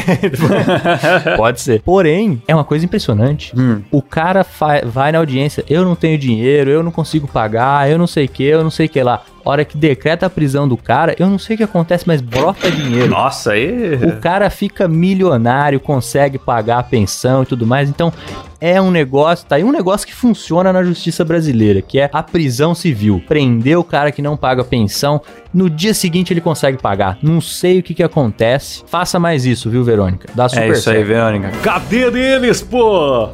Pode 1.35 1.59
ser. 1.59 1.81
Porém, 1.81 2.41
é 2.47 2.55
uma 2.55 2.63
coisa 2.63 2.85
impressionante. 2.85 3.53
Hum. 3.57 3.81
O 3.91 4.01
cara 4.01 4.45
vai 4.85 5.11
na 5.11 5.17
audiência, 5.17 5.65
eu 5.69 5.83
não 5.83 5.95
tenho 5.95 6.17
dinheiro, 6.17 6.69
eu 6.69 6.81
não 6.81 6.91
consigo 6.91 7.27
pagar, 7.27 7.89
eu 7.89 7.97
não 7.97 8.07
sei 8.07 8.25
o 8.25 8.29
que, 8.29 8.43
eu 8.43 8.63
não 8.63 8.71
sei 8.71 8.85
o 8.85 8.89
que 8.89 9.03
lá. 9.03 9.23
Hora 9.45 9.65
que 9.65 9.77
decreta 9.77 10.25
a 10.25 10.29
prisão 10.29 10.67
do 10.67 10.77
cara, 10.77 11.15
eu 11.19 11.29
não 11.29 11.37
sei 11.37 11.55
o 11.55 11.57
que 11.57 11.63
acontece, 11.63 12.05
mas 12.07 12.21
brota 12.21 12.71
dinheiro. 12.71 13.09
Nossa, 13.09 13.51
aí. 13.51 13.95
O 13.95 14.19
cara 14.19 14.49
fica 14.49 14.87
milionário, 14.87 15.79
consegue 15.79 16.37
pagar 16.37 16.79
a 16.79 16.83
pensão 16.83 17.43
e 17.43 17.45
tudo 17.45 17.67
mais. 17.67 17.89
Então, 17.89 18.13
é 18.61 18.81
um 18.81 18.89
negócio, 18.89 19.45
tá 19.45 19.57
aí 19.57 19.63
um 19.63 19.71
negócio 19.71 20.07
que 20.07 20.13
funciona 20.13 20.71
na 20.71 20.81
justiça 20.83 21.25
brasileira, 21.25 21.81
que 21.81 21.99
é 21.99 22.09
a 22.13 22.23
prisão 22.23 22.73
civil. 22.73 23.21
Prender 23.27 23.77
o 23.77 23.83
cara 23.83 24.09
que 24.09 24.21
não 24.21 24.37
paga 24.37 24.63
pensão, 24.63 25.21
no 25.53 25.69
dia 25.69 25.93
seguinte 25.93 26.31
ele 26.31 26.39
consegue 26.39 26.77
pagar. 26.77 27.17
Não 27.21 27.41
sei 27.41 27.79
o 27.79 27.83
que 27.83 27.93
que 27.93 28.03
acontece. 28.03 28.83
Faça 28.87 29.19
mais 29.19 29.45
isso, 29.45 29.69
viu, 29.69 29.83
Verônica? 29.83 30.29
Dá 30.33 30.47
super 30.47 30.61
É 30.61 30.67
isso 30.69 30.89
aí, 30.89 30.95
certo. 30.95 31.07
Verônica. 31.07 31.51
Cadê 31.61 32.09
deles, 32.09 32.61
pô? 32.61 33.29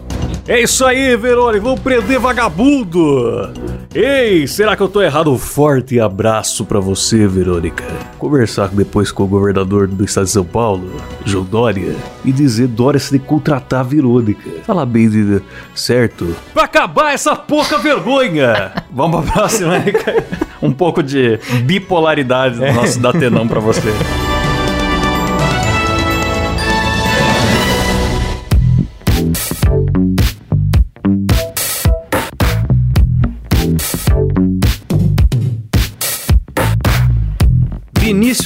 É 0.50 0.60
isso 0.60 0.84
aí, 0.84 1.16
Verônica. 1.16 1.64
Vamos 1.64 1.80
prender 1.80 2.20
vagabundo. 2.20 3.54
Ei, 3.94 4.48
será 4.48 4.76
que 4.76 4.82
eu 4.82 4.88
tô 4.88 5.00
errado? 5.00 5.32
Um 5.32 5.38
forte 5.38 6.00
abraço 6.00 6.66
pra 6.66 6.80
você, 6.80 7.28
Verônica. 7.28 7.84
Conversar 8.18 8.70
depois 8.70 9.12
com 9.12 9.26
o 9.26 9.28
governador 9.28 9.88
do 9.88 10.04
estado 10.04 10.24
de 10.24 10.32
São 10.32 10.44
Paulo, 10.44 10.90
João 11.24 11.46
Dória, 11.46 11.96
e 12.26 12.32
dizer 12.32 12.66
Dória 12.66 13.00
se 13.00 13.12
de 13.12 13.20
contratar 13.20 13.82
a 13.82 13.84
Verônica. 13.84 14.50
Fala 14.66 14.88
bem, 14.88 15.08
de, 15.08 15.40
certo? 15.76 16.36
Pra 16.52 16.64
acabar 16.64 17.14
essa 17.14 17.36
pouca 17.36 17.78
vergonha. 17.78 18.72
Vamos 18.92 19.24
pra 19.26 19.34
próxima, 19.34 19.78
né? 19.78 19.86
Um 20.64 20.74
pouco 20.74 21.04
de 21.04 21.40
bipolaridade 21.64 22.58
do 22.58 22.74
nosso 22.74 23.00
Datenão 23.00 23.48
pra 23.48 23.60
você. 23.60 23.94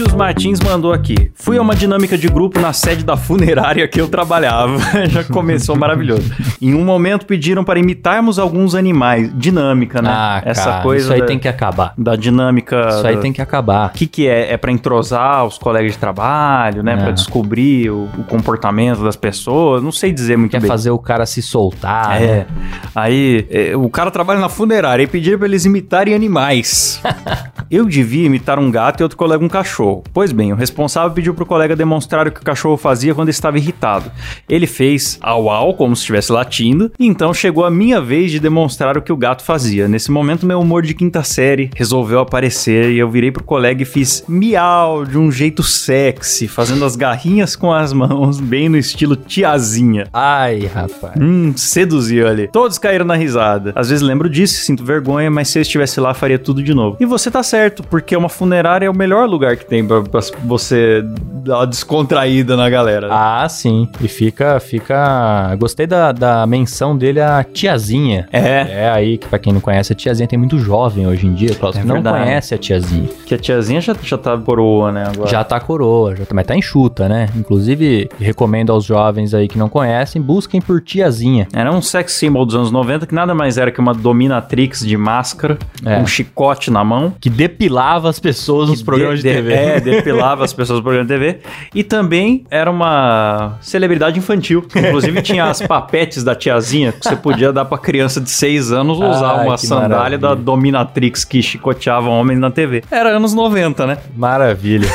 Vinícius 0.04 0.14
Martins 0.20 0.60
mandou 0.60 0.92
aqui. 0.92 1.32
Fui 1.34 1.58
a 1.58 1.62
uma 1.62 1.74
dinâmica 1.76 2.18
de 2.18 2.28
grupo 2.28 2.60
na 2.60 2.74
sede 2.74 3.06
da 3.06 3.16
funerária 3.16 3.88
que 3.88 4.02
eu 4.02 4.08
trabalhava. 4.10 4.78
Já 5.08 5.24
começou 5.24 5.78
maravilhoso. 5.78 6.30
Em 6.62 6.74
um 6.74 6.84
momento 6.84 7.26
pediram 7.26 7.64
para 7.64 7.80
imitarmos 7.80 8.38
alguns 8.38 8.76
animais. 8.76 9.32
Dinâmica, 9.34 10.02
né? 10.02 10.10
Ah, 10.12 10.42
Essa 10.46 10.72
cara, 10.72 10.84
coisa 10.84 11.06
isso 11.06 11.14
aí 11.14 11.20
da, 11.22 11.26
tem 11.26 11.40
que 11.40 11.48
acabar. 11.48 11.94
da 11.98 12.16
dinâmica. 12.18 12.88
Isso 12.90 13.08
aí 13.08 13.16
da- 13.16 13.22
tem 13.22 13.32
que 13.32 13.42
acabar. 13.42 13.88
O 13.88 13.94
que, 13.94 14.06
que 14.06 14.28
é? 14.28 14.52
É 14.52 14.58
para 14.58 14.72
entrosar 14.74 15.46
os 15.46 15.58
colegas 15.58 15.94
de 15.94 15.98
trabalho, 15.98 16.84
né? 16.84 16.98
É. 17.08 17.12
descobrir 17.14 17.90
o, 17.90 18.10
o 18.18 18.24
comportamento 18.26 19.04
das 19.04 19.16
pessoas. 19.16 19.82
Não 19.82 19.92
sei 19.92 20.12
dizer 20.12 20.38
muito 20.38 20.52
Quer 20.52 20.60
bem. 20.62 20.68
fazer 20.68 20.92
o 20.92 21.00
cara 21.00 21.26
se 21.26 21.42
soltar. 21.42 22.20
né? 22.20 22.26
É. 22.26 22.46
Aí, 22.94 23.48
é, 23.50 23.76
o 23.78 23.90
cara 23.90 24.12
trabalha 24.12 24.40
na 24.42 24.50
funerária 24.50 25.04
e 25.04 25.08
pediram 25.08 25.38
pra 25.38 25.48
eles 25.48 25.64
imitarem 25.64 26.14
animais. 26.14 27.02
Eu 27.72 27.86
devia 27.86 28.26
imitar 28.26 28.60
um 28.60 28.70
gato 28.70 29.00
e 29.00 29.04
outro 29.04 29.18
colega 29.18 29.44
um 29.44 29.48
cachorro. 29.50 29.93
Pois 30.14 30.32
bem, 30.32 30.54
o 30.54 30.56
responsável 30.56 31.12
pediu 31.12 31.34
pro 31.34 31.46
colega 31.46 31.76
demonstrar 31.76 32.28
o 32.28 32.32
que 32.32 32.40
o 32.40 32.44
cachorro 32.44 32.78
fazia 32.78 33.14
quando 33.14 33.30
estava 33.30 33.58
irritado. 33.58 34.12
Ele 34.48 34.66
fez 34.66 35.18
au 35.22 35.50
au, 35.50 35.74
como 35.74 35.96
se 35.96 36.02
estivesse 36.02 36.32
latindo, 36.32 36.92
e 36.98 37.06
então 37.06 37.34
chegou 37.34 37.66
a 37.66 37.72
minha 37.72 38.00
vez 38.00 38.32
de 38.32 38.40
demonstrar 38.40 38.98
o 38.98 39.02
que 39.02 39.12
o 39.12 39.18
gato 39.18 39.44
fazia. 39.44 39.88
Nesse 39.88 40.12
momento, 40.12 40.46
meu 40.46 40.60
humor 40.60 40.84
de 40.84 40.94
quinta 40.94 41.24
série 41.24 41.70
resolveu 41.76 42.20
aparecer 42.20 42.92
e 42.92 43.00
eu 43.00 43.10
virei 43.10 43.32
pro 43.32 43.44
colega 43.44 43.82
e 43.82 43.86
fiz 43.86 44.24
miau 44.28 45.06
de 45.06 45.18
um 45.18 45.32
jeito 45.32 45.64
sexy, 45.64 46.48
fazendo 46.48 46.86
as 46.86 46.96
garrinhas 46.96 47.56
com 47.56 47.74
as 47.74 47.92
mãos, 47.94 48.40
bem 48.40 48.70
no 48.70 48.78
estilo 48.78 49.16
tiazinha. 49.16 50.08
Ai, 50.14 50.66
rapaz. 50.66 51.16
Hum, 51.20 51.54
seduziu 51.56 52.28
ali. 52.28 52.48
Todos 52.48 52.78
caíram 52.78 53.06
na 53.06 53.16
risada. 53.16 53.74
Às 53.76 53.90
vezes 53.90 54.04
lembro 54.04 54.30
disso 54.30 54.64
sinto 54.64 54.84
vergonha, 54.84 55.30
mas 55.30 55.50
se 55.50 55.58
eu 55.58 55.62
estivesse 55.62 56.00
lá, 56.00 56.14
faria 56.14 56.40
tudo 56.40 56.64
de 56.64 56.74
novo. 56.74 56.98
E 57.00 57.06
você 57.06 57.30
tá 57.30 57.42
certo, 57.44 57.64
certo, 57.64 57.84
porque 57.84 58.16
uma 58.16 58.30
funerária 58.30 58.86
é 58.86 58.90
o 58.90 58.96
melhor 58.96 59.28
lugar 59.28 59.58
que 59.58 59.66
tem 59.66 59.73
pra, 59.82 60.02
pra 60.04 60.20
você 60.44 61.02
dar 61.46 61.60
uma 61.60 61.68
descontraída 61.68 62.58
na 62.58 62.70
galera. 62.70 63.08
Ah, 63.10 63.48
sim. 63.48 63.88
E 64.02 64.08
fica, 64.10 64.60
fica. 64.60 65.56
Gostei 65.58 65.88
da, 65.88 66.12
da 66.12 66.46
menção 66.46 66.98
dele 66.98 67.22
a 67.22 67.44
tiazinha. 67.44 68.28
É. 68.32 68.84
É 68.84 68.90
aí 68.90 69.18
que, 69.18 69.28
pra 69.28 69.40
quem 69.40 69.54
não 69.54 69.62
conhece, 69.62 69.94
a 69.94 69.96
tiazinha 69.96 70.28
tem 70.28 70.38
muito 70.38 70.58
jovem 70.60 71.08
hoje 71.08 71.26
em 71.26 71.34
dia, 71.34 71.56
Klaus, 71.56 71.76
É 71.78 71.82
que 71.82 71.88
não 71.88 71.96
verdade. 71.96 72.24
conhece 72.24 72.54
a 72.54 72.58
tiazinha. 72.58 73.10
Que 73.26 73.36
a 73.36 73.38
tiazinha 73.38 73.80
já, 73.82 73.96
já 74.04 74.18
tá 74.18 74.38
coroa, 74.38 74.92
né? 74.92 75.06
Agora. 75.14 75.30
Já 75.30 75.44
tá 75.44 75.60
coroa, 75.60 76.16
já 76.16 76.26
tá, 76.26 76.34
mas 76.36 76.46
tá 76.46 76.56
enxuta, 76.56 77.08
né? 77.08 77.30
Inclusive, 77.36 78.10
recomendo 78.20 78.72
aos 78.72 78.84
jovens 78.84 79.34
aí 79.34 79.48
que 79.48 79.58
não 79.58 79.70
conhecem, 79.70 80.22
busquem 80.22 80.60
por 80.62 80.82
tiazinha. 80.82 81.48
Era 81.54 81.72
um 81.72 81.82
sex 81.82 82.14
symbol 82.14 82.46
dos 82.46 82.56
anos 82.56 82.72
90 82.72 83.06
que 83.08 83.16
nada 83.16 83.34
mais 83.34 83.58
era 83.58 83.72
que 83.72 83.80
uma 83.80 83.94
dominatrix 83.94 84.80
de 84.86 84.98
máscara, 84.98 85.58
É. 85.86 85.98
um 86.00 86.06
chicote 86.08 86.70
na 86.72 86.84
mão. 86.84 87.14
Que 87.20 87.30
depilava 87.30 88.10
as 88.10 88.20
pessoas 88.20 88.70
nos 88.70 88.82
programas 88.82 89.22
de, 89.22 89.30
de- 89.30 89.36
TV. 89.36 89.54
É, 89.54 89.63
depilava 89.82 90.44
as 90.44 90.54
pessoas 90.54 90.80
no 90.80 90.84
programa 90.84 91.08
de 91.08 91.14
TV. 91.14 91.40
E 91.74 91.84
também 91.84 92.46
era 92.50 92.70
uma 92.70 93.58
celebridade 93.62 94.18
infantil. 94.20 94.66
Inclusive 94.76 95.22
tinha 95.22 95.46
as 95.46 95.62
papetes 95.62 96.24
da 96.24 96.36
tiazinha 96.36 96.92
que 96.92 97.08
você 97.08 97.16
podia 97.16 97.52
dar 97.52 97.66
pra 97.66 97.78
criança 97.78 98.20
de 98.22 98.30
6 98.30 98.72
anos 98.72 98.98
usar 98.98 99.40
Ai, 99.40 99.46
uma 99.48 99.58
sandália 99.58 99.90
maravilha. 99.98 100.18
da 100.20 100.36
dominatrix 100.36 101.24
que 101.26 101.42
chicoteava 101.42 102.10
homens 102.10 102.40
na 102.40 102.52
TV. 102.52 102.84
Era 102.90 103.10
anos 103.18 103.34
90, 103.34 103.86
né? 103.88 103.98
Maravilha. 104.16 104.88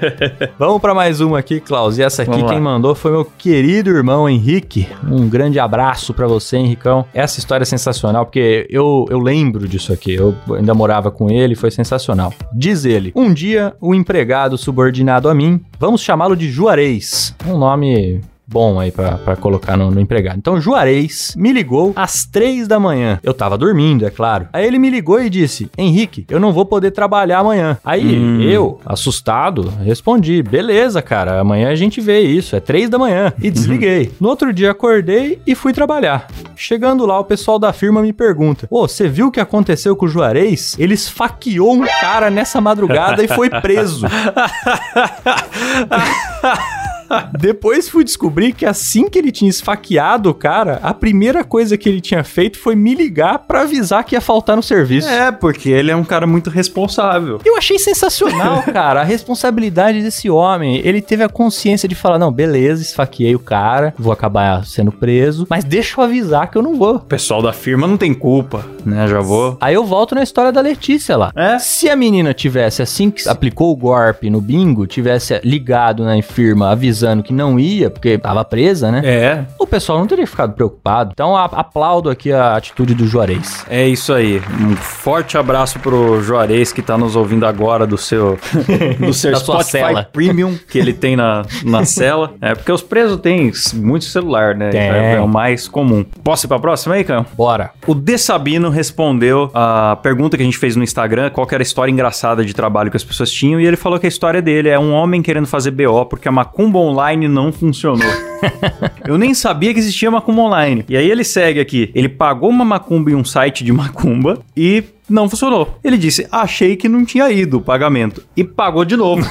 Vamos 0.58 0.80
pra 0.80 0.94
mais 0.94 1.20
uma 1.20 1.38
aqui, 1.38 1.60
Klaus. 1.60 1.98
E 1.98 2.02
essa 2.02 2.22
aqui 2.22 2.30
Vamos 2.30 2.46
lá. 2.46 2.52
quem 2.52 2.60
mandou 2.60 2.94
foi 2.94 3.10
meu 3.12 3.24
querido 3.24 3.90
irmão 3.90 4.28
Henrique. 4.28 4.88
Um 5.08 5.28
grande 5.28 5.58
abraço 5.58 6.12
pra 6.14 6.26
você, 6.26 6.56
Henricão. 6.56 7.04
Essa 7.14 7.38
história 7.38 7.62
é 7.62 7.66
sensacional 7.66 8.26
porque 8.26 8.66
eu, 8.70 9.06
eu 9.10 9.18
lembro 9.18 9.66
disso 9.68 9.92
aqui. 9.92 10.14
Eu 10.14 10.34
ainda 10.56 10.74
morava 10.74 11.10
com 11.10 11.30
ele, 11.30 11.54
foi 11.54 11.70
sensacional. 11.70 12.32
Diz 12.52 12.84
ele: 12.84 13.12
Um 13.14 13.32
dia, 13.32 13.74
o 13.80 13.94
empregado 14.10 14.58
subordinado 14.58 15.28
a 15.28 15.34
mim, 15.34 15.60
vamos 15.78 16.02
chamá-lo 16.02 16.34
de 16.34 16.52
Juarez. 16.52 17.32
Um 17.46 17.56
nome 17.56 18.20
bom 18.50 18.80
aí 18.80 18.90
pra, 18.90 19.12
pra 19.18 19.36
colocar 19.36 19.76
no, 19.76 19.90
no 19.90 20.00
empregado. 20.00 20.38
Então, 20.38 20.60
Juarez 20.60 21.34
me 21.36 21.52
ligou 21.52 21.92
às 21.96 22.24
três 22.24 22.66
da 22.66 22.80
manhã. 22.80 23.18
Eu 23.22 23.32
tava 23.32 23.56
dormindo, 23.56 24.04
é 24.06 24.10
claro. 24.10 24.48
Aí 24.52 24.66
ele 24.66 24.78
me 24.78 24.90
ligou 24.90 25.22
e 25.22 25.30
disse: 25.30 25.70
Henrique, 25.78 26.26
eu 26.28 26.40
não 26.40 26.52
vou 26.52 26.66
poder 26.66 26.90
trabalhar 26.90 27.38
amanhã. 27.38 27.78
Aí 27.84 28.18
Hum. 28.18 28.40
eu, 28.40 28.80
assustado, 28.84 29.72
respondi: 29.84 30.42
beleza, 30.42 31.00
cara, 31.02 31.40
amanhã 31.40 31.70
a 31.70 31.74
gente 31.74 32.00
vê 32.00 32.20
isso. 32.20 32.56
É 32.56 32.60
três 32.60 32.88
da 32.90 32.98
manhã. 32.98 33.32
E 33.42 33.50
desliguei. 33.50 34.12
No 34.20 34.28
outro 34.28 34.52
dia 34.52 34.70
acordei 34.70 35.40
e 35.46 35.54
fui 35.54 35.72
trabalhar. 35.72 36.26
Chegando 36.56 37.06
lá, 37.06 37.18
o 37.18 37.24
pessoal 37.24 37.58
da 37.58 37.72
firma 37.72 38.02
me 38.02 38.12
pergunta: 38.12 38.66
Ô, 38.70 38.86
você 38.88 39.08
viu 39.08 39.28
o 39.28 39.30
que 39.30 39.40
aconteceu 39.40 39.94
com 39.96 40.06
o 40.06 40.08
Juarez? 40.08 40.76
Ele 40.78 40.94
esfaqueou 40.94 41.72
um 41.74 41.84
cara 42.00 42.30
nessa 42.30 42.60
madrugada 42.60 43.22
e 43.22 43.28
foi 43.28 43.48
preso. 43.60 44.06
Depois 47.38 47.88
fui 47.88 48.04
descobrir 48.04 48.52
que 48.52 48.64
assim 48.64 49.08
que 49.08 49.18
ele 49.18 49.32
tinha 49.32 49.50
esfaqueado 49.50 50.30
o 50.30 50.34
cara, 50.34 50.78
a 50.82 50.94
primeira 50.94 51.44
coisa 51.44 51.76
que 51.76 51.88
ele 51.88 52.00
tinha 52.00 52.22
feito 52.24 52.58
foi 52.58 52.74
me 52.74 52.94
ligar 52.94 53.40
pra 53.40 53.62
avisar 53.62 54.04
que 54.04 54.14
ia 54.14 54.20
faltar 54.20 54.56
no 54.56 54.62
serviço. 54.62 55.08
É, 55.08 55.32
porque 55.32 55.68
ele 55.68 55.90
é 55.90 55.96
um 55.96 56.04
cara 56.04 56.26
muito 56.26 56.50
responsável. 56.50 57.40
Eu 57.44 57.56
achei 57.56 57.78
sensacional, 57.78 58.62
cara, 58.72 59.00
a 59.00 59.04
responsabilidade 59.04 60.02
desse 60.02 60.30
homem. 60.30 60.80
Ele 60.84 61.02
teve 61.02 61.22
a 61.22 61.28
consciência 61.28 61.88
de 61.88 61.94
falar: 61.94 62.18
não, 62.18 62.32
beleza, 62.32 62.82
esfaqueei 62.82 63.34
o 63.34 63.40
cara, 63.40 63.94
vou 63.98 64.12
acabar 64.12 64.64
sendo 64.64 64.92
preso, 64.92 65.46
mas 65.48 65.64
deixa 65.64 66.00
eu 66.00 66.04
avisar 66.04 66.50
que 66.50 66.56
eu 66.56 66.62
não 66.62 66.76
vou. 66.76 66.96
O 66.96 67.00
pessoal 67.00 67.42
da 67.42 67.52
firma 67.52 67.86
não 67.86 67.96
tem 67.96 68.14
culpa, 68.14 68.64
né? 68.84 69.06
Já 69.08 69.20
vou. 69.20 69.56
Aí 69.60 69.74
eu 69.74 69.84
volto 69.84 70.14
na 70.14 70.22
história 70.22 70.52
da 70.52 70.60
Letícia 70.60 71.16
lá. 71.16 71.32
É. 71.34 71.58
Se 71.58 71.88
a 71.88 71.96
menina 71.96 72.32
tivesse, 72.32 72.82
assim 72.82 73.10
que 73.10 73.28
aplicou 73.28 73.72
o 73.72 73.76
golpe 73.76 74.30
no 74.30 74.40
bingo, 74.40 74.86
tivesse 74.86 75.40
ligado 75.42 76.04
na 76.04 76.20
firma 76.22 76.70
avisando 76.70 76.99
que 77.22 77.32
não 77.32 77.58
ia, 77.58 77.90
porque 77.90 78.18
tava 78.18 78.44
presa, 78.44 78.90
né? 78.90 79.02
É, 79.04 79.44
O 79.58 79.66
pessoal 79.66 79.98
não 79.98 80.06
teria 80.06 80.26
ficado 80.26 80.52
preocupado. 80.52 81.10
Então 81.12 81.36
aplaudo 81.36 82.10
aqui 82.10 82.32
a 82.32 82.56
atitude 82.56 82.94
do 82.94 83.06
Juarez. 83.06 83.64
É 83.68 83.86
isso 83.86 84.12
aí. 84.12 84.40
Um 84.60 84.76
forte 84.76 85.36
abraço 85.38 85.78
pro 85.78 86.20
Juarez 86.22 86.72
que 86.72 86.82
tá 86.82 86.96
nos 86.96 87.16
ouvindo 87.16 87.46
agora 87.46 87.86
do 87.86 87.96
seu 87.98 88.38
do 88.98 89.12
seu 89.12 89.36
Spotify 89.36 89.70
cela. 89.70 90.08
Premium 90.12 90.58
que 90.68 90.78
ele 90.78 90.92
tem 90.92 91.16
na, 91.16 91.42
na 91.64 91.84
cela. 91.86 92.34
É 92.40 92.54
porque 92.54 92.72
os 92.72 92.82
presos 92.82 93.20
têm 93.20 93.52
muito 93.74 94.04
celular, 94.04 94.54
né? 94.54 94.70
Tem. 94.70 94.80
É, 94.80 95.14
é 95.14 95.20
o 95.20 95.28
mais 95.28 95.68
comum. 95.68 96.04
Posso 96.24 96.46
ir 96.46 96.48
pra 96.48 96.58
próxima 96.58 96.94
aí, 96.94 97.04
Caio? 97.04 97.26
Bora. 97.36 97.70
O 97.86 97.94
De 97.94 98.18
Sabino 98.18 98.70
respondeu 98.70 99.50
a 99.54 99.96
pergunta 100.02 100.36
que 100.36 100.42
a 100.42 100.46
gente 100.46 100.58
fez 100.58 100.76
no 100.76 100.82
Instagram, 100.82 101.30
qual 101.30 101.46
era 101.50 101.62
a 101.62 101.64
história 101.64 101.90
engraçada 101.90 102.44
de 102.44 102.54
trabalho 102.54 102.90
que 102.90 102.96
as 102.96 103.04
pessoas 103.04 103.30
tinham, 103.30 103.60
e 103.60 103.66
ele 103.66 103.76
falou 103.76 103.98
que 103.98 104.06
a 104.06 104.08
história 104.08 104.40
dele 104.42 104.68
é 104.68 104.78
um 104.78 104.92
homem 104.92 105.22
querendo 105.22 105.46
fazer 105.46 105.70
BO 105.70 106.06
porque 106.06 106.28
a 106.28 106.32
Macumba 106.32 106.78
Online 106.90 107.28
não 107.28 107.52
funcionou. 107.52 108.10
Eu 109.06 109.18
nem 109.18 109.34
sabia 109.34 109.72
que 109.72 109.80
existia 109.80 110.10
Macumba 110.10 110.42
Online. 110.42 110.84
E 110.88 110.96
aí 110.96 111.10
ele 111.10 111.24
segue 111.24 111.60
aqui, 111.60 111.90
ele 111.94 112.08
pagou 112.08 112.50
uma 112.50 112.64
Macumba 112.64 113.10
em 113.10 113.14
um 113.14 113.24
site 113.24 113.64
de 113.64 113.72
Macumba 113.72 114.38
e 114.56 114.84
não 115.08 115.28
funcionou. 115.28 115.78
Ele 115.82 115.98
disse, 115.98 116.26
achei 116.30 116.76
que 116.76 116.88
não 116.88 117.04
tinha 117.04 117.30
ido 117.30 117.58
o 117.58 117.60
pagamento. 117.60 118.22
E 118.36 118.44
pagou 118.44 118.84
de 118.84 118.96
novo. 118.96 119.26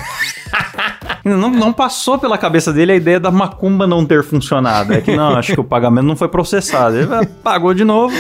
Não, 1.24 1.50
não 1.50 1.74
passou 1.74 2.18
pela 2.18 2.38
cabeça 2.38 2.72
dele 2.72 2.94
a 2.94 2.96
ideia 2.96 3.20
da 3.20 3.32
macumba 3.32 3.86
não 3.86 4.06
ter 4.06 4.24
funcionado. 4.24 4.94
É 4.94 5.02
que 5.02 5.16
não, 5.16 5.36
acho 5.36 5.54
que 5.54 5.60
o 5.60 5.64
pagamento 5.64 6.06
não 6.06 6.16
foi 6.16 6.28
processado. 6.28 6.98
Ele 6.98 7.08
ah, 7.14 7.22
pagou 7.44 7.74
de 7.74 7.84
novo. 7.84 8.16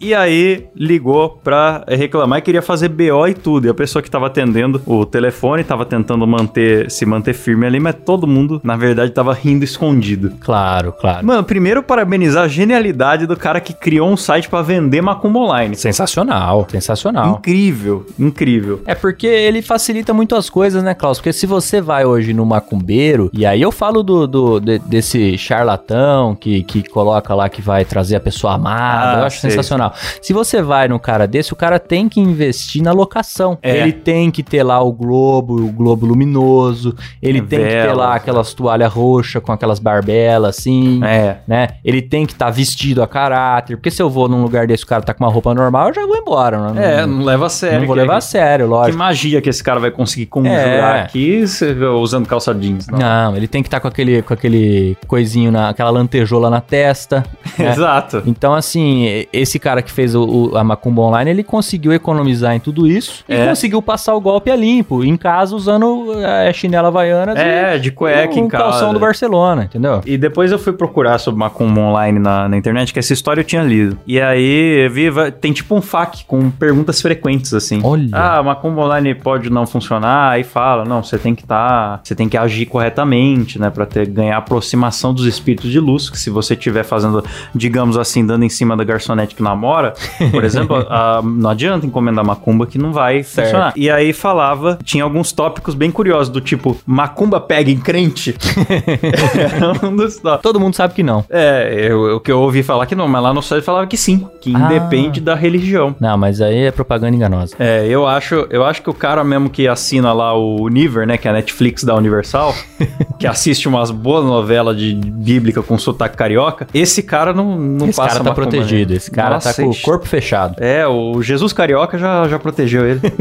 E 0.00 0.14
aí 0.14 0.66
ligou 0.74 1.30
pra 1.44 1.84
reclamar 1.88 2.40
e 2.40 2.42
queria 2.42 2.62
fazer 2.62 2.88
BO 2.88 3.26
e 3.28 3.34
tudo. 3.34 3.66
E 3.66 3.70
a 3.70 3.74
pessoa 3.74 4.02
que 4.02 4.10
tava 4.10 4.26
atendendo 4.26 4.82
o 4.86 5.06
telefone 5.06 5.62
tava 5.62 5.84
tentando 5.84 6.26
manter, 6.26 6.90
se 6.90 7.06
manter 7.06 7.34
firme 7.34 7.66
ali, 7.66 7.78
mas 7.78 7.94
todo 8.04 8.26
mundo, 8.26 8.60
na 8.64 8.76
verdade, 8.76 9.12
tava 9.12 9.32
rindo 9.32 9.64
escondido. 9.64 10.32
Claro, 10.40 10.92
claro. 10.92 11.24
Mano, 11.24 11.44
primeiro 11.44 11.82
parabenizar 11.82 12.44
a 12.44 12.48
genialidade 12.48 13.26
do 13.26 13.36
cara 13.36 13.60
que 13.60 13.72
criou 13.72 14.08
um 14.08 14.16
site 14.16 14.48
pra 14.48 14.62
vender 14.62 15.00
macumba 15.00 15.38
online. 15.38 15.76
Sensacional, 15.76 16.66
sensacional. 16.70 17.36
Incrível, 17.38 18.06
incrível. 18.18 18.80
É 18.86 18.94
porque 18.94 19.26
ele 19.26 19.62
facilita 19.62 20.12
muito 20.12 20.34
as 20.34 20.50
coisas, 20.50 20.82
né, 20.82 20.94
Klaus? 20.94 21.18
Porque 21.18 21.32
se 21.32 21.46
você 21.46 21.80
vai 21.80 22.04
hoje 22.04 22.31
no 22.34 22.44
macumbeiro, 22.46 23.30
e 23.32 23.44
aí 23.46 23.60
eu 23.62 23.70
falo 23.72 24.02
do, 24.02 24.26
do- 24.26 24.60
de- 24.60 24.78
desse 24.80 25.36
charlatão 25.38 26.34
que, 26.34 26.62
que 26.62 26.82
coloca 26.88 27.34
lá 27.34 27.48
que 27.48 27.60
vai 27.62 27.84
trazer 27.84 28.16
a 28.16 28.20
pessoa 28.20 28.54
amada, 28.54 29.16
Ah, 29.18 29.20
eu 29.20 29.26
acho 29.26 29.40
sei. 29.40 29.50
sensacional. 29.50 29.92
Se 30.20 30.32
você 30.32 30.60
vai 30.62 30.88
num 30.88 30.98
cara 30.98 31.26
desse, 31.26 31.52
o 31.52 31.56
cara 31.56 31.78
tem 31.78 32.08
que 32.08 32.20
investir 32.20 32.82
na 32.82 32.92
locação. 32.92 33.58
É. 33.62 33.78
Ele 33.78 33.92
tem 33.92 34.30
que 34.30 34.42
ter 34.42 34.62
lá 34.62 34.80
o 34.82 34.92
globo, 34.92 35.54
o 35.62 35.72
globo 35.72 36.06
luminoso, 36.06 36.94
ele 37.22 37.38
É 37.38 37.42
tem 37.42 37.58
que 37.60 37.64
ter 37.68 37.92
lá 37.94 38.14
aquelas 38.14 38.52
toalhas 38.54 38.92
roxas 38.92 39.42
com 39.42 39.52
aquelas 39.52 39.78
barbelas 39.78 40.56
assim. 40.58 41.00
É. 41.04 41.38
Né? 41.46 41.68
Ele 41.84 42.02
tem 42.02 42.26
que 42.26 42.32
estar 42.32 42.50
vestido 42.50 43.02
a 43.02 43.06
caráter. 43.06 43.76
Porque 43.76 43.90
se 43.90 44.02
eu 44.02 44.10
vou 44.10 44.28
num 44.28 44.42
lugar 44.42 44.66
desse, 44.66 44.84
o 44.84 44.86
cara 44.86 45.02
tá 45.02 45.14
com 45.14 45.24
uma 45.24 45.30
roupa 45.32 45.54
normal, 45.54 45.88
eu 45.88 45.94
já 45.94 46.06
vou 46.06 46.16
embora. 46.16 46.72
Né? 46.72 47.00
É, 47.02 47.06
não 47.06 47.24
leva 47.24 47.46
a 47.46 47.48
sério. 47.48 47.80
não 47.80 47.86
vou 47.86 47.94
que- 47.96 48.00
levar 48.02 48.16
a 48.16 48.20
sério, 48.20 48.66
Que 48.66 48.70
lógico. 48.70 48.98
magia 48.98 49.40
que 49.40 49.48
esse 49.48 49.62
cara 49.62 49.80
vai 49.80 49.90
conseguir 49.90 50.26
conjurar 50.26 50.96
É. 50.96 51.00
aqui 51.02 51.46
se- 51.46 51.74
usando 52.22 52.28
calça 52.28 52.54
jeans, 52.54 52.86
não? 52.88 52.98
Não, 52.98 53.36
ele 53.36 53.48
tem 53.48 53.62
que 53.62 53.66
estar 53.68 53.80
com 53.80 53.88
aquele, 53.88 54.22
com 54.22 54.32
aquele 54.32 54.96
coisinho, 55.06 55.50
na, 55.50 55.68
aquela 55.68 55.90
lantejola 55.90 56.48
na 56.48 56.60
testa. 56.60 57.24
né? 57.58 57.70
Exato. 57.72 58.22
Então, 58.26 58.54
assim, 58.54 59.26
esse 59.32 59.58
cara 59.58 59.82
que 59.82 59.90
fez 59.90 60.14
o, 60.14 60.24
o- 60.52 60.56
a 60.56 60.64
Macumba 60.64 61.02
Online, 61.02 61.30
ele 61.30 61.42
conseguiu 61.42 61.92
economizar 61.92 62.54
em 62.54 62.60
tudo 62.60 62.86
isso 62.86 63.24
e 63.28 63.34
É. 63.34 63.46
conseguiu 63.46 63.82
passar 63.82 64.14
o 64.14 64.20
golpe 64.20 64.50
a 64.50 64.56
limpo, 64.56 65.04
em 65.04 65.16
casa 65.16 65.54
usando 65.56 66.12
a 66.48 66.52
chinela 66.52 66.88
havaiana 66.88 67.32
É, 67.38 67.78
de 67.78 67.90
cueca 67.90 68.34
um 68.34 68.44
em 68.44 68.48
casa. 68.48 68.64
calção 68.64 68.92
do 68.92 69.00
Barcelona, 69.00 69.64
entendeu? 69.64 70.00
E 70.06 70.16
depois 70.16 70.52
eu 70.52 70.58
fui 70.58 70.72
procurar 70.72 71.18
sobre 71.18 71.38
Macumba 71.38 71.80
online 71.80 72.18
na, 72.18 72.48
na 72.48 72.56
internet, 72.56 72.92
que 72.92 72.98
essa 72.98 73.12
história 73.12 73.40
eu 73.40 73.44
tinha 73.44 73.62
lido. 73.62 73.98
E 74.06 74.20
aí, 74.20 74.84
eu 74.86 74.90
vi, 74.90 75.10
vai- 75.10 75.30
tem 75.32 75.52
tipo 75.52 75.74
um 75.74 75.82
FAQ 75.82 76.24
com 76.26 76.50
perguntas 76.50 77.00
frequentes, 77.00 77.52
assim. 77.54 77.80
Olha. 77.82 78.08
Ah, 78.12 78.42
Macumba 78.42 78.82
online 78.82 79.14
pode 79.14 79.50
não 79.50 79.66
funcionar, 79.66 80.30
aí 80.30 80.44
fala, 80.44 80.84
não, 80.84 81.02
você 81.02 81.18
tem 81.18 81.34
que 81.34 81.42
estar, 81.42 82.00
você 82.12 82.14
tem 82.14 82.28
que 82.28 82.36
agir 82.36 82.66
corretamente, 82.66 83.58
né, 83.58 83.70
pra 83.70 83.86
ter, 83.86 84.06
ganhar 84.06 84.36
aproximação 84.36 85.14
dos 85.14 85.24
espíritos 85.26 85.70
de 85.70 85.80
luz, 85.80 86.10
que 86.10 86.18
se 86.18 86.28
você 86.30 86.52
estiver 86.54 86.84
fazendo, 86.84 87.24
digamos 87.54 87.96
assim, 87.96 88.24
dando 88.24 88.44
em 88.44 88.48
cima 88.48 88.76
da 88.76 88.84
garçonete 88.84 89.34
que 89.34 89.42
namora, 89.42 89.94
por 90.30 90.44
exemplo, 90.44 90.76
a- 90.90 91.20
não 91.24 91.48
adianta 91.50 91.86
encomendar 91.86 92.24
Macumba 92.24 92.66
que 92.66 92.76
não 92.78 92.92
vai 92.92 93.22
Certo. 93.22 93.46
funcionar. 93.46 93.72
E 93.76 93.90
aí 93.90 94.12
falava, 94.12 94.78
tinha 94.84 95.02
alguns 95.04 95.32
tópicos 95.32 95.74
bem 95.74 95.90
curiosos, 95.90 96.28
do 96.28 96.40
tipo, 96.40 96.76
Macumba 96.86 97.40
pega 97.40 97.70
em 97.70 97.78
crente? 97.78 98.36
Era 98.68 99.72
um 99.86 99.96
dos 99.96 100.16
tópicos. 100.18 100.42
Todo 100.42 100.60
mundo 100.60 100.74
sabe 100.74 100.94
que 100.94 101.02
não. 101.02 101.24
É, 101.30 101.86
eu- 101.90 102.16
o 102.16 102.20
que 102.20 102.30
eu 102.30 102.40
ouvi 102.40 102.62
falar 102.62 102.86
que 102.86 102.94
não, 102.94 103.08
mas 103.08 103.22
lá 103.22 103.32
no 103.32 103.42
site 103.42 103.64
falava 103.64 103.86
que 103.86 103.96
sim, 103.96 104.26
que 104.40 104.52
Ah. 104.54 104.58
independe 104.66 105.20
da 105.20 105.34
religião. 105.34 105.94
Não, 105.98 106.16
mas 106.18 106.40
aí 106.40 106.64
é 106.66 106.70
propaganda 106.70 107.16
enganosa. 107.16 107.54
É, 107.58 107.86
eu 107.86 108.06
acho, 108.06 108.46
eu 108.50 108.64
acho 108.64 108.82
que 108.82 108.90
o 108.90 108.94
cara 108.94 109.24
mesmo 109.24 109.48
que 109.48 109.66
assina 109.66 110.12
lá 110.12 110.34
o 110.36 110.62
Univer, 110.62 111.06
né, 111.06 111.16
que 111.16 111.26
é 111.26 111.30
a 111.30 111.34
Netflix 111.34 111.84
da 111.84 111.94
Universal, 112.02 112.54
que 113.18 113.26
assiste 113.26 113.68
umas 113.68 113.90
boas 113.90 114.24
novelas 114.24 114.76
de 114.76 114.94
bíblica 114.94 115.62
com 115.62 115.78
sotaque 115.78 116.16
carioca, 116.16 116.66
esse 116.74 117.02
cara 117.02 117.32
não, 117.32 117.56
não 117.58 117.88
esse 117.88 117.96
passa 117.96 118.14
cara 118.14 118.24
tá 118.24 118.34
protegido, 118.34 118.94
esse 118.94 119.10
cara 119.10 119.34
Nossa 119.34 119.54
Tá 119.54 119.62
com 119.62 119.70
o 119.70 119.76
corpo 119.80 120.06
fechado. 120.06 120.56
É, 120.58 120.86
o 120.86 121.20
Jesus 121.22 121.52
Carioca 121.52 121.98
já, 121.98 122.26
já 122.28 122.38
protegeu 122.38 122.86
ele. 122.86 123.00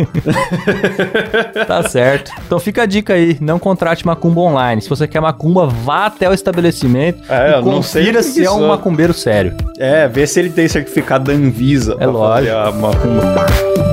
Tá 1.67 1.83
certo. 1.87 2.31
Então 2.45 2.59
fica 2.59 2.83
a 2.83 2.85
dica 2.85 3.13
aí, 3.13 3.37
não 3.39 3.59
contrate 3.59 4.05
macumba 4.05 4.41
online. 4.41 4.81
Se 4.81 4.89
você 4.89 5.07
quer 5.07 5.19
macumba, 5.19 5.67
vá 5.67 6.05
até 6.07 6.29
o 6.29 6.33
estabelecimento 6.33 7.21
É, 7.29 7.49
e 7.49 7.53
eu 7.53 7.61
não 7.61 7.81
sei 7.81 8.03
confira 8.03 8.23
se 8.23 8.43
é 8.43 8.51
um 8.51 8.67
macumbeiro 8.67 9.13
sério. 9.13 9.55
é, 9.77 10.07
vê 10.07 10.25
se 10.25 10.39
ele 10.39 10.49
tem 10.49 10.67
certificado 10.67 11.25
da 11.25 11.33
Anvisa. 11.33 11.95
É 11.99 12.05
lógico. 12.05 12.53
fazer 12.53 12.67
a 12.67 12.71
macumba. 12.71 13.90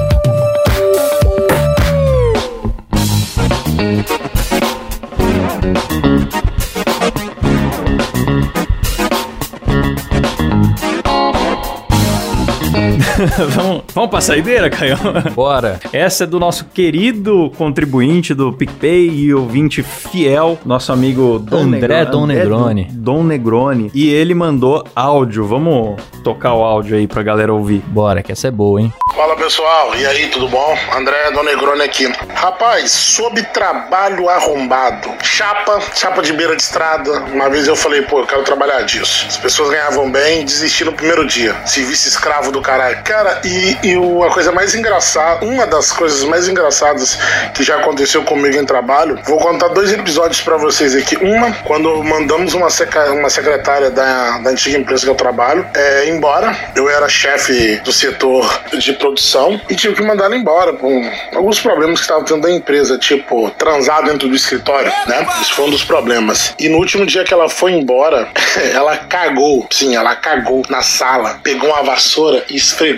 vamos, 13.50 13.82
vamos 13.94 14.10
pra 14.10 14.20
saideira, 14.20 14.70
Caio? 14.70 14.96
Bora. 15.34 15.80
Essa 15.92 16.24
é 16.24 16.26
do 16.26 16.38
nosso 16.38 16.66
querido 16.66 17.50
contribuinte 17.56 18.34
do 18.34 18.52
PicPay 18.52 19.08
e 19.08 19.34
ouvinte 19.34 19.82
fiel, 19.82 20.58
nosso 20.64 20.92
amigo 20.92 21.38
Dom 21.38 21.62
André 21.62 21.98
Negro- 21.98 22.12
Dom 22.12 22.26
Negroni. 22.26 22.84
Dom 22.90 23.22
Negroni. 23.24 23.90
E 23.94 24.08
ele 24.10 24.34
mandou 24.34 24.84
áudio. 24.94 25.46
Vamos 25.46 26.00
tocar 26.22 26.54
o 26.54 26.62
áudio 26.62 26.96
aí 26.96 27.06
pra 27.06 27.22
galera 27.22 27.52
ouvir. 27.52 27.82
Bora, 27.88 28.22
que 28.22 28.32
essa 28.32 28.48
é 28.48 28.50
boa, 28.50 28.80
hein? 28.80 28.92
Fala 29.14 29.34
pessoal, 29.36 29.96
e 29.96 30.06
aí, 30.06 30.28
tudo 30.28 30.48
bom? 30.48 30.76
André 30.96 31.30
Donegrone 31.32 31.82
aqui. 31.82 32.06
Rapaz, 32.34 32.92
sobre 32.92 33.42
trabalho 33.42 34.28
arrombado, 34.28 35.08
chapa, 35.24 35.80
chapa 35.94 36.22
de 36.22 36.32
beira 36.32 36.54
de 36.54 36.62
estrada. 36.62 37.10
Uma 37.32 37.48
vez 37.50 37.66
eu 37.66 37.74
falei, 37.74 38.02
pô, 38.02 38.20
eu 38.20 38.26
quero 38.26 38.42
trabalhar 38.44 38.82
disso. 38.82 39.26
As 39.28 39.36
pessoas 39.36 39.70
ganhavam 39.70 40.10
bem, 40.10 40.44
desisti 40.44 40.84
no 40.84 40.92
primeiro 40.92 41.26
dia. 41.26 41.54
Serviço 41.66 42.06
escravo 42.08 42.52
do 42.52 42.60
caralho. 42.62 43.02
Cara, 43.08 43.40
e, 43.42 43.78
e 43.84 43.96
o- 43.96 44.22
a 44.22 44.30
coisa 44.30 44.52
mais 44.52 44.74
engraçada, 44.74 45.42
uma 45.46 45.66
das 45.66 45.90
coisas 45.90 46.22
mais 46.24 46.46
engraçadas 46.46 47.18
que 47.54 47.62
já 47.62 47.76
aconteceu 47.78 48.22
comigo 48.22 48.54
em 48.54 48.66
trabalho, 48.66 49.18
vou 49.24 49.38
contar 49.38 49.68
dois 49.68 49.90
episódios 49.90 50.42
pra 50.42 50.58
vocês 50.58 50.94
aqui. 50.94 51.16
Uma, 51.16 51.50
quando 51.64 52.04
mandamos 52.04 52.52
uma, 52.52 52.68
seca- 52.68 53.10
uma 53.12 53.30
secretária 53.30 53.90
da, 53.90 54.36
da 54.38 54.50
antiga 54.50 54.76
empresa 54.76 55.04
que 55.04 55.10
eu 55.10 55.14
trabalho 55.14 55.66
é, 55.74 56.10
embora. 56.10 56.54
Eu 56.76 56.90
era 56.90 57.08
chefe 57.08 57.76
do 57.82 57.90
setor 57.92 58.60
de 58.78 58.92
produção 58.92 59.58
e 59.70 59.74
tive 59.74 59.94
que 59.94 60.02
mandar 60.02 60.26
ela 60.26 60.36
embora 60.36 60.74
por 60.74 60.90
alguns 61.34 61.58
problemas 61.60 62.00
que 62.00 62.04
estavam 62.04 62.24
tendo 62.24 62.42
da 62.42 62.50
empresa, 62.50 62.98
tipo 62.98 63.48
transar 63.52 64.04
dentro 64.04 64.28
do 64.28 64.36
escritório, 64.36 64.92
né? 65.06 65.26
Isso 65.40 65.54
foi 65.54 65.64
um 65.64 65.70
dos 65.70 65.82
problemas. 65.82 66.52
E 66.58 66.68
no 66.68 66.76
último 66.76 67.06
dia 67.06 67.24
que 67.24 67.32
ela 67.32 67.48
foi 67.48 67.72
embora, 67.72 68.28
ela 68.74 68.98
cagou, 68.98 69.66
sim, 69.70 69.96
ela 69.96 70.14
cagou 70.14 70.62
na 70.68 70.82
sala, 70.82 71.40
pegou 71.42 71.70
uma 71.70 71.82
vassoura 71.82 72.44
e 72.50 72.56
esfregou 72.56 72.97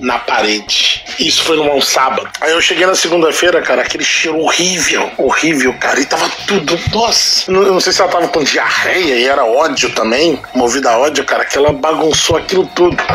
na 0.00 0.18
parede. 0.18 1.04
Isso 1.18 1.42
foi 1.44 1.56
num 1.56 1.80
sábado. 1.80 2.28
Aí 2.40 2.52
eu 2.52 2.60
cheguei 2.60 2.86
na 2.86 2.94
segunda-feira, 2.94 3.60
cara, 3.62 3.82
aquele 3.82 4.04
cheiro 4.04 4.38
horrível, 4.38 5.10
horrível, 5.18 5.74
cara, 5.80 6.00
e 6.00 6.06
tava 6.06 6.28
tudo, 6.46 6.78
nossa. 6.92 7.50
Não- 7.50 7.62
Eu 7.62 7.72
não 7.72 7.80
sei 7.80 7.92
se 7.92 8.00
ela 8.00 8.10
tava 8.10 8.28
com 8.28 8.42
diarreia 8.42 9.14
e 9.16 9.24
era 9.26 9.44
ódio 9.44 9.90
também, 9.90 10.40
movida 10.54 10.90
a 10.90 10.98
ódio, 10.98 11.24
cara, 11.24 11.44
que 11.44 11.56
ela 11.58 11.72
bagunçou 11.72 12.36
aquilo 12.36 12.66
tudo. 12.74 12.96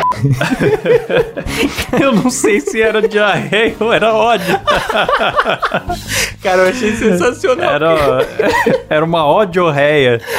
Eu 2.00 2.12
não 2.14 2.30
sei 2.30 2.60
se 2.60 2.82
era 2.82 3.02
diarreia 3.08 3.76
ou 3.80 3.92
era 3.94 4.14
ódio. 4.14 4.60
Cara, 6.42 6.64
eu 6.64 6.70
achei 6.70 6.94
sensacional. 6.96 7.74
Era, 7.74 8.28
era 8.90 9.06
uma 9.06 9.26
ódio-réia. 9.26 10.20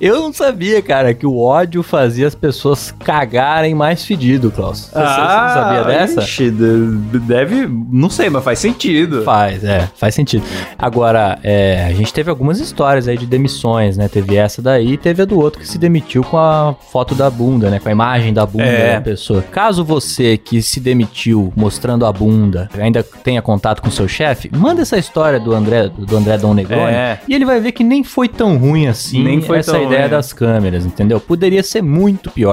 Eu 0.00 0.16
não 0.20 0.32
sabia, 0.32 0.80
cara, 0.82 1.14
que 1.14 1.26
o 1.26 1.38
ódio 1.38 1.82
fazia 1.82 2.26
as 2.26 2.34
pessoas 2.34 2.55
cagarem 2.98 3.74
mais 3.74 4.04
fedido, 4.04 4.50
Klaus. 4.50 4.80
Você, 4.86 4.90
você 4.90 4.98
não 5.00 5.04
sabia 5.48 5.84
dessa? 5.84 6.20
Ah, 6.20 6.24
ixi, 6.24 6.50
de- 6.50 7.18
deve. 7.20 7.66
Não 7.90 8.08
sei, 8.10 8.28
mas 8.30 8.42
faz 8.44 8.58
sentido. 8.58 9.22
Faz, 9.22 9.62
é, 9.64 9.88
faz 9.96 10.14
sentido. 10.14 10.44
Agora, 10.78 11.38
é, 11.42 11.84
a 11.88 11.92
gente 11.92 12.12
teve 12.12 12.30
algumas 12.30 12.60
histórias 12.60 13.08
aí 13.08 13.16
de 13.16 13.26
demissões, 13.26 13.96
né? 13.96 14.08
Teve 14.08 14.36
essa 14.36 14.60
daí 14.62 14.92
e 14.92 14.96
teve 14.96 15.22
a 15.22 15.24
do 15.24 15.38
outro 15.38 15.60
que 15.60 15.68
se 15.68 15.78
demitiu 15.78 16.22
com 16.22 16.36
a 16.38 16.74
foto 16.92 17.14
da 17.14 17.28
bunda, 17.30 17.70
né? 17.70 17.78
Com 17.78 17.88
a 17.88 17.92
imagem 17.92 18.32
da 18.32 18.44
bunda 18.46 18.64
É. 18.64 18.94
da 18.94 19.00
pessoa. 19.00 19.42
Caso 19.42 19.84
você 19.84 20.36
que 20.36 20.60
se 20.62 20.80
demitiu 20.80 21.52
mostrando 21.56 22.04
a 22.06 22.12
bunda 22.12 22.68
ainda 22.78 23.02
tenha 23.02 23.40
contato 23.42 23.80
com 23.82 23.90
seu 23.90 24.08
chefe, 24.08 24.50
manda 24.54 24.82
essa 24.82 24.98
história 24.98 25.38
do 25.40 25.54
André, 25.54 25.88
do 25.88 26.16
André 26.16 26.38
Dom 26.38 26.54
Negroni 26.54 26.92
É. 26.92 27.18
e 27.28 27.34
ele 27.34 27.44
vai 27.44 27.60
ver 27.60 27.72
que 27.72 27.84
nem 27.84 28.02
foi 28.04 28.28
tão 28.28 28.56
ruim 28.56 28.86
assim 28.86 29.22
Nem 29.22 29.40
foi 29.40 29.58
essa 29.58 29.78
ideia 29.78 30.02
ruim. 30.02 30.10
das 30.10 30.32
câmeras, 30.32 30.84
entendeu? 30.84 31.18
Poderia 31.20 31.62
ser 31.62 31.82
muito 31.82 32.30
pior. 32.30 32.45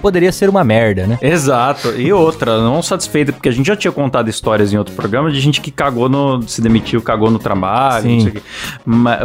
Poderia 0.00 0.32
ser 0.32 0.48
uma 0.48 0.64
merda, 0.64 1.06
né? 1.06 1.18
Exato. 1.20 1.90
E 2.00 2.12
outra, 2.12 2.58
não 2.58 2.82
satisfeita, 2.82 3.32
porque 3.32 3.48
a 3.48 3.52
gente 3.52 3.66
já 3.66 3.76
tinha 3.76 3.92
contado 3.92 4.28
histórias 4.28 4.72
em 4.72 4.78
outro 4.78 4.94
programa 4.94 5.30
de 5.30 5.40
gente 5.40 5.60
que 5.60 5.70
cagou 5.70 6.08
no. 6.08 6.42
se 6.42 6.60
demitiu, 6.60 7.00
cagou 7.02 7.30
no 7.30 7.38
trabalho, 7.38 8.02
Sim. 8.02 8.14
não 8.14 8.20
sei 8.20 8.30
o 8.30 8.32
quê. 8.32 8.42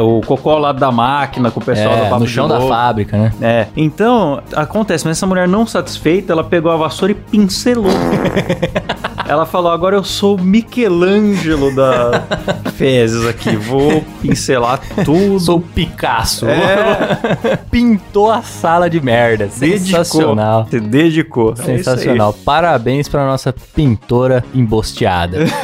O 0.01 0.21
cocô 0.21 0.51
ao 0.51 0.59
lado 0.59 0.79
da 0.79 0.91
máquina 0.91 1.51
com 1.51 1.59
o 1.59 1.63
pessoal 1.63 1.93
É, 1.93 2.03
do 2.03 2.09
papo 2.09 2.19
no 2.19 2.27
chão 2.27 2.47
da 2.47 2.61
fábrica, 2.61 3.17
né? 3.17 3.33
É, 3.41 3.67
então, 3.75 4.41
acontece, 4.53 5.05
mas 5.05 5.17
essa 5.17 5.27
mulher 5.27 5.47
não 5.47 5.65
satisfeita, 5.65 6.33
ela 6.33 6.43
pegou 6.43 6.71
a 6.71 6.75
vassoura 6.77 7.11
e 7.11 7.15
pincelou. 7.15 7.91
ela 9.27 9.45
falou: 9.45 9.71
agora 9.71 9.95
eu 9.95 10.03
sou 10.03 10.35
o 10.37 10.41
Michelangelo 10.41 11.73
da 11.75 12.23
fezes 12.75 13.25
aqui, 13.25 13.55
vou 13.55 14.03
pincelar 14.21 14.79
tudo. 15.03 15.39
Sou 15.39 15.57
o 15.57 15.61
Picasso. 15.61 16.45
É. 16.47 17.57
Pintou 17.71 18.31
a 18.31 18.41
sala 18.41 18.89
de 18.89 18.99
merda. 19.01 19.49
Sensacional. 19.49 20.63
Dedicou. 20.63 20.81
Se 20.83 20.89
dedicou. 20.89 21.53
É. 21.53 21.63
Sensacional. 21.77 22.33
Parabéns 22.33 23.07
pra 23.07 23.25
nossa 23.25 23.53
pintora 23.53 24.43
embosteada. 24.53 25.39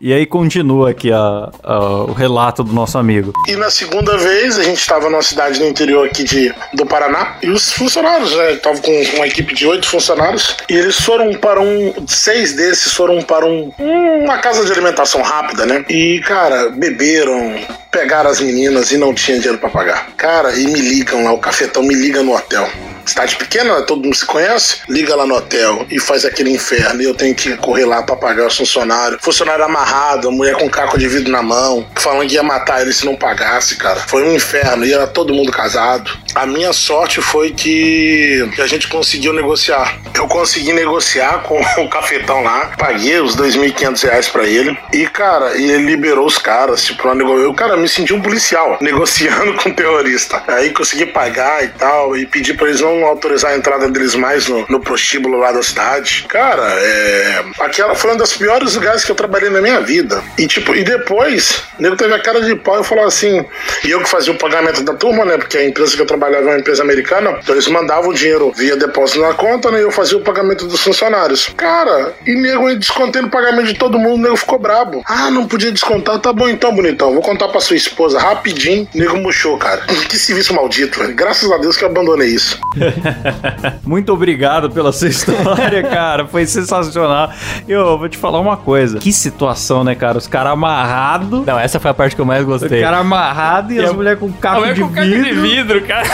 E 0.00 0.12
aí 0.12 0.26
continua 0.26 0.90
aqui 0.90 1.12
a- 1.12 1.50
a- 1.62 1.78
o 2.08 2.12
relato 2.12 2.64
do 2.64 2.72
nosso 2.72 2.98
amigo. 2.98 3.32
E 3.48 3.54
na 3.56 3.70
segunda 3.70 4.16
vez, 4.18 4.58
a 4.58 4.62
gente 4.64 4.78
estava 4.78 5.08
numa 5.08 5.22
cidade 5.22 5.60
no 5.60 5.66
interior 5.66 6.06
aqui 6.06 6.24
de, 6.24 6.52
do 6.74 6.84
Paraná, 6.84 7.36
e 7.42 7.48
os 7.48 7.72
funcionários, 7.72 8.34
né? 8.36 8.52
Estavam 8.54 8.80
com 8.80 8.90
uma 9.16 9.26
equipe 9.26 9.54
de 9.54 9.64
oito 9.66 9.86
funcionários, 9.86 10.56
e 10.68 10.74
eles 10.74 11.00
foram 11.00 11.32
para 11.34 11.60
um. 11.60 11.92
Seis 12.06 12.54
desses 12.54 12.91
foram 12.92 13.22
para 13.22 13.46
um, 13.46 13.72
uma 13.78 14.38
casa 14.38 14.64
de 14.64 14.72
alimentação 14.72 15.22
rápida, 15.22 15.66
né? 15.66 15.84
E, 15.88 16.20
cara, 16.20 16.70
beberam, 16.70 17.54
pegaram 17.92 18.30
as 18.30 18.40
meninas 18.40 18.90
e 18.90 18.96
não 18.96 19.14
tinha 19.14 19.38
dinheiro 19.38 19.58
para 19.58 19.68
pagar. 19.68 20.08
Cara, 20.16 20.56
e 20.58 20.66
me 20.66 20.80
ligam 20.80 21.22
lá, 21.22 21.32
o 21.32 21.38
cafetão 21.38 21.82
me 21.82 21.94
liga 21.94 22.22
no 22.22 22.34
hotel. 22.34 22.68
Cidade 23.04 23.36
pequena, 23.36 23.78
né? 23.78 23.84
todo 23.86 24.02
mundo 24.02 24.14
se 24.14 24.24
conhece, 24.24 24.78
liga 24.88 25.14
lá 25.14 25.26
no 25.26 25.34
hotel 25.34 25.84
e 25.90 25.98
faz 25.98 26.24
aquele 26.24 26.50
inferno. 26.50 27.02
E 27.02 27.04
eu 27.04 27.14
tenho 27.14 27.34
que 27.34 27.56
correr 27.56 27.84
lá 27.84 28.02
pra 28.02 28.16
pagar 28.16 28.46
os 28.46 28.56
funcionários. 28.56 29.20
Funcionário 29.20 29.64
amarrado, 29.64 30.30
mulher 30.30 30.54
com 30.54 30.68
caco 30.70 30.96
de 30.96 31.08
vidro 31.08 31.30
na 31.30 31.42
mão, 31.42 31.86
falando 31.96 32.28
que 32.28 32.34
ia 32.34 32.42
matar 32.42 32.80
ele 32.80 32.92
se 32.92 33.04
não 33.04 33.16
pagasse, 33.16 33.76
cara. 33.76 34.00
Foi 34.00 34.22
um 34.22 34.34
inferno, 34.34 34.84
e 34.84 34.92
era 34.92 35.06
todo 35.06 35.34
mundo 35.34 35.50
casado. 35.50 36.10
A 36.34 36.46
minha 36.46 36.72
sorte 36.72 37.20
foi 37.20 37.50
que, 37.50 38.48
a 38.58 38.66
gente 38.66 38.88
conseguiu 38.88 39.32
negociar. 39.32 39.98
Eu 40.14 40.28
consegui 40.28 40.72
negociar 40.72 41.42
com 41.42 41.60
o 41.82 41.88
cafetão 41.88 42.42
lá, 42.42 42.72
paguei 42.78 43.20
os 43.20 43.36
2.500 43.36 44.02
reais 44.04 44.28
pra 44.28 44.44
ele. 44.44 44.78
E, 44.92 45.06
cara, 45.08 45.56
ele 45.56 45.78
liberou 45.78 46.24
os 46.24 46.38
caras, 46.38 46.84
tipo, 46.84 47.12
nego... 47.14 47.36
eu, 47.38 47.52
cara, 47.52 47.76
me 47.82 47.88
senti 47.88 48.14
um 48.14 48.22
policial 48.22 48.78
negociando 48.80 49.54
com 49.54 49.68
um 49.68 49.74
terrorista. 49.74 50.42
Aí 50.48 50.70
consegui 50.70 51.06
pagar 51.06 51.64
e 51.64 51.68
tal, 51.68 52.16
e 52.16 52.26
pedi 52.26 52.54
pra 52.54 52.68
eles 52.68 52.80
não 52.80 53.04
autorizar 53.04 53.52
a 53.52 53.56
entrada 53.56 53.88
deles 53.88 54.14
mais 54.14 54.48
no, 54.48 54.64
no 54.68 54.80
prostíbulo 54.80 55.38
lá 55.38 55.52
da 55.52 55.62
cidade. 55.62 56.24
Cara, 56.28 56.62
é. 56.62 57.44
Aquela 57.60 57.94
foi 57.94 58.10
uma 58.10 58.18
das 58.18 58.36
piores 58.36 58.74
lugares 58.74 59.04
que 59.04 59.10
eu 59.10 59.16
trabalhei 59.16 59.50
na 59.50 59.60
minha 59.60 59.80
vida. 59.80 60.22
E, 60.38 60.46
tipo, 60.46 60.74
e 60.74 60.84
depois, 60.84 61.62
o 61.78 61.82
nego 61.82 61.96
teve 61.96 62.14
a 62.14 62.18
cara 62.18 62.40
de 62.40 62.54
pau 62.56 62.80
e 62.80 62.84
falou 62.84 63.04
assim. 63.04 63.44
E 63.84 63.90
eu 63.90 64.00
que 64.00 64.08
fazia 64.08 64.32
o 64.32 64.38
pagamento 64.38 64.82
da 64.82 64.94
turma, 64.94 65.24
né? 65.24 65.36
Porque 65.36 65.58
a 65.58 65.66
empresa 65.66 65.94
que 65.96 66.02
eu 66.02 66.06
trabalhava 66.06 66.44
é 66.44 66.52
uma 66.52 66.58
empresa 66.58 66.82
americana, 66.82 67.38
então 67.42 67.54
eles 67.54 67.66
mandavam 67.68 68.10
o 68.10 68.14
dinheiro 68.14 68.52
via 68.56 68.76
depósito 68.76 69.20
na 69.20 69.34
conta, 69.34 69.70
né? 69.70 69.80
E 69.80 69.82
eu 69.82 69.90
fazia 69.90 70.16
o 70.16 70.20
pagamento 70.20 70.66
dos 70.66 70.80
funcionários. 70.80 71.50
Cara, 71.56 72.14
e 72.26 72.34
nego 72.34 72.68
eu 72.68 72.78
descontei 72.78 73.22
no 73.22 73.30
pagamento 73.30 73.66
de 73.66 73.74
todo 73.74 73.98
mundo, 73.98 74.20
o 74.20 74.22
nego 74.22 74.36
ficou 74.36 74.58
brabo. 74.58 75.02
Ah, 75.06 75.30
não 75.30 75.46
podia 75.46 75.72
descontar. 75.72 76.18
Tá 76.18 76.32
bom 76.32 76.48
então, 76.48 76.74
bonitão. 76.74 77.12
Vou 77.12 77.22
contar 77.22 77.48
pra 77.48 77.60
sua 77.60 77.71
esposa 77.76 78.18
rapidinho. 78.18 78.86
O 78.94 78.98
nego 78.98 79.16
murchou, 79.18 79.56
cara. 79.58 79.82
Que 80.08 80.18
serviço 80.18 80.52
maldito, 80.54 80.98
velho. 80.98 81.14
Graças 81.14 81.50
a 81.50 81.56
Deus 81.58 81.76
que 81.76 81.84
eu 81.84 81.88
abandonei 81.88 82.28
isso. 82.28 82.58
Muito 83.84 84.12
obrigado 84.12 84.70
pela 84.70 84.92
sua 84.92 85.08
história, 85.08 85.82
cara. 85.88 86.26
Foi 86.26 86.44
sensacional. 86.46 87.30
Eu 87.68 87.98
vou 87.98 88.08
te 88.08 88.18
falar 88.18 88.40
uma 88.40 88.56
coisa. 88.56 88.98
Que 88.98 89.12
situação, 89.12 89.84
né, 89.84 89.94
cara? 89.94 90.18
Os 90.18 90.26
caras 90.26 90.52
amarrados. 90.52 91.46
Não, 91.46 91.58
essa 91.58 91.80
foi 91.80 91.90
a 91.90 91.94
parte 91.94 92.14
que 92.14 92.20
eu 92.20 92.24
mais 92.26 92.42
O 92.42 92.46
gostei. 92.46 92.80
cara 92.80 92.98
amarrado 92.98 93.72
e, 93.72 93.78
as 93.80 93.90
a- 93.90 93.92
mulheres 93.92 94.18
com 94.18 94.30
caco 94.32 94.66
de 94.66 94.82
vidro. 94.82 95.42
vidro, 95.42 95.80
cara. 95.82 96.08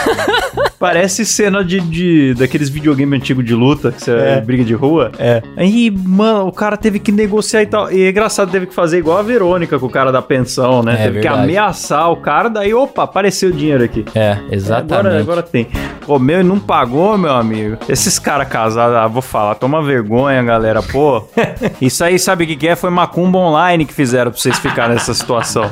Parece 0.79 1.25
cena 1.27 1.65
de, 1.65 1.81
de 1.81 2.35
daqueles 2.35 2.69
videogames 2.69 3.21
antigos 3.21 3.45
de 3.45 3.55
luta 3.55 3.91
que 3.93 4.03
você 4.05 4.13
é. 4.13 4.41
briga 4.41 4.65
de 4.65 4.75
rua. 4.75 5.11
É. 5.19 5.43
Aí, 5.57 5.91
mano, 5.91 6.47
o 6.47 6.53
cara 6.53 6.77
teve 6.77 6.99
que 6.99 7.11
negociar 7.11 7.63
e 7.63 7.67
tal. 7.67 7.91
E 7.91 8.03
é 8.05 8.11
engraçado, 8.11 8.51
teve 8.51 8.67
que 8.67 8.75
fazer 8.75 8.99
igual 8.99 9.19
a 9.19 9.23
Verônica 9.23 9.79
com 9.79 9.87
o 9.87 9.91
cara 9.91 10.13
da 10.13 10.23
pensão, 10.23 10.83
né? 10.83 10.95
É 10.95 10.97
teve 11.05 11.21
que 11.21 11.29
verdade. 11.29 11.47
Ameaçar 11.49 12.11
o 12.11 12.17
cara, 12.17 12.51
daí, 12.51 12.75
opa, 12.75 13.05
apareceu 13.05 13.49
o 13.49 13.53
dinheiro 13.53 13.83
aqui. 13.83 14.05
É, 14.15 14.39
exatamente. 14.51 15.07
Agora, 15.07 15.21
agora 15.21 15.43
tem. 15.43 15.67
Comeu 16.05 16.41
e 16.41 16.45
não 16.45 16.59
pagou, 16.59 17.17
meu 17.17 17.33
amigo. 17.33 17.79
Esses 17.89 18.19
caras 18.19 18.49
casados, 18.49 18.97
ah, 18.97 19.07
vou 19.07 19.23
falar, 19.23 19.55
toma 19.55 19.83
vergonha, 19.83 20.43
galera. 20.43 20.83
Pô, 20.83 21.25
isso 21.81 22.05
aí, 22.05 22.19
sabe 22.19 22.45
o 22.45 22.47
que, 22.47 22.57
que 22.57 22.69
é? 22.69 22.77
Foi 22.77 22.91
macumba 22.91 23.39
online 23.39 23.85
que 23.85 23.95
fizeram 23.95 24.31
pra 24.31 24.41
vocês 24.41 24.59
ficarem 24.59 24.95
nessa 24.95 25.15
situação. 25.15 25.71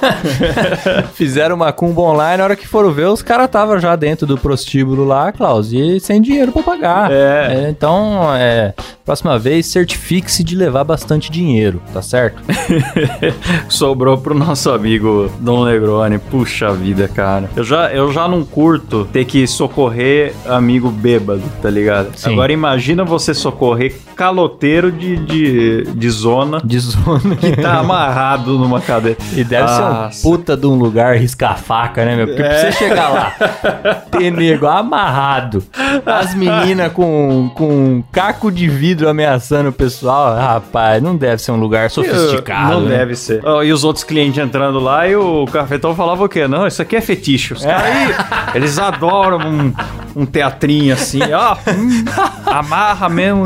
Fizeram 1.14 1.56
uma 1.56 1.72
cumba 1.72 2.02
online, 2.02 2.38
na 2.38 2.44
hora 2.44 2.56
que 2.56 2.66
foram 2.66 2.92
ver, 2.92 3.06
os 3.06 3.22
caras 3.22 3.46
estavam 3.46 3.78
já 3.78 3.94
dentro 3.96 4.26
do 4.26 4.38
prostíbulo 4.38 5.04
lá, 5.04 5.32
Klaus, 5.32 5.72
e 5.72 6.00
sem 6.00 6.20
dinheiro 6.20 6.52
pra 6.52 6.62
pagar. 6.62 7.10
É. 7.10 7.68
então, 7.68 8.34
é, 8.34 8.74
próxima 9.04 9.38
vez, 9.38 9.66
certifique-se 9.66 10.42
de 10.42 10.54
levar 10.56 10.84
bastante 10.84 11.30
dinheiro, 11.30 11.82
tá 11.92 12.02
certo? 12.02 12.42
Sobrou 13.68 14.18
pro 14.18 14.34
nosso 14.34 14.70
amigo 14.70 14.95
Dom 15.40 15.64
Negroni. 15.64 16.18
Puxa 16.18 16.72
vida, 16.72 17.08
cara. 17.08 17.50
Eu 17.56 17.64
já, 17.64 17.90
eu 17.90 18.12
já 18.12 18.26
não 18.28 18.44
curto 18.44 19.04
ter 19.12 19.24
que 19.24 19.46
socorrer 19.46 20.32
amigo 20.48 20.90
bêbado, 20.90 21.42
tá 21.60 21.70
ligado? 21.70 22.16
Sim. 22.16 22.32
Agora 22.32 22.52
imagina 22.52 23.04
você 23.04 23.34
socorrer 23.34 23.94
caloteiro 24.14 24.90
de, 24.90 25.16
de, 25.16 25.82
de 25.94 26.10
zona 26.10 26.60
De 26.64 26.78
zona. 26.78 27.36
que 27.36 27.52
tá 27.52 27.78
amarrado 27.80 28.58
numa 28.58 28.80
cadeira. 28.80 29.18
E 29.34 29.44
deve 29.44 29.68
ser 29.68 29.82
um 29.82 29.88
Nossa. 29.92 30.22
puta 30.22 30.56
de 30.56 30.66
um 30.66 30.74
lugar 30.74 31.16
risca-faca, 31.16 32.04
né, 32.04 32.16
meu? 32.16 32.26
Porque 32.26 32.42
pra 32.42 32.58
você 32.58 32.72
chegar 32.72 33.08
lá, 33.08 33.30
ter 34.10 34.30
nego 34.30 34.66
amarrado, 34.66 35.62
as 36.04 36.34
meninas 36.34 36.92
com, 36.92 37.50
com 37.54 37.68
um 37.68 38.04
caco 38.12 38.50
de 38.50 38.68
vidro 38.68 39.08
ameaçando 39.08 39.68
o 39.68 39.72
pessoal, 39.72 40.34
rapaz, 40.36 41.02
não 41.02 41.16
deve 41.16 41.42
ser 41.42 41.52
um 41.52 41.56
lugar 41.60 41.90
sofisticado. 41.90 42.72
Não 42.74 42.80
né? 42.82 42.98
deve 42.98 43.14
ser. 43.16 43.40
Ó, 43.44 43.62
e 43.62 43.72
os 43.72 43.84
outros 43.84 44.04
clientes 44.04 44.38
entrando 44.42 44.78
lá 44.80 44.85
e 45.08 45.16
o 45.16 45.44
cafetão 45.46 45.94
falava 45.94 46.24
o 46.24 46.28
quê? 46.28 46.46
Não, 46.46 46.66
isso 46.66 46.80
aqui 46.80 46.96
é 46.96 47.00
fetiche. 47.00 47.54
Os 47.54 47.64
caras 47.64 47.82
aí, 47.84 48.14
eles 48.54 48.78
adoram 48.78 49.38
um, 49.38 49.74
um 50.14 50.26
teatrinho 50.26 50.94
assim. 50.94 51.20
Ó, 51.32 51.54
hum, 51.54 52.04
amarra 52.46 53.08
mesmo. 53.08 53.44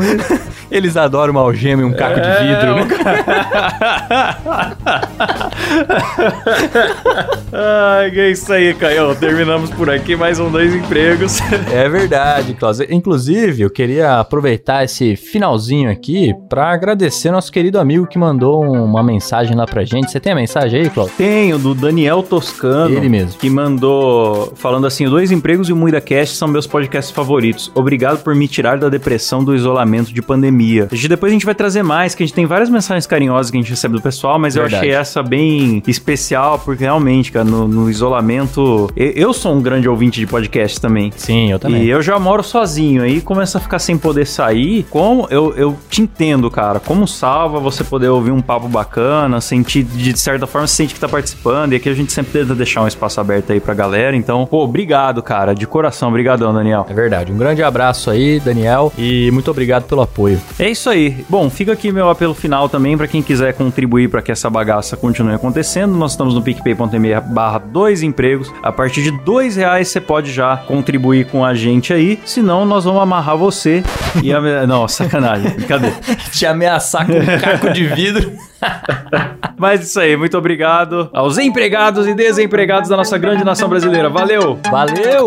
Eles 0.71 0.95
adoram 0.95 1.31
uma 1.33 1.41
algema 1.41 1.81
e 1.81 1.85
um 1.85 1.91
caco 1.91 2.19
É, 2.19 2.21
de 2.21 2.47
vidro, 2.47 2.75
né? 2.75 2.87
Ai, 7.53 8.11
que 8.11 8.19
é 8.19 8.31
isso 8.31 8.51
aí, 8.53 8.73
Caio. 8.73 9.13
Terminamos 9.15 9.69
por 9.71 9.89
aqui 9.89 10.15
mais 10.15 10.39
um 10.39 10.49
Dois 10.49 10.73
Empregos. 10.73 11.39
É 11.71 11.87
verdade, 11.89 12.53
Klaus. 12.53 12.79
Inclusive, 12.79 13.61
eu 13.63 13.69
queria 13.69 14.19
aproveitar 14.19 14.83
esse 14.83 15.15
finalzinho 15.15 15.89
aqui 15.89 16.33
pra 16.49 16.71
agradecer 16.71 17.31
nosso 17.31 17.51
querido 17.51 17.79
amigo 17.79 18.07
que 18.07 18.17
mandou 18.17 18.61
uma 18.63 19.03
mensagem 19.03 19.55
lá 19.55 19.65
pra 19.65 19.83
gente. 19.83 20.11
Você 20.11 20.19
tem 20.19 20.33
a 20.33 20.35
mensagem 20.35 20.81
aí, 20.81 20.89
Klaus? 20.89 21.11
Tenho, 21.17 21.57
do 21.57 21.73
Daniel 21.75 22.23
Toscano. 22.23 22.95
Ele 22.95 23.09
mesmo. 23.09 23.39
Que 23.39 23.49
mandou 23.49 24.53
falando 24.55 24.87
assim: 24.87 25.07
Dois 25.09 25.31
Empregos 25.31 25.69
e 25.69 25.73
o 25.73 25.75
Muida 25.75 26.01
Cast 26.01 26.35
são 26.35 26.47
meus 26.47 26.67
podcasts 26.67 27.13
favoritos. 27.13 27.71
Obrigado 27.75 28.23
por 28.23 28.35
me 28.35 28.47
tirar 28.47 28.77
da 28.77 28.89
depressão 28.89 29.43
do 29.43 29.55
isolamento 29.55 30.13
de 30.13 30.21
pandemia. 30.21 30.60
E 30.91 31.07
Depois 31.07 31.31
a 31.31 31.33
gente 31.33 31.45
vai 31.45 31.55
trazer 31.55 31.83
mais, 31.83 32.15
que 32.15 32.23
a 32.23 32.25
gente 32.25 32.35
tem 32.35 32.45
várias 32.45 32.69
mensagens 32.69 33.05
carinhosas 33.07 33.51
que 33.51 33.57
a 33.57 33.61
gente 33.61 33.69
recebe 33.69 33.95
do 33.95 34.01
pessoal, 34.01 34.39
mas 34.39 34.55
eu 34.55 34.63
Verdade. 34.63 34.85
achei 34.85 34.95
essa 34.95 35.23
bem 35.23 35.81
especial, 35.87 36.59
porque 36.59 36.83
realmente, 36.83 37.31
cara, 37.31 37.45
no, 37.45 37.67
no 37.67 37.89
isolamento. 37.89 38.91
Eu, 38.95 39.11
eu 39.11 39.33
sou 39.33 39.55
um 39.55 39.61
grande 39.61 39.87
ouvinte 39.87 40.19
de 40.19 40.27
podcast 40.27 40.79
também. 40.79 41.11
Sim, 41.15 41.51
eu 41.51 41.59
também. 41.59 41.83
E 41.83 41.89
eu 41.89 42.01
já 42.01 42.17
moro 42.19 42.43
sozinho, 42.43 43.03
aí 43.03 43.21
começa 43.21 43.57
a 43.57 43.61
ficar 43.61 43.79
sem 43.79 43.97
poder 43.97 44.25
sair. 44.25 44.85
Como 44.89 45.27
eu, 45.29 45.53
eu 45.55 45.77
te 45.89 46.01
entendo, 46.01 46.49
cara. 46.49 46.79
Como 46.79 47.07
salva 47.07 47.59
você 47.59 47.83
poder 47.83 48.09
ouvir 48.09 48.31
um 48.31 48.41
papo 48.41 48.67
bacana, 48.67 49.41
sentir, 49.41 49.83
de 49.83 50.17
certa 50.17 50.47
forma, 50.47 50.67
se 50.67 50.75
sente 50.75 50.93
que 50.93 50.99
tá 50.99 51.07
participando. 51.07 51.73
E 51.73 51.75
aqui 51.75 51.89
a 51.89 51.93
gente 51.93 52.11
sempre 52.11 52.31
tenta 52.31 52.55
deixar 52.55 52.81
um 52.81 52.87
espaço 52.87 53.19
aberto 53.19 53.51
aí 53.51 53.59
pra 53.59 53.73
galera. 53.73 54.15
Então, 54.15 54.45
pô, 54.45 54.63
obrigado, 54.63 55.21
cara. 55.21 55.53
De 55.53 55.65
coração, 55.67 56.09
obrigadão, 56.09 56.53
Daniel. 56.53 56.85
É 56.89 56.93
verdade. 56.93 57.31
Um 57.31 57.37
grande 57.37 57.63
abraço 57.63 58.09
aí, 58.09 58.39
Daniel, 58.39 58.91
e 58.97 59.29
muito 59.31 59.49
obrigado 59.49 59.83
pelo 59.83 60.01
apoio. 60.01 60.39
É 60.59 60.69
isso 60.69 60.89
aí. 60.89 61.25
Bom, 61.29 61.49
fica 61.49 61.71
aqui 61.71 61.91
meu 61.91 62.09
apelo 62.09 62.33
final 62.33 62.69
também 62.69 62.97
pra 62.97 63.07
quem 63.07 63.21
quiser 63.21 63.53
contribuir 63.53 64.09
pra 64.09 64.21
que 64.21 64.31
essa 64.31 64.49
bagaça 64.49 64.95
continue 64.95 65.33
acontecendo. 65.33 65.93
Nós 65.95 66.11
estamos 66.11 66.33
no 66.33 66.41
picpay.me 66.41 67.19
barra 67.21 67.59
dois 67.59 68.03
empregos. 68.03 68.51
A 68.61 68.71
partir 68.71 69.01
de 69.03 69.11
dois 69.11 69.55
reais 69.55 69.87
você 69.87 69.99
pode 69.99 70.31
já 70.31 70.57
contribuir 70.57 71.25
com 71.27 71.43
a 71.43 71.53
gente 71.53 71.93
aí. 71.93 72.19
Senão, 72.25 72.65
nós 72.65 72.83
vamos 72.83 73.01
amarrar 73.01 73.37
você 73.37 73.83
e... 74.23 74.31
Não, 74.67 74.87
sacanagem. 74.87 75.51
Brincadeira. 75.55 75.95
Te 76.31 76.45
ameaçar 76.45 77.05
com 77.05 77.13
um 77.13 77.39
caco 77.39 77.71
de 77.71 77.85
vidro. 77.87 78.31
Mas 79.57 79.81
isso 79.83 79.99
aí, 79.99 80.15
muito 80.15 80.37
obrigado 80.37 81.09
aos 81.13 81.37
empregados 81.37 82.07
e 82.07 82.13
desempregados 82.13 82.89
da 82.89 82.97
nossa 82.97 83.17
grande 83.17 83.43
nação 83.43 83.69
brasileira. 83.69 84.09
Valeu! 84.09 84.59
Valeu! 84.69 85.25